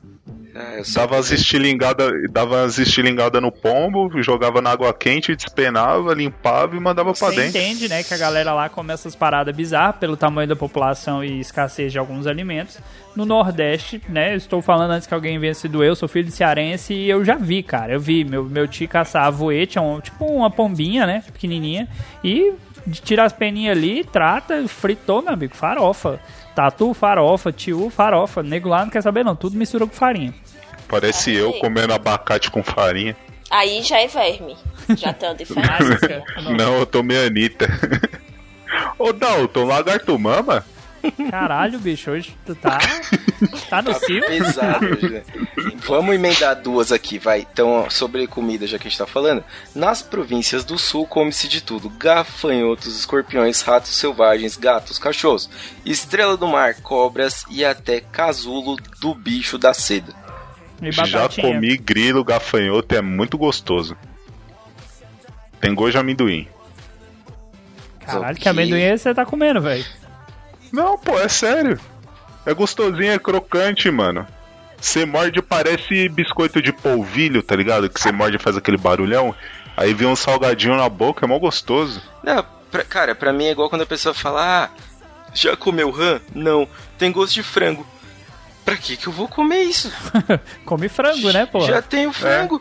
É, 0.58 0.82
Dava 0.92 1.16
as 1.16 1.30
estilingadas 1.30 2.10
dava 2.32 2.64
as 2.64 2.78
estilingada 2.78 3.40
no 3.40 3.52
pombo, 3.52 4.10
jogava 4.20 4.60
na 4.60 4.70
água 4.70 4.92
quente, 4.92 5.36
despenava, 5.36 6.12
limpava 6.12 6.74
e 6.74 6.80
mandava 6.80 7.12
pra 7.12 7.28
Você 7.28 7.36
dentro. 7.36 7.60
entende, 7.60 7.88
né, 7.88 8.02
que 8.02 8.12
a 8.12 8.18
galera 8.18 8.52
lá 8.52 8.68
come 8.68 8.92
essas 8.92 9.14
paradas 9.14 9.54
bizarras 9.54 9.96
pelo 9.96 10.16
tamanho 10.16 10.48
da 10.48 10.56
população 10.56 11.22
e 11.22 11.38
escassez 11.38 11.92
de 11.92 11.98
alguns 11.98 12.26
alimentos. 12.26 12.78
No 13.14 13.24
Nordeste, 13.24 14.02
né, 14.08 14.34
estou 14.34 14.60
falando 14.60 14.90
antes 14.90 15.06
que 15.06 15.14
alguém 15.14 15.38
venha 15.38 15.54
se 15.54 15.68
doer, 15.68 15.90
eu 15.90 15.96
sou 15.96 16.08
filho 16.08 16.24
de 16.26 16.32
cearense 16.32 16.92
e 16.92 17.08
eu 17.08 17.24
já 17.24 17.36
vi, 17.36 17.62
cara. 17.62 17.92
Eu 17.92 18.00
vi 18.00 18.24
meu, 18.24 18.42
meu 18.42 18.66
tio 18.66 18.88
caçar 18.88 19.26
avoete, 19.26 19.78
é 19.78 19.80
um, 19.80 20.00
tipo 20.00 20.24
uma 20.24 20.50
pombinha, 20.50 21.06
né, 21.06 21.22
pequenininha, 21.32 21.86
e 22.24 22.52
tira 23.04 23.22
as 23.24 23.32
peninhas 23.32 23.76
ali, 23.76 24.02
trata, 24.02 24.66
fritou, 24.66 25.22
meu 25.22 25.32
amigo, 25.34 25.54
farofa. 25.54 26.18
Tatu, 26.54 26.92
farofa, 26.92 27.52
tio, 27.52 27.88
farofa. 27.88 28.42
Nego 28.42 28.68
lá 28.68 28.82
não 28.82 28.90
quer 28.90 29.00
saber 29.00 29.24
não, 29.24 29.36
tudo 29.36 29.56
mistura 29.56 29.86
com 29.86 29.94
farinha. 29.94 30.34
Parece 30.88 31.34
eu 31.34 31.52
comendo 31.54 31.92
abacate 31.92 32.50
com 32.50 32.62
farinha. 32.62 33.16
Aí 33.50 33.82
já 33.82 34.00
é 34.00 34.06
verme. 34.06 34.56
Já 34.96 35.12
tem 35.12 35.28
uma 35.28 35.34
diferença. 35.36 36.24
Não, 36.56 36.78
eu 36.78 36.86
tomei 36.86 37.26
Anitta. 37.26 37.66
Ô 38.98 39.12
Dalton, 39.12 39.64
lagarto 39.64 40.18
mama? 40.18 40.64
Caralho, 41.30 41.78
bicho, 41.78 42.10
hoje 42.10 42.36
tu 42.44 42.54
tá. 42.54 42.78
Tá 43.70 43.80
no 43.80 43.94
cio? 43.94 44.20
Pesado 44.26 45.10
né? 45.10 45.22
Vamos 45.86 46.14
emendar 46.14 46.60
duas 46.60 46.90
aqui, 46.90 47.18
vai. 47.18 47.46
Então, 47.52 47.88
sobre 47.88 48.26
comida, 48.26 48.66
já 48.66 48.78
que 48.78 48.88
a 48.88 48.90
gente 48.90 48.98
tá 48.98 49.06
falando. 49.06 49.44
Nas 49.74 50.02
províncias 50.02 50.64
do 50.64 50.76
sul, 50.76 51.06
come-se 51.06 51.46
de 51.46 51.62
tudo: 51.62 51.88
gafanhotos, 51.88 52.98
escorpiões, 52.98 53.60
ratos 53.60 53.94
selvagens, 53.94 54.56
gatos, 54.56 54.98
cachorros, 54.98 55.48
estrela 55.84 56.36
do 56.36 56.48
mar, 56.48 56.74
cobras 56.82 57.44
e 57.50 57.64
até 57.64 58.00
casulo 58.00 58.76
do 59.00 59.14
bicho 59.14 59.56
da 59.56 59.72
seda. 59.72 60.12
E 60.80 60.92
Já 60.92 61.28
comi 61.28 61.76
grilo, 61.76 62.22
gafanhoto, 62.24 62.94
é 62.94 63.00
muito 63.02 63.36
gostoso. 63.36 63.96
Tem 65.60 65.74
gosto 65.74 65.92
de 65.92 65.98
amendoim. 65.98 66.46
Caralho, 68.04 68.36
que 68.36 68.48
amendoim 68.48 68.80
é 68.80 68.96
você 68.96 69.12
tá 69.14 69.24
comendo, 69.26 69.60
velho? 69.60 69.84
Não, 70.72 70.96
pô, 70.98 71.18
é 71.18 71.28
sério. 71.28 71.78
É 72.46 72.54
gostosinho, 72.54 73.12
é 73.12 73.18
crocante, 73.18 73.90
mano. 73.90 74.26
Você 74.80 75.04
morde, 75.04 75.42
parece 75.42 76.08
biscoito 76.08 76.62
de 76.62 76.72
polvilho, 76.72 77.42
tá 77.42 77.56
ligado? 77.56 77.90
Que 77.90 78.00
você 78.00 78.12
morde 78.12 78.36
e 78.36 78.40
faz 78.40 78.56
aquele 78.56 78.76
barulhão. 78.76 79.34
Aí 79.76 79.92
vem 79.92 80.08
um 80.08 80.16
salgadinho 80.16 80.76
na 80.76 80.88
boca, 80.88 81.26
é 81.26 81.28
mó 81.28 81.38
gostoso. 81.38 82.00
Não, 82.22 82.44
pra- 82.70 82.84
cara, 82.84 83.14
pra 83.14 83.32
mim 83.32 83.46
é 83.46 83.50
igual 83.50 83.68
quando 83.68 83.82
a 83.82 83.86
pessoa 83.86 84.14
fala: 84.14 84.66
Ah, 84.66 84.70
já 85.34 85.56
comeu 85.56 85.90
rã? 85.90 86.20
Não, 86.34 86.68
tem 86.96 87.10
gosto 87.12 87.34
de 87.34 87.42
frango. 87.42 87.84
Pra 88.68 88.76
que 88.76 88.96
que 88.96 89.06
eu 89.06 89.12
vou 89.12 89.28
comer 89.28 89.62
isso? 89.62 89.90
Come 90.64 90.88
frango, 90.88 91.30
né, 91.32 91.46
pô? 91.46 91.60
Já 91.62 91.80
tenho 91.82 92.12
frango. 92.12 92.60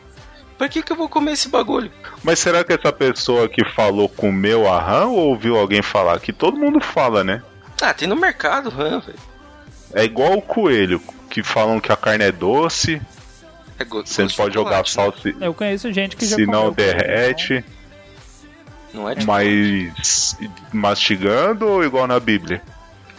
Pra 0.58 0.68
que 0.68 0.82
que 0.82 0.92
eu 0.92 0.96
vou 0.96 1.08
comer 1.08 1.34
esse 1.34 1.50
bagulho? 1.50 1.92
Mas 2.24 2.40
será 2.40 2.64
que 2.64 2.74
essa 2.74 2.92
pessoa 2.92 3.48
que 3.48 3.64
falou 3.74 4.10
comeu 4.10 4.72
a 4.72 4.82
rã 4.82 5.06
ou 5.06 5.30
ouviu 5.30 5.58
alguém 5.58 5.82
falar? 5.82 6.20
Que 6.20 6.34
todo 6.34 6.58
mundo 6.58 6.80
fala, 6.82 7.24
né? 7.24 7.44
Ah, 7.82 7.94
tem 7.94 8.08
no 8.08 8.16
mercado 8.16 8.70
rã, 8.70 9.00
velho. 9.00 9.20
É 9.94 10.04
igual 10.04 10.34
o 10.34 10.42
coelho, 10.42 11.00
que 11.30 11.44
falam 11.44 11.80
que 11.80 11.92
a 11.92 11.96
carne 11.96 12.24
é 12.26 12.32
doce, 12.32 13.00
É 13.78 13.86
go- 13.86 14.04
você 14.06 14.24
gosto 14.24 14.32
de 14.32 14.38
pode 14.38 14.54
jogar 14.56 14.84
chocolate, 14.86 14.92
sal 14.92 15.14
se, 15.22 15.36
Eu 15.40 15.54
conheço 15.54 15.94
gente 15.94 16.16
que 16.16 16.26
já 16.26 16.36
se 16.36 16.46
não 16.48 16.72
derrete, 16.74 17.54
né? 17.54 17.64
Não 18.94 19.08
é 19.10 19.14
de 19.16 19.26
mas 19.28 20.36
mastigando 20.74 21.68
ou 21.68 21.84
igual 21.84 22.08
na 22.08 22.20
Bíblia? 22.20 22.62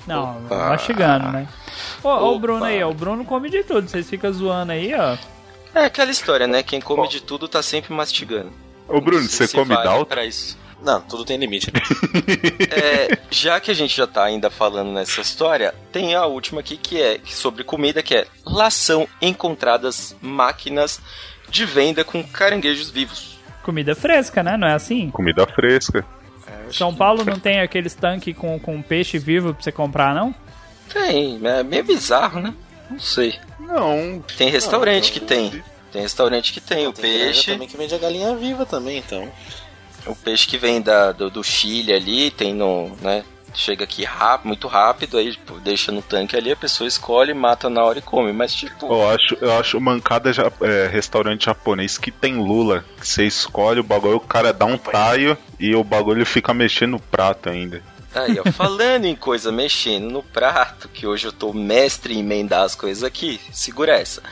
Não, 0.06 0.38
Opa. 0.44 0.70
mastigando, 0.70 1.30
né? 1.30 1.46
Ô, 2.02 2.08
ô, 2.08 2.34
o. 2.36 2.38
Bruno 2.38 2.64
aí, 2.64 2.82
ó. 2.82 2.90
O 2.90 2.94
Bruno 2.94 3.24
come 3.24 3.50
de 3.50 3.62
tudo. 3.64 3.88
Vocês 3.88 4.08
ficam 4.08 4.32
zoando 4.32 4.72
aí, 4.72 4.92
ó. 4.94 5.16
É 5.74 5.84
aquela 5.84 6.10
história, 6.10 6.46
né? 6.46 6.62
Quem 6.62 6.80
come 6.80 7.06
de 7.08 7.20
tudo 7.22 7.46
tá 7.48 7.62
sempre 7.62 7.92
mastigando. 7.92 8.50
Ô 8.88 9.00
Bruno, 9.00 9.22
Se- 9.24 9.36
você 9.36 9.46
se 9.48 9.54
come 9.54 9.74
vale 9.74 9.84
Dalton? 9.88 10.04
pra 10.06 10.24
isso. 10.24 10.56
Não, 10.82 11.00
tudo 11.00 11.24
tem 11.24 11.36
limite. 11.36 11.72
né? 11.72 11.80
É, 12.70 13.18
já 13.30 13.58
que 13.60 13.70
a 13.70 13.74
gente 13.74 13.96
já 13.96 14.06
tá 14.06 14.24
ainda 14.24 14.48
falando 14.50 14.92
nessa 14.92 15.20
história, 15.20 15.74
tem 15.92 16.14
a 16.14 16.24
última 16.26 16.60
aqui 16.60 16.76
que 16.76 17.00
é 17.02 17.18
sobre 17.24 17.64
comida, 17.64 18.02
que 18.02 18.14
é 18.14 18.26
lá 18.46 18.70
são 18.70 19.06
encontradas 19.20 20.16
máquinas 20.22 21.00
de 21.48 21.64
venda 21.64 22.04
com 22.04 22.22
caranguejos 22.22 22.90
vivos. 22.90 23.36
Comida 23.62 23.94
fresca, 23.94 24.42
né? 24.42 24.56
Não 24.56 24.68
é 24.68 24.74
assim? 24.74 25.10
Comida 25.10 25.46
fresca. 25.46 26.04
São 26.70 26.94
Paulo 26.94 27.24
não 27.24 27.38
tem 27.38 27.60
aqueles 27.60 27.94
tanques 27.94 28.36
com, 28.36 28.58
com 28.58 28.80
peixe 28.82 29.18
vivo 29.18 29.52
pra 29.54 29.62
você 29.62 29.72
comprar, 29.72 30.14
não? 30.14 30.34
Tem, 30.92 31.40
é 31.44 31.62
meio 31.62 31.84
bizarro, 31.84 32.40
né? 32.40 32.54
Não 32.90 32.98
sei. 33.00 33.34
Não, 33.60 34.22
Tem 34.36 34.48
restaurante 34.48 35.06
Não, 35.06 35.12
que 35.12 35.20
tem. 35.20 35.62
Tem 35.92 36.02
restaurante 36.02 36.52
que 36.52 36.60
tem 36.60 36.86
o 36.86 36.92
Tem 36.92 37.02
peixe. 37.02 37.52
também 37.52 37.68
que 37.68 37.76
vende 37.76 37.94
a 37.94 37.98
galinha 37.98 38.34
viva 38.36 38.64
também, 38.66 38.98
então. 38.98 39.30
O 40.06 40.14
peixe 40.14 40.46
que 40.46 40.56
vem 40.56 40.80
da, 40.80 41.12
do, 41.12 41.28
do 41.30 41.42
Chile 41.44 41.92
ali, 41.92 42.30
tem 42.30 42.54
no. 42.54 42.96
né? 43.02 43.24
Chega 43.54 43.84
aqui 43.84 44.04
rápido, 44.04 44.46
muito 44.48 44.68
rápido, 44.68 45.16
aí 45.16 45.32
tipo, 45.32 45.58
deixa 45.58 45.90
no 45.90 46.02
tanque 46.02 46.36
ali, 46.36 46.52
a 46.52 46.56
pessoa 46.56 46.86
escolhe, 46.86 47.32
mata 47.34 47.68
na 47.70 47.82
hora 47.82 47.98
e 47.98 48.02
come. 48.02 48.32
Mas 48.32 48.54
tipo. 48.54 48.86
eu 48.86 49.08
acho, 49.10 49.36
eu 49.40 49.52
acho 49.58 49.80
mancada 49.80 50.32
ja- 50.32 50.52
é, 50.60 50.86
restaurante 50.86 51.46
japonês 51.46 51.96
que 51.98 52.10
tem 52.10 52.36
lula. 52.36 52.84
Que 53.00 53.08
você 53.08 53.24
escolhe 53.26 53.80
o 53.80 53.84
bagulho, 53.84 54.16
o 54.16 54.20
cara 54.20 54.52
dá 54.52 54.66
um 54.66 54.78
taio 54.78 55.36
e 55.58 55.74
o 55.74 55.82
bagulho 55.82 56.24
fica 56.26 56.52
mexendo 56.54 56.92
no 56.92 57.00
prato 57.00 57.48
ainda. 57.48 57.82
Aí, 58.18 58.38
ó, 58.40 58.52
falando 58.52 59.04
em 59.04 59.14
coisa 59.14 59.52
mexendo 59.52 60.10
no 60.10 60.22
prato, 60.22 60.88
que 60.88 61.06
hoje 61.06 61.26
eu 61.26 61.32
tô 61.32 61.52
mestre 61.52 62.14
em 62.14 62.20
emendar 62.20 62.62
as 62.62 62.74
coisas 62.74 63.04
aqui, 63.04 63.40
segura 63.52 63.96
essa. 63.96 64.22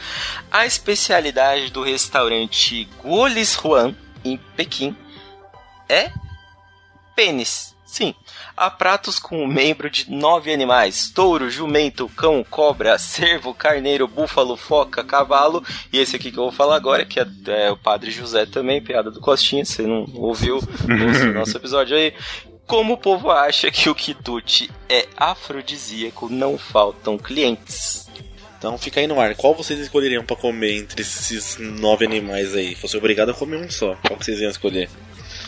A 0.51 0.67
especialidade 0.67 1.71
do 1.71 1.83
restaurante 1.83 2.89
Guolis 3.03 3.55
Juan, 3.55 3.95
em 4.25 4.37
Pequim, 4.57 4.97
é 5.89 6.11
pênis. 7.15 7.77
Sim, 7.87 8.13
há 8.57 8.69
pratos 8.69 9.21
com 9.21 9.43
o 9.43 9.47
membro 9.47 9.89
de 9.89 10.11
nove 10.11 10.53
animais: 10.53 11.09
touro, 11.09 11.49
jumento, 11.49 12.09
cão, 12.09 12.45
cobra, 12.45 12.99
cervo, 12.99 13.55
carneiro, 13.55 14.09
búfalo, 14.09 14.57
foca, 14.57 15.05
cavalo. 15.05 15.65
E 15.93 15.99
esse 16.01 16.17
aqui 16.17 16.33
que 16.33 16.39
eu 16.39 16.43
vou 16.43 16.53
falar 16.53 16.75
agora, 16.75 17.07
que 17.07 17.21
é, 17.21 17.27
é 17.47 17.71
o 17.71 17.77
Padre 17.77 18.11
José 18.11 18.45
também, 18.45 18.83
piada 18.83 19.11
do 19.11 19.21
Costinha. 19.21 19.65
Você 19.65 19.83
não 19.83 20.05
ouviu 20.15 20.59
o 20.59 21.33
nosso 21.33 21.57
episódio 21.57 21.97
aí? 21.97 22.13
Como 22.67 22.95
o 22.95 22.99
povo 22.99 23.31
acha 23.31 23.71
que 23.71 23.89
o 23.89 23.95
quitute 23.95 24.71
é 24.89 25.07
afrodisíaco, 25.17 26.29
não 26.29 26.59
faltam 26.59 27.17
clientes. 27.17 28.09
Então 28.59 28.77
fica 28.77 28.99
aí 29.01 29.07
no 29.07 29.21
ar. 29.21 29.37
Qual 29.37 29.55
vocês 29.55 29.79
escolheriam 29.79 30.25
pra 30.25 30.35
comer 30.35 30.77
entre 30.77 31.03
esses 31.03 31.57
nove 31.59 32.05
animais 32.05 32.55
aí? 32.55 32.75
Fosse 32.75 32.97
obrigado 32.97 33.31
a 33.31 33.35
comer 33.35 33.59
um 33.59 33.71
só. 33.71 33.95
Qual 34.07 34.19
que 34.19 34.25
vocês 34.25 34.41
iam 34.41 34.51
escolher? 34.51 34.89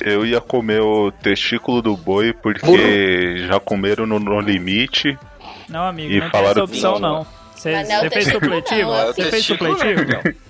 Eu 0.01 0.25
ia 0.25 0.41
comer 0.41 0.81
o 0.81 1.11
testículo 1.11 1.83
do 1.83 1.97
boi 1.97 2.33
porque 2.33 3.47
já 3.49 3.59
comeram 3.59 4.07
no, 4.07 4.21
no 4.21 4.39
limite. 4.41 5.19
Não, 5.69 5.85
amigo, 5.89 6.13
E 6.13 6.15
não 6.17 6.21
tem 6.23 6.31
falaram 6.31 6.51
essa 6.51 6.65
opção, 6.65 6.99
não. 7.01 7.27
Você 7.57 7.73
não 7.73 8.05
é 8.05 8.11
fez 8.11 8.29
supletivo? 8.31 8.95
é 8.95 9.07
Você 9.07 9.25
fez 9.31 9.45
supletivo? 9.45 10.01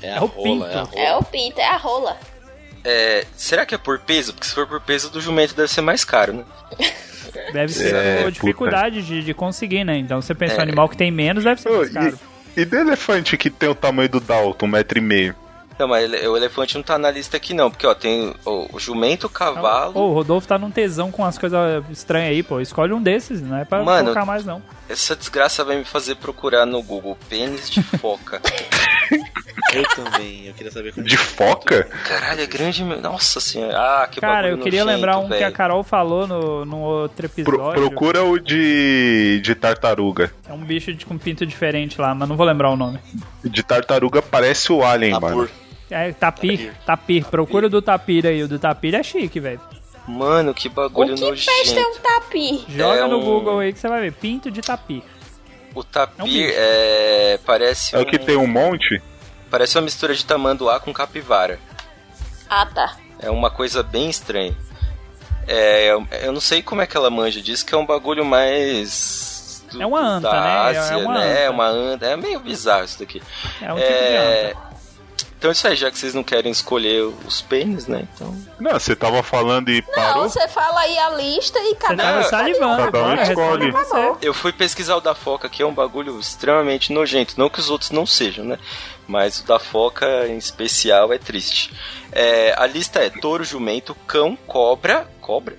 É 0.02 0.08
É 0.10 0.20
o 0.20 0.26
rola, 0.26 0.42
pinto. 0.68 0.98
é. 0.98 1.04
É 1.06 1.16
o 1.16 1.22
pinto, 1.24 1.58
é 1.60 1.66
a 1.66 1.76
rola. 1.78 2.18
É, 2.90 3.26
será 3.36 3.66
que 3.66 3.74
é 3.74 3.78
por 3.78 3.98
peso? 3.98 4.32
Porque 4.32 4.46
se 4.46 4.54
for 4.54 4.66
por 4.66 4.80
peso 4.80 5.10
do 5.10 5.20
jumento 5.20 5.54
deve 5.54 5.68
ser 5.68 5.82
mais 5.82 6.04
caro, 6.04 6.32
né? 6.32 6.44
Deve 7.52 7.72
ser 7.72 7.94
É, 7.94 8.24
a 8.24 8.30
dificuldade 8.30 9.02
de, 9.02 9.22
de 9.22 9.34
conseguir, 9.34 9.84
né? 9.84 9.98
Então 9.98 10.20
você 10.22 10.34
pensa, 10.34 10.54
É. 10.54 10.58
um 10.58 10.62
animal 10.62 10.88
que 10.88 10.96
tem 10.96 11.10
menos 11.10 11.44
deve 11.44 11.60
ser 11.60 11.68
mais 11.70 11.90
caro. 11.90 12.18
e, 12.56 12.60
e 12.62 12.64
do 12.64 12.76
elefante 12.76 13.36
que 13.36 13.50
tem 13.50 13.68
o 13.68 13.74
tamanho 13.74 14.08
do 14.08 14.18
Dalton, 14.18 14.64
um 14.66 14.68
metro 14.70 14.98
e 14.98 15.02
meio? 15.02 15.34
Não, 15.78 15.86
mas 15.86 16.10
o 16.10 16.36
elefante 16.36 16.74
não 16.74 16.82
tá 16.82 16.98
na 16.98 17.10
lista 17.10 17.36
aqui 17.36 17.52
não, 17.54 17.70
porque 17.70 17.86
ó, 17.86 17.94
tem 17.94 18.34
o, 18.44 18.68
o 18.74 18.80
jumento, 18.80 19.26
o 19.28 19.30
cavalo. 19.30 19.92
Ô, 19.96 20.10
o 20.10 20.14
Rodolfo 20.14 20.48
tá 20.48 20.58
num 20.58 20.70
tesão 20.70 21.10
com 21.12 21.24
as 21.24 21.38
coisas 21.38 21.84
estranhas 21.90 22.30
aí, 22.30 22.42
pô. 22.42 22.60
Escolhe 22.60 22.92
um 22.94 23.00
desses, 23.02 23.40
não 23.42 23.56
é 23.58 23.64
pra 23.64 23.84
Mano, 23.84 24.04
colocar 24.06 24.24
mais, 24.24 24.44
não. 24.44 24.60
Essa 24.88 25.14
desgraça 25.14 25.62
vai 25.64 25.76
me 25.76 25.84
fazer 25.84 26.16
procurar 26.16 26.64
no 26.66 26.82
Google 26.82 27.16
pênis 27.28 27.68
de 27.70 27.82
foca. 27.82 28.40
Eu 29.72 29.82
também, 29.94 30.46
eu 30.46 30.54
queria 30.54 30.72
saber 30.72 30.92
como. 30.94 31.06
De 31.06 31.16
foca? 31.16 31.84
Caralho, 32.06 32.40
é 32.40 32.46
grande. 32.46 32.82
meu- 32.84 33.00
Nossa 33.00 33.38
senhora. 33.40 33.76
Ah, 33.78 34.08
que 34.10 34.20
Cara, 34.20 34.48
eu 34.48 34.58
queria 34.58 34.82
nojento, 34.84 34.96
lembrar 34.96 35.18
um 35.18 35.28
que 35.28 35.42
a. 35.44 35.52
Carol 35.52 35.82
falou 35.84 36.26
no, 36.26 36.64
no 36.64 36.78
outro 36.80 37.28
Pro- 37.28 37.42
episódio. 37.42 37.82
procura 37.82 38.24
o 38.24 38.38
de, 38.38 39.40
de 39.42 39.54
tartaruga. 39.54 40.32
É 40.48 40.52
um 40.52 40.58
bicho 40.64 40.94
de, 40.94 41.04
com 41.04 41.18
pinto 41.18 41.44
diferente 41.44 42.00
lá, 42.00 42.14
mas 42.14 42.28
não 42.28 42.36
vou 42.36 42.46
lembrar 42.46 42.70
o 42.70 42.76
nome. 42.76 42.98
De 43.44 43.62
tartaruga 43.62 44.22
parece 44.22 44.72
o 44.72 44.82
Alien, 44.84 45.12
Tapur. 45.14 45.30
mano. 45.34 45.50
É 45.90 46.12
tapir, 46.12 46.72
tapir. 46.84 47.24
Procura 47.24 47.66
o 47.66 47.70
do 47.70 47.80
tapir 47.80 48.26
aí. 48.26 48.42
O 48.42 48.48
do 48.48 48.58
tapir 48.58 48.94
é 48.94 49.02
chique, 49.02 49.40
velho. 49.40 49.60
Mano, 50.06 50.54
que 50.54 50.68
O 50.68 50.70
bagulho 50.70 51.14
que 51.14 51.20
fez 51.20 51.44
ter 51.44 51.74
nojento. 51.74 51.98
um 51.98 52.00
tapir? 52.02 52.64
Joga 52.68 53.00
É 53.00 53.06
no 53.08 53.18
um- 53.18 53.24
Google 53.24 53.58
aí 53.60 53.72
que 53.72 53.78
você 53.78 53.88
vai 53.88 54.00
ver. 54.02 54.12
Pinto 54.12 54.50
de 54.50 54.60
tapir. 54.62 55.02
O 55.74 55.80
É 55.80 55.82
um 55.82 55.82
tapir 55.84 56.52
é, 56.56 57.38
parece 57.44 57.94
É 57.94 57.98
o 57.98 58.06
que 58.06 58.18
tem 58.18 58.36
um 58.36 58.46
monte? 58.46 59.00
Parece 59.50 59.76
uma 59.76 59.82
mistura 59.82 60.14
de 60.14 60.24
tamanduá 60.24 60.78
com 60.80 60.92
capivara. 60.92 61.58
Ah, 62.48 62.66
tá. 62.66 62.96
É 63.20 63.30
uma 63.30 63.50
coisa 63.50 63.82
bem 63.82 64.08
estranha. 64.10 64.54
É, 65.46 65.90
eu- 65.90 66.06
eu 66.22 66.32
não 66.32 66.40
sei 66.40 66.62
como 66.62 66.82
é 66.82 66.86
que 66.86 66.96
ela 66.96 67.10
manja 67.10 67.40
disso, 67.40 67.64
que 67.64 67.74
é 67.74 67.78
um 67.78 67.86
bagulho 67.86 68.24
mais. 68.24 69.64
do- 69.72 69.82
É 69.82 69.86
uma 69.86 70.00
anta, 70.00 70.30
da 70.30 70.40
né? 70.40 70.48
É- 70.74 70.78
Ásia, 70.78 70.94
é 70.94 70.96
uma 70.96 71.18
né? 71.18 71.42
anta. 71.42 71.50
uma 71.50 71.66
anta. 71.66 72.06
É 72.06 72.16
meio 72.16 72.40
bizarro 72.40 72.84
isso 72.84 72.98
daqui. 72.98 73.22
É 73.60 73.72
um 73.72 73.76
tipo 73.76 73.86
de 73.88 73.92
É, 73.94 74.50
anta. 74.50 74.68
Então 75.38 75.50
isso 75.52 75.68
aí, 75.68 75.76
já 75.76 75.88
que 75.90 75.96
vocês 75.98 76.14
não 76.14 76.24
querem 76.24 76.50
escolher 76.50 77.02
os 77.24 77.40
pênis, 77.42 77.86
né? 77.86 78.08
Então. 78.14 78.34
Não, 78.58 78.72
você 78.72 78.96
tava 78.96 79.22
falando 79.22 79.68
e 79.70 79.80
parou. 79.82 80.22
Não, 80.24 80.28
você 80.28 80.48
fala 80.48 80.80
aí 80.80 80.98
a 80.98 81.10
lista 81.10 81.58
e 81.60 81.68
Você 81.70 81.76
cada 81.76 82.12
Não, 82.16 82.22
salivando. 82.24 82.90
cada 82.90 83.04
um 83.04 83.14
escolhe. 83.22 83.72
Eu 84.20 84.34
fui 84.34 84.52
pesquisar 84.52 84.96
o 84.96 85.00
da 85.00 85.14
foca, 85.14 85.48
que 85.48 85.62
é 85.62 85.66
um 85.66 85.72
bagulho 85.72 86.18
extremamente 86.18 86.92
nojento. 86.92 87.34
Não 87.38 87.48
que 87.48 87.60
os 87.60 87.70
outros 87.70 87.90
não 87.92 88.04
sejam, 88.04 88.44
né? 88.44 88.58
Mas 89.08 89.40
o 89.40 89.46
da 89.46 89.58
foca 89.58 90.28
em 90.28 90.36
especial 90.36 91.12
é 91.12 91.18
triste. 91.18 91.72
É, 92.12 92.54
a 92.56 92.66
lista 92.66 93.00
é 93.00 93.08
touro, 93.08 93.42
jumento, 93.42 93.94
cão, 94.06 94.36
cobra, 94.46 95.08
cobra, 95.20 95.56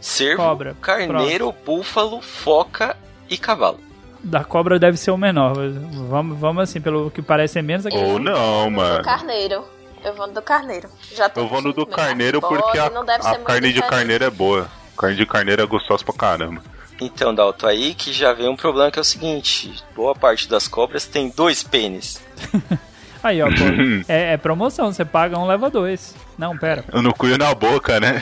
cervo, 0.00 0.42
Cobra, 0.42 0.76
carneiro, 0.80 1.52
búfalo, 1.66 2.20
foca 2.22 2.96
e 3.28 3.36
cavalo. 3.36 3.80
Da 4.22 4.44
cobra 4.44 4.78
deve 4.78 4.96
ser 4.96 5.10
o 5.10 5.18
menor. 5.18 5.56
mas 5.56 5.74
Vamos, 6.08 6.38
vamos 6.38 6.62
assim, 6.62 6.80
pelo 6.80 7.10
que 7.10 7.20
parece 7.20 7.58
é 7.58 7.62
menos 7.62 7.84
aqui. 7.84 7.96
Ou 7.96 8.20
não, 8.20 8.70
mano. 8.70 9.02
carneiro. 9.02 9.64
Eu 10.04 10.14
vou 10.14 10.26
no 10.28 10.32
do 10.32 10.42
carneiro. 10.42 10.88
Já 11.12 11.28
tô 11.28 11.40
Eu 11.40 11.48
vou 11.48 11.60
no 11.60 11.72
do 11.72 11.86
carneiro 11.86 12.40
porque 12.40 12.78
a, 12.78 12.84
bode 12.84 12.94
não 12.94 13.04
deve 13.04 13.22
ser 13.22 13.30
a 13.30 13.38
carne 13.38 13.72
de 13.72 13.82
carneiro 13.82 14.24
é 14.24 14.30
boa. 14.30 14.68
Carne 14.96 15.16
de 15.16 15.26
carneiro 15.26 15.62
é 15.62 15.66
gostosa 15.66 16.04
pra 16.04 16.14
caramba. 16.14 16.62
Então, 17.00 17.34
Dalton, 17.34 17.66
aí 17.66 17.94
que 17.94 18.12
já 18.12 18.32
vem 18.32 18.48
um 18.48 18.56
problema 18.56 18.90
que 18.90 18.98
é 18.98 19.02
o 19.02 19.04
seguinte: 19.04 19.72
boa 19.94 20.14
parte 20.14 20.48
das 20.48 20.68
cobras 20.68 21.04
tem 21.06 21.30
dois 21.30 21.62
pênis. 21.62 22.20
Aí, 23.22 23.40
ó, 23.40 23.46
pô. 23.46 23.64
é, 24.08 24.34
é 24.34 24.36
promoção, 24.36 24.92
você 24.92 25.04
paga 25.04 25.38
um, 25.38 25.46
leva 25.46 25.70
dois. 25.70 26.14
Não, 26.36 26.56
pera. 26.56 26.84
Eu 26.92 27.02
não 27.02 27.12
cuio 27.12 27.38
na 27.38 27.54
boca, 27.54 28.00
né? 28.00 28.20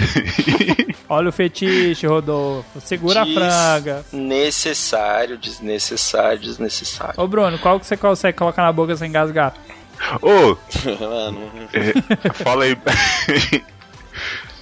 Olha 1.08 1.28
o 1.28 1.32
fetiche, 1.32 2.06
Rodolfo. 2.06 2.80
Segura 2.80 3.22
a 3.22 3.26
franga. 3.26 4.04
Necessário, 4.12 5.38
desnecessário, 5.38 6.38
desnecessário. 6.38 7.14
Ô, 7.16 7.26
Bruno, 7.26 7.58
qual 7.58 7.80
que 7.80 7.86
você 7.86 7.96
consegue 7.96 8.38
colocar 8.38 8.62
na 8.62 8.72
boca 8.72 8.94
sem 8.96 9.08
engasgar? 9.08 9.54
Ô, 10.22 10.56
Mano, 11.00 11.50
é, 11.72 12.32
fala 12.32 12.64
aí. 12.64 12.76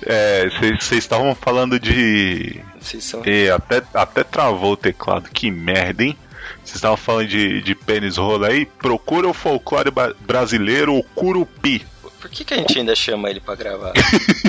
É, 0.06 0.48
vocês 0.48 0.92
estavam 0.92 1.34
falando 1.34 1.78
de. 1.78 2.60
Vocês 2.80 3.04
são. 3.04 3.22
E 3.26 3.50
até, 3.50 3.82
até 3.92 4.22
travou 4.22 4.72
o 4.72 4.76
teclado, 4.76 5.28
que 5.28 5.50
merda, 5.50 6.04
hein? 6.04 6.16
Vocês 6.68 6.76
estavam 6.76 6.98
falando 6.98 7.28
de, 7.28 7.62
de 7.62 7.74
pênis 7.74 8.18
rola 8.18 8.48
aí? 8.48 8.66
Procura 8.66 9.26
o 9.26 9.32
folclore 9.32 9.90
brasileiro, 10.20 10.94
o 10.94 11.02
Curupi. 11.02 11.86
Por 12.20 12.28
que, 12.28 12.44
que 12.44 12.52
a 12.52 12.58
gente 12.58 12.78
ainda 12.78 12.94
chama 12.94 13.30
ele 13.30 13.40
pra 13.40 13.54
gravar? 13.54 13.94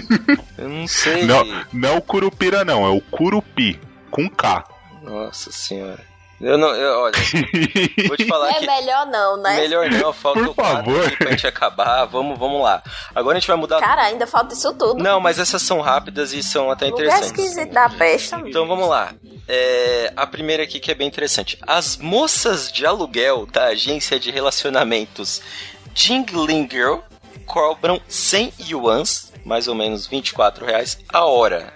Eu 0.58 0.68
não 0.68 0.86
sei. 0.86 1.24
Não, 1.24 1.46
não 1.72 1.90
é 1.90 1.98
o 1.98 2.02
Curupira, 2.02 2.66
não, 2.66 2.86
é 2.86 2.90
o 2.90 3.00
Curupi, 3.00 3.80
com 4.12 4.30
K. 4.30 4.66
Nossa 5.02 5.50
senhora. 5.50 6.09
Eu 6.42 6.58
não. 6.58 6.70
Eu, 6.70 7.00
olha, 7.02 7.14
vou 8.08 8.16
te 8.18 8.26
falar 8.26 8.50
É 8.56 8.60
que. 8.60 8.66
melhor 8.68 9.06
não, 9.08 9.38
né? 9.38 9.58
Melhor 9.58 9.90
não, 9.90 10.14
falta 10.14 10.40
Por 10.40 10.50
o 10.50 10.54
quadro 10.54 10.86
favor. 10.94 11.06
aqui 11.08 11.18
pra 11.18 11.32
gente 11.32 11.48
acabar. 11.48 12.06
Vamos, 12.06 12.40
vamos 12.40 12.62
lá. 12.62 12.82
Agora 13.14 13.38
a 13.38 13.40
gente 13.40 13.48
vai 13.48 13.58
mudar. 13.58 13.80
Cara, 13.82 14.04
ainda 14.04 14.26
falta 14.26 14.54
isso 14.54 14.74
tudo. 14.74 15.04
Não, 15.04 15.20
mas 15.20 15.38
essas 15.38 15.62
são 15.62 15.82
rápidas 15.82 16.32
e 16.32 16.42
são 16.42 16.72
até 16.72 16.86
Lugar 16.86 17.04
interessantes. 17.06 17.28
esquisito 17.40 17.72
da 17.74 17.88
besta. 17.90 18.42
Então 18.46 18.66
vamos 18.68 18.88
lá. 18.88 19.14
É, 19.48 20.14
a 20.16 20.26
primeira 20.26 20.64
aqui 20.64 20.80
que 20.80 20.90
é 20.92 20.96
bem 20.96 21.08
interessante. 21.08 21.58
As 21.68 21.98
moças 21.98 22.72
de 22.72 22.86
aluguel 22.86 23.46
da 23.46 23.66
agência 23.66 24.20
de 24.20 24.32
relacionamentos 24.32 25.42
Jingling 25.94 26.70
Girl 26.72 27.00
cobram 27.46 28.00
100 28.08 28.54
yuans, 28.70 29.34
mais 29.44 29.68
ou 29.68 29.76
menos 29.76 30.08
24 30.08 30.66
reais 30.66 31.00
a 31.12 31.26
hora. 31.26 31.74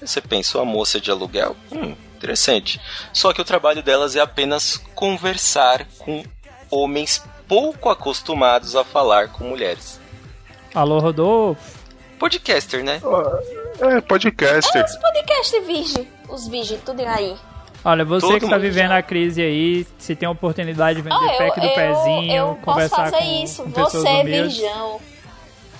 Você 0.00 0.20
pensa, 0.20 0.58
uma 0.58 0.64
moça 0.64 1.00
de 1.00 1.10
aluguel? 1.10 1.54
Hum, 1.72 1.94
interessante. 2.18 2.80
Só 3.12 3.32
que 3.32 3.40
o 3.40 3.44
trabalho 3.44 3.82
delas 3.82 4.14
é 4.16 4.20
apenas 4.20 4.76
conversar 4.94 5.86
com 5.98 6.22
homens 6.70 7.24
pouco 7.46 7.88
acostumados 7.88 8.76
a 8.76 8.84
falar 8.84 9.28
com 9.28 9.44
mulheres. 9.44 9.98
Alô, 10.74 10.98
Rodolfo? 10.98 11.78
Podcaster, 12.18 12.84
né? 12.84 13.00
É, 13.80 14.00
podcaster. 14.00 14.84
Os 14.84 14.96
podcast 14.96 15.60
virgem. 15.60 16.08
Os 16.28 16.48
virgem, 16.48 16.78
tudo 16.84 17.00
aí. 17.06 17.34
Olha, 17.84 18.04
você 18.04 18.26
Todo 18.26 18.38
que 18.40 18.44
está 18.44 18.56
mundo 18.56 18.62
vivendo 18.62 18.88
já. 18.90 18.98
a 18.98 19.02
crise 19.02 19.40
aí, 19.40 19.86
se 19.98 20.16
tem 20.16 20.26
a 20.26 20.30
oportunidade 20.32 20.96
de 20.96 21.02
vender 21.08 21.14
Ah, 21.16 21.32
eu, 21.32 21.38
pack 21.38 21.60
do 21.60 21.66
eu, 21.66 21.74
pezinho, 21.74 22.32
eu 22.34 22.46
posso 22.56 22.60
conversar 22.64 22.96
fazer 23.12 23.16
com, 23.18 23.44
isso. 23.44 23.62
com 23.62 23.70
Você, 23.70 23.98
humildes. 24.08 24.56
virgão. 24.56 25.00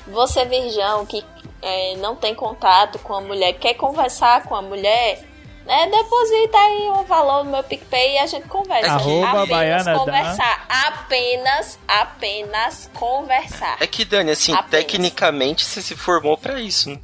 Você, 0.06 0.44
virgão, 0.44 1.04
que 1.04 1.24
é, 1.60 1.96
não 1.96 2.14
tem 2.14 2.34
contato 2.34 3.00
com 3.00 3.14
a 3.14 3.20
mulher, 3.20 3.52
quer 3.54 3.74
conversar 3.74 4.44
com 4.44 4.54
a 4.54 4.62
mulher, 4.62 5.27
né? 5.68 5.86
Deposita 5.90 6.58
aí 6.58 6.90
um 6.90 7.04
valor 7.04 7.44
no 7.44 7.50
meu 7.52 7.62
PicPay 7.62 8.14
e 8.14 8.18
a 8.18 8.26
gente 8.26 8.48
conversa. 8.48 8.90
Arroba 8.92 9.42
apenas 9.44 9.98
conversar. 9.98 10.66
Apenas, 10.68 11.78
apenas 11.86 12.90
conversar. 12.94 13.76
É 13.80 13.86
que, 13.86 14.04
Dani, 14.04 14.30
assim, 14.32 14.52
Apenas. 14.52 14.70
tecnicamente 14.70 15.64
você 15.64 15.80
se 15.82 15.94
formou 15.94 16.36
pra 16.36 16.58
isso, 16.60 16.90
né? 16.90 16.98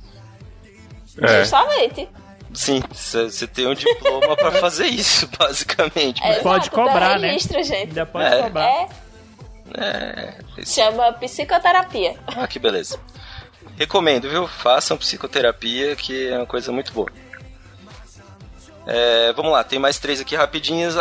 É. 1.23 1.39
Justamente. 1.41 2.09
Sim, 2.53 2.83
você 2.91 3.47
tem 3.47 3.67
um 3.67 3.75
diploma 3.75 4.37
pra 4.37 4.51
fazer 4.61 4.87
isso, 4.87 5.29
basicamente. 5.39 6.23
É, 6.23 6.29
mas- 6.35 6.43
Pode 6.43 6.65
exato, 6.69 6.71
cobrar, 6.77 7.19
né? 7.19 7.29
registro, 7.33 7.63
gente. 7.63 7.89
Ainda 7.89 8.07
pode 8.07 8.25
É. 8.35 8.43
cobrar. 8.43 8.65
É, 8.65 8.89
É, 9.77 10.35
chama 10.65 11.13
psicoterapia. 11.15 12.15
Ah, 12.27 12.47
que 12.47 12.59
beleza. 12.59 12.99
Recomendo, 13.77 14.29
viu? 14.31 14.47
Façam 14.47 14.97
psicoterapia, 14.97 15.97
que 15.97 16.29
é 16.29 16.37
uma 16.37 16.47
coisa 16.47 16.71
muito 16.71 16.93
boa. 16.93 17.11
É, 18.87 19.33
vamos 19.33 19.53
lá, 19.53 19.65
tem 19.65 19.79
mais 19.79 19.99
três 19.99 20.21
aqui 20.21 20.37
rapidinhas. 20.37 20.95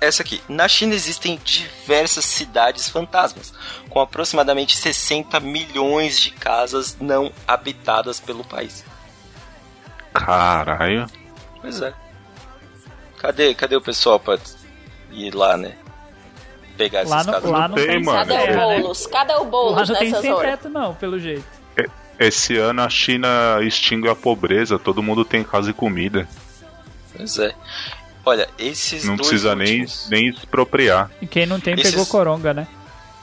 Essa 0.00 0.22
aqui. 0.22 0.40
Na 0.48 0.66
China 0.66 0.94
existem 0.94 1.38
diversas 1.44 2.24
cidades 2.24 2.88
fantasmas, 2.88 3.52
com 3.88 4.00
aproximadamente 4.00 4.76
60 4.76 5.38
milhões 5.40 6.18
de 6.18 6.30
casas 6.30 6.96
não 7.00 7.30
habitadas 7.46 8.18
pelo 8.18 8.42
país. 8.42 8.84
Caralho. 10.14 11.06
Pois 11.60 11.80
é. 11.82 11.92
Cadê, 13.18 13.54
cadê 13.54 13.76
o 13.76 13.82
pessoal 13.82 14.18
pra 14.18 14.38
ir 15.12 15.34
lá, 15.34 15.56
né? 15.56 15.74
Pegar 16.76 17.00
essas 17.00 17.10
Lá, 17.10 17.24
no, 17.24 17.32
casas? 17.32 17.50
lá 17.50 17.68
não 17.68 17.74
tem, 17.74 17.86
tem, 17.86 18.02
mano. 18.02 18.18
Cadê 18.18 18.34
o 18.34 18.46
né? 18.46 18.56
Boulos? 18.56 19.06
Cadê 19.06 19.32
o 19.34 19.38
Lá 19.38 19.44
Boulos 19.44 19.88
não 19.90 19.96
tem 19.96 20.14
sem 20.14 20.36
teto 20.36 20.68
não, 20.70 20.94
pelo 20.94 21.18
jeito. 21.18 21.60
Esse 22.18 22.58
ano 22.58 22.82
a 22.82 22.88
China 22.90 23.28
extingue 23.62 24.06
a 24.06 24.14
pobreza, 24.14 24.78
todo 24.78 25.02
mundo 25.02 25.24
tem 25.24 25.42
casa 25.42 25.70
e 25.70 25.72
comida. 25.72 26.28
Pois 27.16 27.38
é. 27.38 27.54
Olha, 28.24 28.48
esses 28.58 29.04
Não 29.04 29.16
dois 29.16 29.28
precisa 29.28 29.56
nem, 29.56 29.80
últimos, 29.80 30.08
nem 30.10 30.28
expropriar. 30.28 31.10
E 31.22 31.26
quem 31.26 31.46
não 31.46 31.58
tem 31.58 31.74
Esses- 31.74 31.90
pegou 31.90 32.06
coronga, 32.06 32.52
né? 32.52 32.66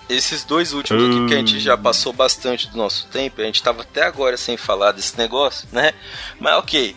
esses 0.10 0.46
dois 0.46 0.72
últimos 0.72 1.04
aqui, 1.04 1.18
porque 1.20 1.34
a 1.34 1.38
gente 1.40 1.60
já 1.60 1.78
passou 1.78 2.14
bastante 2.14 2.70
do 2.70 2.78
nosso 2.78 3.08
tempo, 3.08 3.42
a 3.42 3.44
gente 3.44 3.62
tava 3.62 3.82
até 3.82 4.04
agora 4.04 4.38
sem 4.38 4.56
falar 4.56 4.94
desse 4.94 5.18
negócio, 5.18 5.68
né? 5.72 5.94
Mas 6.40 6.56
ok. 6.58 6.96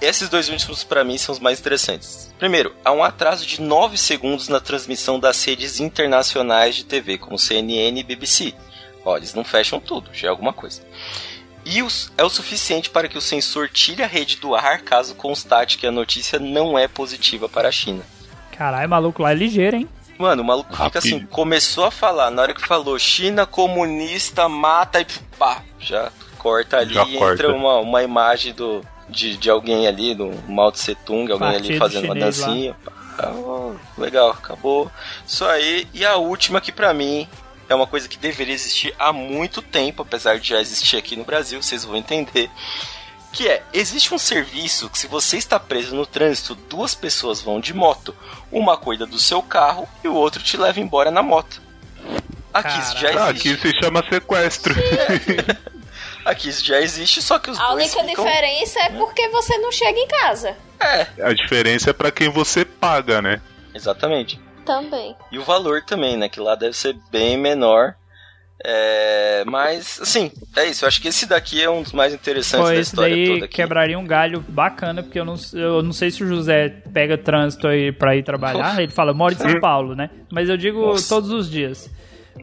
Esses 0.00 0.28
dois 0.28 0.48
últimos 0.50 0.84
pra 0.84 1.04
mim 1.04 1.16
são 1.16 1.32
os 1.32 1.38
mais 1.38 1.58
interessantes. 1.60 2.30
Primeiro, 2.38 2.74
há 2.84 2.92
um 2.92 3.02
atraso 3.02 3.46
de 3.46 3.62
9 3.62 3.96
segundos 3.96 4.48
na 4.48 4.60
transmissão 4.60 5.18
das 5.18 5.42
redes 5.44 5.80
internacionais 5.80 6.74
de 6.76 6.84
TV, 6.84 7.16
como 7.16 7.38
CNN 7.38 7.98
e 7.98 8.02
BBC. 8.02 8.52
Ó, 9.04 9.16
eles 9.16 9.32
não 9.32 9.42
fecham 9.44 9.80
tudo, 9.80 10.10
já 10.12 10.26
é 10.26 10.30
alguma 10.30 10.52
coisa. 10.52 10.82
E 11.68 11.82
os- 11.82 12.12
é 12.16 12.22
o 12.22 12.30
suficiente 12.30 12.88
para 12.90 13.08
que 13.08 13.18
o 13.18 13.20
sensor 13.20 13.68
tire 13.68 14.02
a 14.02 14.06
rede 14.06 14.36
do 14.36 14.54
ar 14.54 14.82
caso 14.82 15.14
constate 15.16 15.78
que 15.78 15.86
a 15.86 15.90
notícia 15.90 16.38
não 16.38 16.78
é 16.78 16.86
positiva 16.86 17.48
para 17.48 17.68
a 17.68 17.72
China. 17.72 18.02
Caralho, 18.56 18.88
maluco 18.88 19.22
lá 19.22 19.32
é 19.32 19.34
ligeiro, 19.34 19.76
hein? 19.76 19.88
Mano, 20.18 20.42
o 20.42 20.44
maluco 20.46 20.70
fica 20.70 20.84
Rápido. 20.84 20.98
assim, 20.98 21.26
começou 21.26 21.84
a 21.84 21.90
falar, 21.90 22.30
na 22.30 22.40
hora 22.40 22.54
que 22.54 22.66
falou 22.66 22.98
China 22.98 23.44
comunista 23.44 24.48
mata 24.48 25.00
e 25.00 25.06
pá, 25.38 25.62
já 25.78 26.10
corta 26.38 26.78
ali 26.78 26.94
Já 26.94 27.04
e 27.04 27.18
corta. 27.18 27.34
entra 27.42 27.54
uma, 27.54 27.78
uma 27.80 28.02
imagem 28.02 28.54
do, 28.54 28.82
de, 29.08 29.36
de 29.36 29.50
alguém 29.50 29.86
ali, 29.86 30.14
do 30.14 30.30
Mao 30.48 30.72
Tse 30.72 30.94
Tung, 30.94 31.30
alguém 31.30 31.48
ali 31.48 31.78
Partido 31.78 31.78
fazendo 31.78 32.04
uma 32.04 32.14
lá. 32.14 32.20
dancinha. 32.20 32.74
pá. 32.84 32.92
Ah, 33.18 33.32
ó, 33.34 33.72
legal, 33.98 34.30
acabou. 34.30 34.90
Isso 35.26 35.44
aí. 35.44 35.86
E 35.92 36.04
a 36.04 36.16
última 36.16 36.60
que 36.60 36.70
pra 36.70 36.92
mim 36.94 37.26
é 37.68 37.74
uma 37.74 37.86
coisa 37.86 38.08
que 38.08 38.16
deveria 38.18 38.54
existir 38.54 38.94
há 38.98 39.12
muito 39.12 39.60
tempo, 39.62 40.02
apesar 40.02 40.38
de 40.38 40.48
já 40.50 40.60
existir 40.60 40.96
aqui 40.96 41.16
no 41.16 41.24
Brasil, 41.24 41.62
vocês 41.62 41.84
vão 41.84 41.96
entender. 41.96 42.50
Que 43.32 43.48
é, 43.48 43.62
existe 43.72 44.14
um 44.14 44.18
serviço 44.18 44.88
que 44.88 44.98
se 44.98 45.06
você 45.06 45.36
está 45.36 45.60
preso 45.60 45.94
no 45.94 46.06
trânsito, 46.06 46.54
duas 46.54 46.94
pessoas 46.94 47.42
vão 47.42 47.60
de 47.60 47.74
moto. 47.74 48.16
Uma 48.50 48.76
cuida 48.78 49.04
do 49.04 49.18
seu 49.18 49.42
carro 49.42 49.86
e 50.02 50.08
o 50.08 50.14
outro 50.14 50.42
te 50.42 50.56
leva 50.56 50.80
embora 50.80 51.10
na 51.10 51.22
moto. 51.22 51.60
Aqui 52.54 52.78
isso 52.80 52.96
já 52.96 53.08
Ah, 53.26 53.30
existe. 53.30 53.50
aqui 53.52 53.60
se 53.60 53.80
chama 53.82 54.02
sequestro. 54.08 54.74
Aqui 56.24 56.48
isso 56.48 56.64
já 56.64 56.80
existe, 56.80 57.22
só 57.22 57.38
que 57.38 57.50
os 57.50 57.58
A 57.60 57.68
dois 57.72 57.94
única 57.94 58.08
ficam... 58.10 58.24
diferença 58.24 58.80
é 58.80 58.88
porque 58.90 59.28
você 59.28 59.56
não 59.58 59.70
chega 59.70 59.96
em 59.96 60.08
casa. 60.08 60.56
É, 60.80 61.06
A 61.22 61.32
diferença 61.32 61.90
é 61.90 61.92
pra 61.92 62.10
quem 62.10 62.28
você 62.28 62.64
paga, 62.64 63.22
né? 63.22 63.40
exatamente. 63.72 64.40
Também. 64.66 65.16
E 65.32 65.38
o 65.38 65.44
valor 65.44 65.82
também, 65.82 66.16
né? 66.16 66.28
Que 66.28 66.40
lá 66.40 66.54
deve 66.54 66.76
ser 66.76 66.96
bem 67.10 67.36
menor. 67.36 67.94
É, 68.64 69.44
mas, 69.46 70.00
assim, 70.00 70.30
é 70.56 70.64
isso. 70.66 70.84
Eu 70.84 70.88
acho 70.88 71.00
que 71.00 71.08
esse 71.08 71.26
daqui 71.26 71.62
é 71.62 71.70
um 71.70 71.82
dos 71.82 71.92
mais 71.92 72.12
interessantes 72.14 72.66
Pô, 72.66 72.72
da 72.72 72.80
esse 72.80 72.90
história 72.90 73.14
daí 73.14 73.26
toda 73.28 73.44
aqui. 73.44 73.54
quebraria 73.54 73.98
um 73.98 74.06
galho 74.06 74.44
bacana, 74.48 75.02
porque 75.02 75.20
eu 75.20 75.24
não, 75.24 75.36
eu 75.52 75.82
não 75.82 75.92
sei 75.92 76.10
se 76.10 76.24
o 76.24 76.26
José 76.26 76.70
pega 76.92 77.18
trânsito 77.18 77.68
aí 77.68 77.92
pra 77.92 78.16
ir 78.16 78.22
trabalhar. 78.22 78.80
Ele 78.80 78.90
fala, 78.90 79.12
moro 79.12 79.34
em 79.34 79.38
São 79.38 79.60
Paulo, 79.60 79.94
né? 79.94 80.10
Mas 80.32 80.48
eu 80.48 80.56
digo 80.56 80.80
Nossa. 80.80 81.08
todos 81.08 81.30
os 81.30 81.50
dias. 81.50 81.90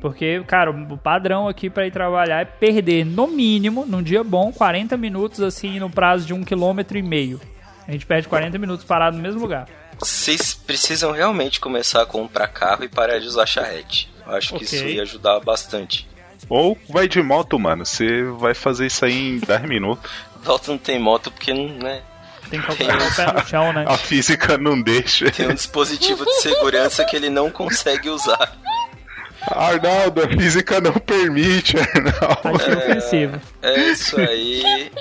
Porque, 0.02 0.42
cara, 0.48 0.72
o 0.72 0.98
padrão 0.98 1.48
aqui 1.48 1.70
pra 1.70 1.86
ir 1.86 1.92
trabalhar 1.92 2.42
é 2.42 2.46
perder, 2.46 3.06
no 3.06 3.28
mínimo, 3.28 3.86
num 3.86 4.02
dia 4.02 4.24
bom, 4.24 4.52
40 4.52 4.96
minutos, 4.98 5.42
assim, 5.42 5.80
no 5.80 5.90
prazo 5.90 6.26
de 6.26 6.34
um 6.34 6.44
quilômetro 6.44 6.98
e 6.98 7.02
meio. 7.02 7.40
A 7.88 7.92
gente 7.92 8.06
perde 8.06 8.28
40 8.28 8.58
minutos 8.58 8.86
parado 8.86 9.18
no 9.18 9.24
mesmo 9.24 9.42
lugar. 9.42 9.68
Vocês 10.04 10.54
precisam 10.54 11.12
realmente 11.12 11.60
começar 11.60 12.02
a 12.02 12.06
comprar 12.06 12.48
carro 12.50 12.84
e 12.84 12.90
parar 12.90 13.20
de 13.20 13.28
usar 13.28 13.46
charrete. 13.46 14.12
Eu 14.28 14.36
acho 14.36 14.50
que 14.50 14.66
Ok. 14.66 14.66
isso 14.66 14.86
ia 14.86 15.02
ajudar 15.04 15.40
bastante. 15.40 16.08
Ou 16.50 16.78
vai 16.90 17.08
de 17.08 17.22
moto, 17.22 17.58
mano. 17.58 17.86
Você 17.86 18.24
vai 18.38 18.54
fazer 18.54 18.88
isso 18.88 19.06
aí 19.06 19.14
em 19.36 19.40
10 19.40 19.62
minutos. 19.64 20.12
Dalton 20.44 20.74
não 20.74 20.78
tem 20.78 21.00
moto 21.00 21.32
porque, 21.32 21.54
né? 21.54 22.02
Tem 22.50 22.62
que 22.62 22.70
o 22.72 22.76
pé 22.76 22.86
no 23.34 23.48
chão, 23.48 23.72
né? 23.72 23.86
A 23.88 23.98
física 23.98 24.58
não 24.58 24.80
deixa. 24.82 25.32
Tem 25.32 25.48
um 25.48 25.54
dispositivo 25.54 26.26
de 26.26 26.34
segurança 26.42 27.06
que 27.06 27.16
ele 27.16 27.30
não 27.30 27.50
consegue 27.50 28.10
usar. 28.10 28.54
Arnaldo, 29.48 30.22
a 30.24 30.28
física 30.30 30.80
não 30.82 30.94
permite, 30.94 31.76
Arnaldo. 31.78 32.62
Achei 32.62 32.74
ofensivo. 32.76 33.42
É 33.62 33.80
isso 33.92 34.20
aí. 34.20 34.92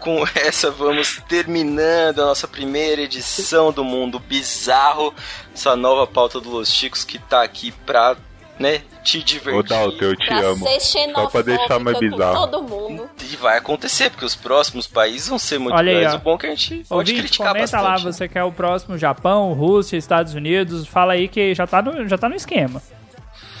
Com 0.00 0.24
essa 0.34 0.70
vamos 0.70 1.20
terminando 1.28 2.22
a 2.22 2.26
nossa 2.26 2.46
primeira 2.48 3.02
edição 3.02 3.72
do 3.72 3.84
Mundo 3.84 4.18
Bizarro, 4.18 5.12
essa 5.54 5.74
nova 5.76 6.06
pauta 6.06 6.40
do 6.40 6.48
Los 6.50 6.72
Chicos 6.72 7.04
que 7.04 7.18
tá 7.18 7.42
aqui 7.42 7.72
pra, 7.84 8.16
né, 8.58 8.82
te 9.02 9.22
divertir. 9.22 9.58
Ô, 9.58 9.62
Dalton, 9.62 10.04
eu 10.04 10.16
te 10.16 10.26
Pra 10.26 10.38
amo. 10.40 10.66
Só 11.14 11.26
pra 11.26 11.42
deixar 11.42 11.78
mais 11.80 11.98
bizarro. 11.98 12.46
todo 12.48 12.62
mundo. 12.62 13.10
E 13.20 13.36
vai 13.36 13.58
acontecer, 13.58 14.10
porque 14.10 14.24
os 14.24 14.36
próximos 14.36 14.86
países 14.86 15.28
vão 15.28 15.38
ser 15.38 15.58
muito 15.58 15.74
Olha 15.76 15.90
aí, 15.92 16.00
grandes. 16.00 16.14
O 16.14 16.18
bom 16.24 16.34
é 16.36 16.38
que 16.38 16.46
a 16.46 16.50
gente 16.50 16.74
pode 16.88 17.10
Ouvinte, 17.10 17.18
criticar 17.20 17.48
comenta 17.48 17.76
bastante. 17.76 18.04
lá, 18.04 18.12
você 18.12 18.28
quer 18.28 18.44
o 18.44 18.52
próximo 18.52 18.96
Japão, 18.96 19.52
Rússia, 19.52 19.96
Estados 19.96 20.32
Unidos, 20.34 20.86
fala 20.86 21.14
aí 21.14 21.28
que 21.28 21.54
já 21.54 21.66
tá 21.66 21.82
no, 21.82 22.08
já 22.08 22.16
tá 22.16 22.28
no 22.28 22.36
esquema. 22.36 22.80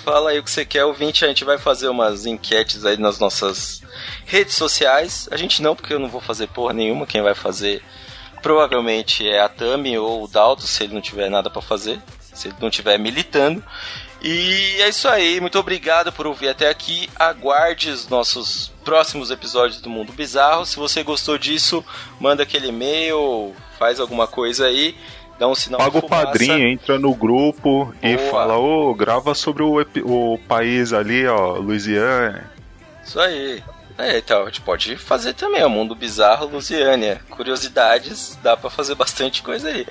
Fala 0.04 0.30
aí 0.30 0.38
o 0.38 0.42
que 0.42 0.50
você 0.50 0.64
quer, 0.64 0.84
ouvinte. 0.86 1.24
A 1.24 1.28
gente 1.28 1.44
vai 1.44 1.58
fazer 1.58 1.88
umas 1.88 2.24
enquetes 2.24 2.86
aí 2.86 2.96
nas 2.96 3.18
nossas 3.18 3.82
redes 4.26 4.54
sociais. 4.54 5.28
A 5.30 5.36
gente 5.36 5.62
não, 5.62 5.74
porque 5.74 5.92
eu 5.92 5.98
não 5.98 6.08
vou 6.08 6.20
fazer 6.20 6.48
porra 6.48 6.72
nenhuma. 6.72 7.06
Quem 7.06 7.22
vai 7.22 7.34
fazer 7.34 7.82
provavelmente 8.42 9.28
é 9.28 9.40
a 9.40 9.48
Tami 9.48 9.98
ou 9.98 10.24
o 10.24 10.28
Dalton, 10.28 10.66
se 10.66 10.84
ele 10.84 10.94
não 10.94 11.00
tiver 11.00 11.28
nada 11.28 11.50
pra 11.50 11.62
fazer. 11.62 12.00
Se 12.20 12.48
ele 12.48 12.56
não 12.60 12.70
tiver 12.70 12.98
militando. 12.98 13.62
E 14.22 14.76
é 14.80 14.88
isso 14.88 15.08
aí. 15.08 15.40
Muito 15.40 15.58
obrigado 15.58 16.12
por 16.12 16.26
ouvir 16.26 16.48
até 16.48 16.68
aqui. 16.68 17.08
Aguarde 17.16 17.90
os 17.90 18.08
nossos 18.08 18.72
próximos 18.84 19.30
episódios 19.30 19.80
do 19.80 19.88
Mundo 19.88 20.12
Bizarro. 20.12 20.66
Se 20.66 20.76
você 20.76 21.02
gostou 21.02 21.38
disso, 21.38 21.84
manda 22.20 22.42
aquele 22.42 22.68
e-mail, 22.68 23.54
faz 23.78 24.00
alguma 24.00 24.26
coisa 24.26 24.66
aí. 24.66 24.96
Dá 25.38 25.46
um 25.46 25.54
sinal 25.54 25.78
Paga 25.78 25.98
o 25.98 26.08
padrinho, 26.08 26.68
entra 26.68 26.98
no 26.98 27.14
grupo 27.14 27.94
e 28.02 28.16
Boa. 28.16 28.30
fala, 28.30 28.58
ô, 28.58 28.92
grava 28.92 29.36
sobre 29.36 29.62
o, 29.62 29.80
o 30.04 30.38
país 30.48 30.92
ali, 30.92 31.28
ó, 31.28 31.52
Louisiana. 31.52 32.50
Isso 33.04 33.20
aí. 33.20 33.62
É, 33.98 34.18
então, 34.18 34.42
a 34.42 34.44
gente 34.46 34.60
pode 34.60 34.96
fazer 34.96 35.34
também, 35.34 35.64
o 35.64 35.68
Mundo 35.68 35.92
Bizarro 35.92 36.46
Lusiânia. 36.46 37.20
Curiosidades, 37.28 38.38
dá 38.40 38.56
pra 38.56 38.70
fazer 38.70 38.94
bastante 38.94 39.42
coisa 39.42 39.68
aí. 39.68 39.84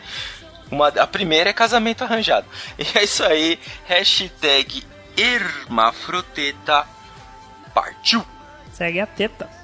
Uma, 0.72 0.88
a 0.88 1.06
primeira 1.06 1.50
é 1.50 1.54
casamento 1.54 2.06
arranjado. 2.06 2.48
E 2.80 2.98
é 2.98 3.04
isso 3.04 3.24
aí, 3.24 3.60
hashtag 3.86 4.84
partiu. 7.74 8.26
Segue 8.72 9.00
a 9.00 9.08
teta. 9.08 9.57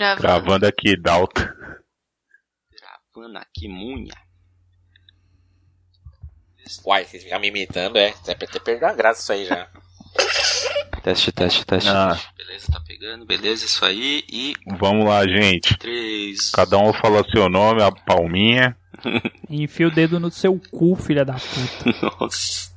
Gravando. 0.00 0.22
Gravando. 0.22 0.66
Aqui, 0.66 0.96
Dalton. 0.96 1.42
Gravando 2.72 3.38
aqui, 3.38 3.68
munha. 3.68 4.14
Uai, 6.86 7.04
vocês 7.04 7.22
ficam 7.22 7.38
me 7.38 7.48
imitando, 7.48 7.98
é? 7.98 8.08
Até 8.08 8.32
até 8.32 8.58
perdeu 8.58 8.88
a 8.88 8.94
graça 8.94 9.20
isso 9.20 9.32
aí 9.32 9.44
já. 9.44 9.68
Teste, 11.02 11.32
teste, 11.32 11.64
teste. 11.64 11.88
Ah. 11.88 12.18
Beleza, 12.36 12.70
tá 12.70 12.80
pegando, 12.86 13.24
beleza, 13.24 13.64
isso 13.64 13.82
aí. 13.86 14.22
E 14.28 14.54
Vamos 14.78 15.06
lá, 15.06 15.26
gente. 15.26 15.74
3. 15.78 16.50
Cada 16.50 16.76
um 16.76 16.92
fala 16.92 17.24
seu 17.30 17.48
nome, 17.48 17.82
a 17.82 17.90
palminha. 17.90 18.76
Enfia 19.48 19.88
o 19.88 19.90
dedo 19.90 20.20
no 20.20 20.30
seu 20.30 20.60
cu, 20.70 20.94
filha 20.96 21.24
da 21.24 21.34
puta. 21.34 22.16
Nossa. 22.20 22.69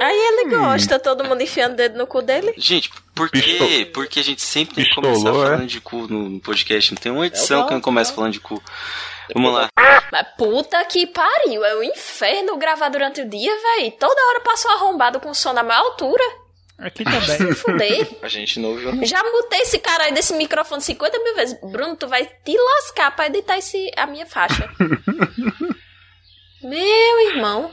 Aí 0.00 0.16
ele 0.16 0.50
gosta, 0.56 0.98
todo 0.98 1.24
mundo 1.24 1.42
enfiando 1.42 1.72
o 1.72 1.76
dedo 1.76 1.98
no 1.98 2.06
cu 2.06 2.22
dele. 2.22 2.54
Gente, 2.56 2.90
por 3.14 3.28
quê? 3.30 3.90
Porque 3.92 4.20
a 4.20 4.24
gente 4.24 4.42
sempre 4.42 4.76
tem 4.76 4.84
que 4.84 4.90
Pistolou, 4.90 5.12
começar 5.12 5.30
é? 5.30 5.46
falando 5.50 5.66
de 5.66 5.80
cu 5.80 6.06
no 6.06 6.40
podcast. 6.40 6.94
Não 6.94 7.00
tem 7.00 7.12
uma 7.12 7.26
edição 7.26 7.66
que 7.66 7.74
não 7.74 7.80
começa 7.80 8.12
falando 8.14 8.32
de 8.32 8.40
cu. 8.40 8.62
Vamos 9.34 9.52
lá. 9.52 9.68
Mas 10.10 10.26
puta 10.36 10.82
que 10.84 11.06
pariu, 11.06 11.64
é 11.64 11.76
um 11.76 11.82
inferno 11.82 12.56
gravar 12.56 12.88
durante 12.88 13.20
o 13.20 13.28
dia, 13.28 13.52
véi. 13.76 13.90
Toda 13.90 14.20
hora 14.28 14.40
passou 14.40 14.70
arrombado 14.70 15.20
com 15.20 15.34
som 15.34 15.52
na 15.52 15.62
maior 15.62 15.80
altura. 15.80 16.24
Aqui 16.78 17.02
também. 17.02 17.52
Fuder. 17.54 18.08
A 18.22 18.28
gente 18.28 18.60
não 18.60 18.70
ouviu. 18.70 19.04
Já 19.04 19.22
mutei 19.24 19.62
esse 19.62 19.78
cara 19.80 20.04
aí 20.04 20.14
desse 20.14 20.32
microfone 20.34 20.80
50 20.80 21.18
mil 21.18 21.34
vezes. 21.34 21.58
Bruno, 21.60 21.96
tu 21.96 22.06
vai 22.06 22.24
te 22.24 22.56
lascar 22.56 23.14
pra 23.14 23.26
editar 23.26 23.58
esse, 23.58 23.90
a 23.96 24.06
minha 24.06 24.26
faixa. 24.26 24.70
Meu 26.62 27.30
irmão. 27.30 27.72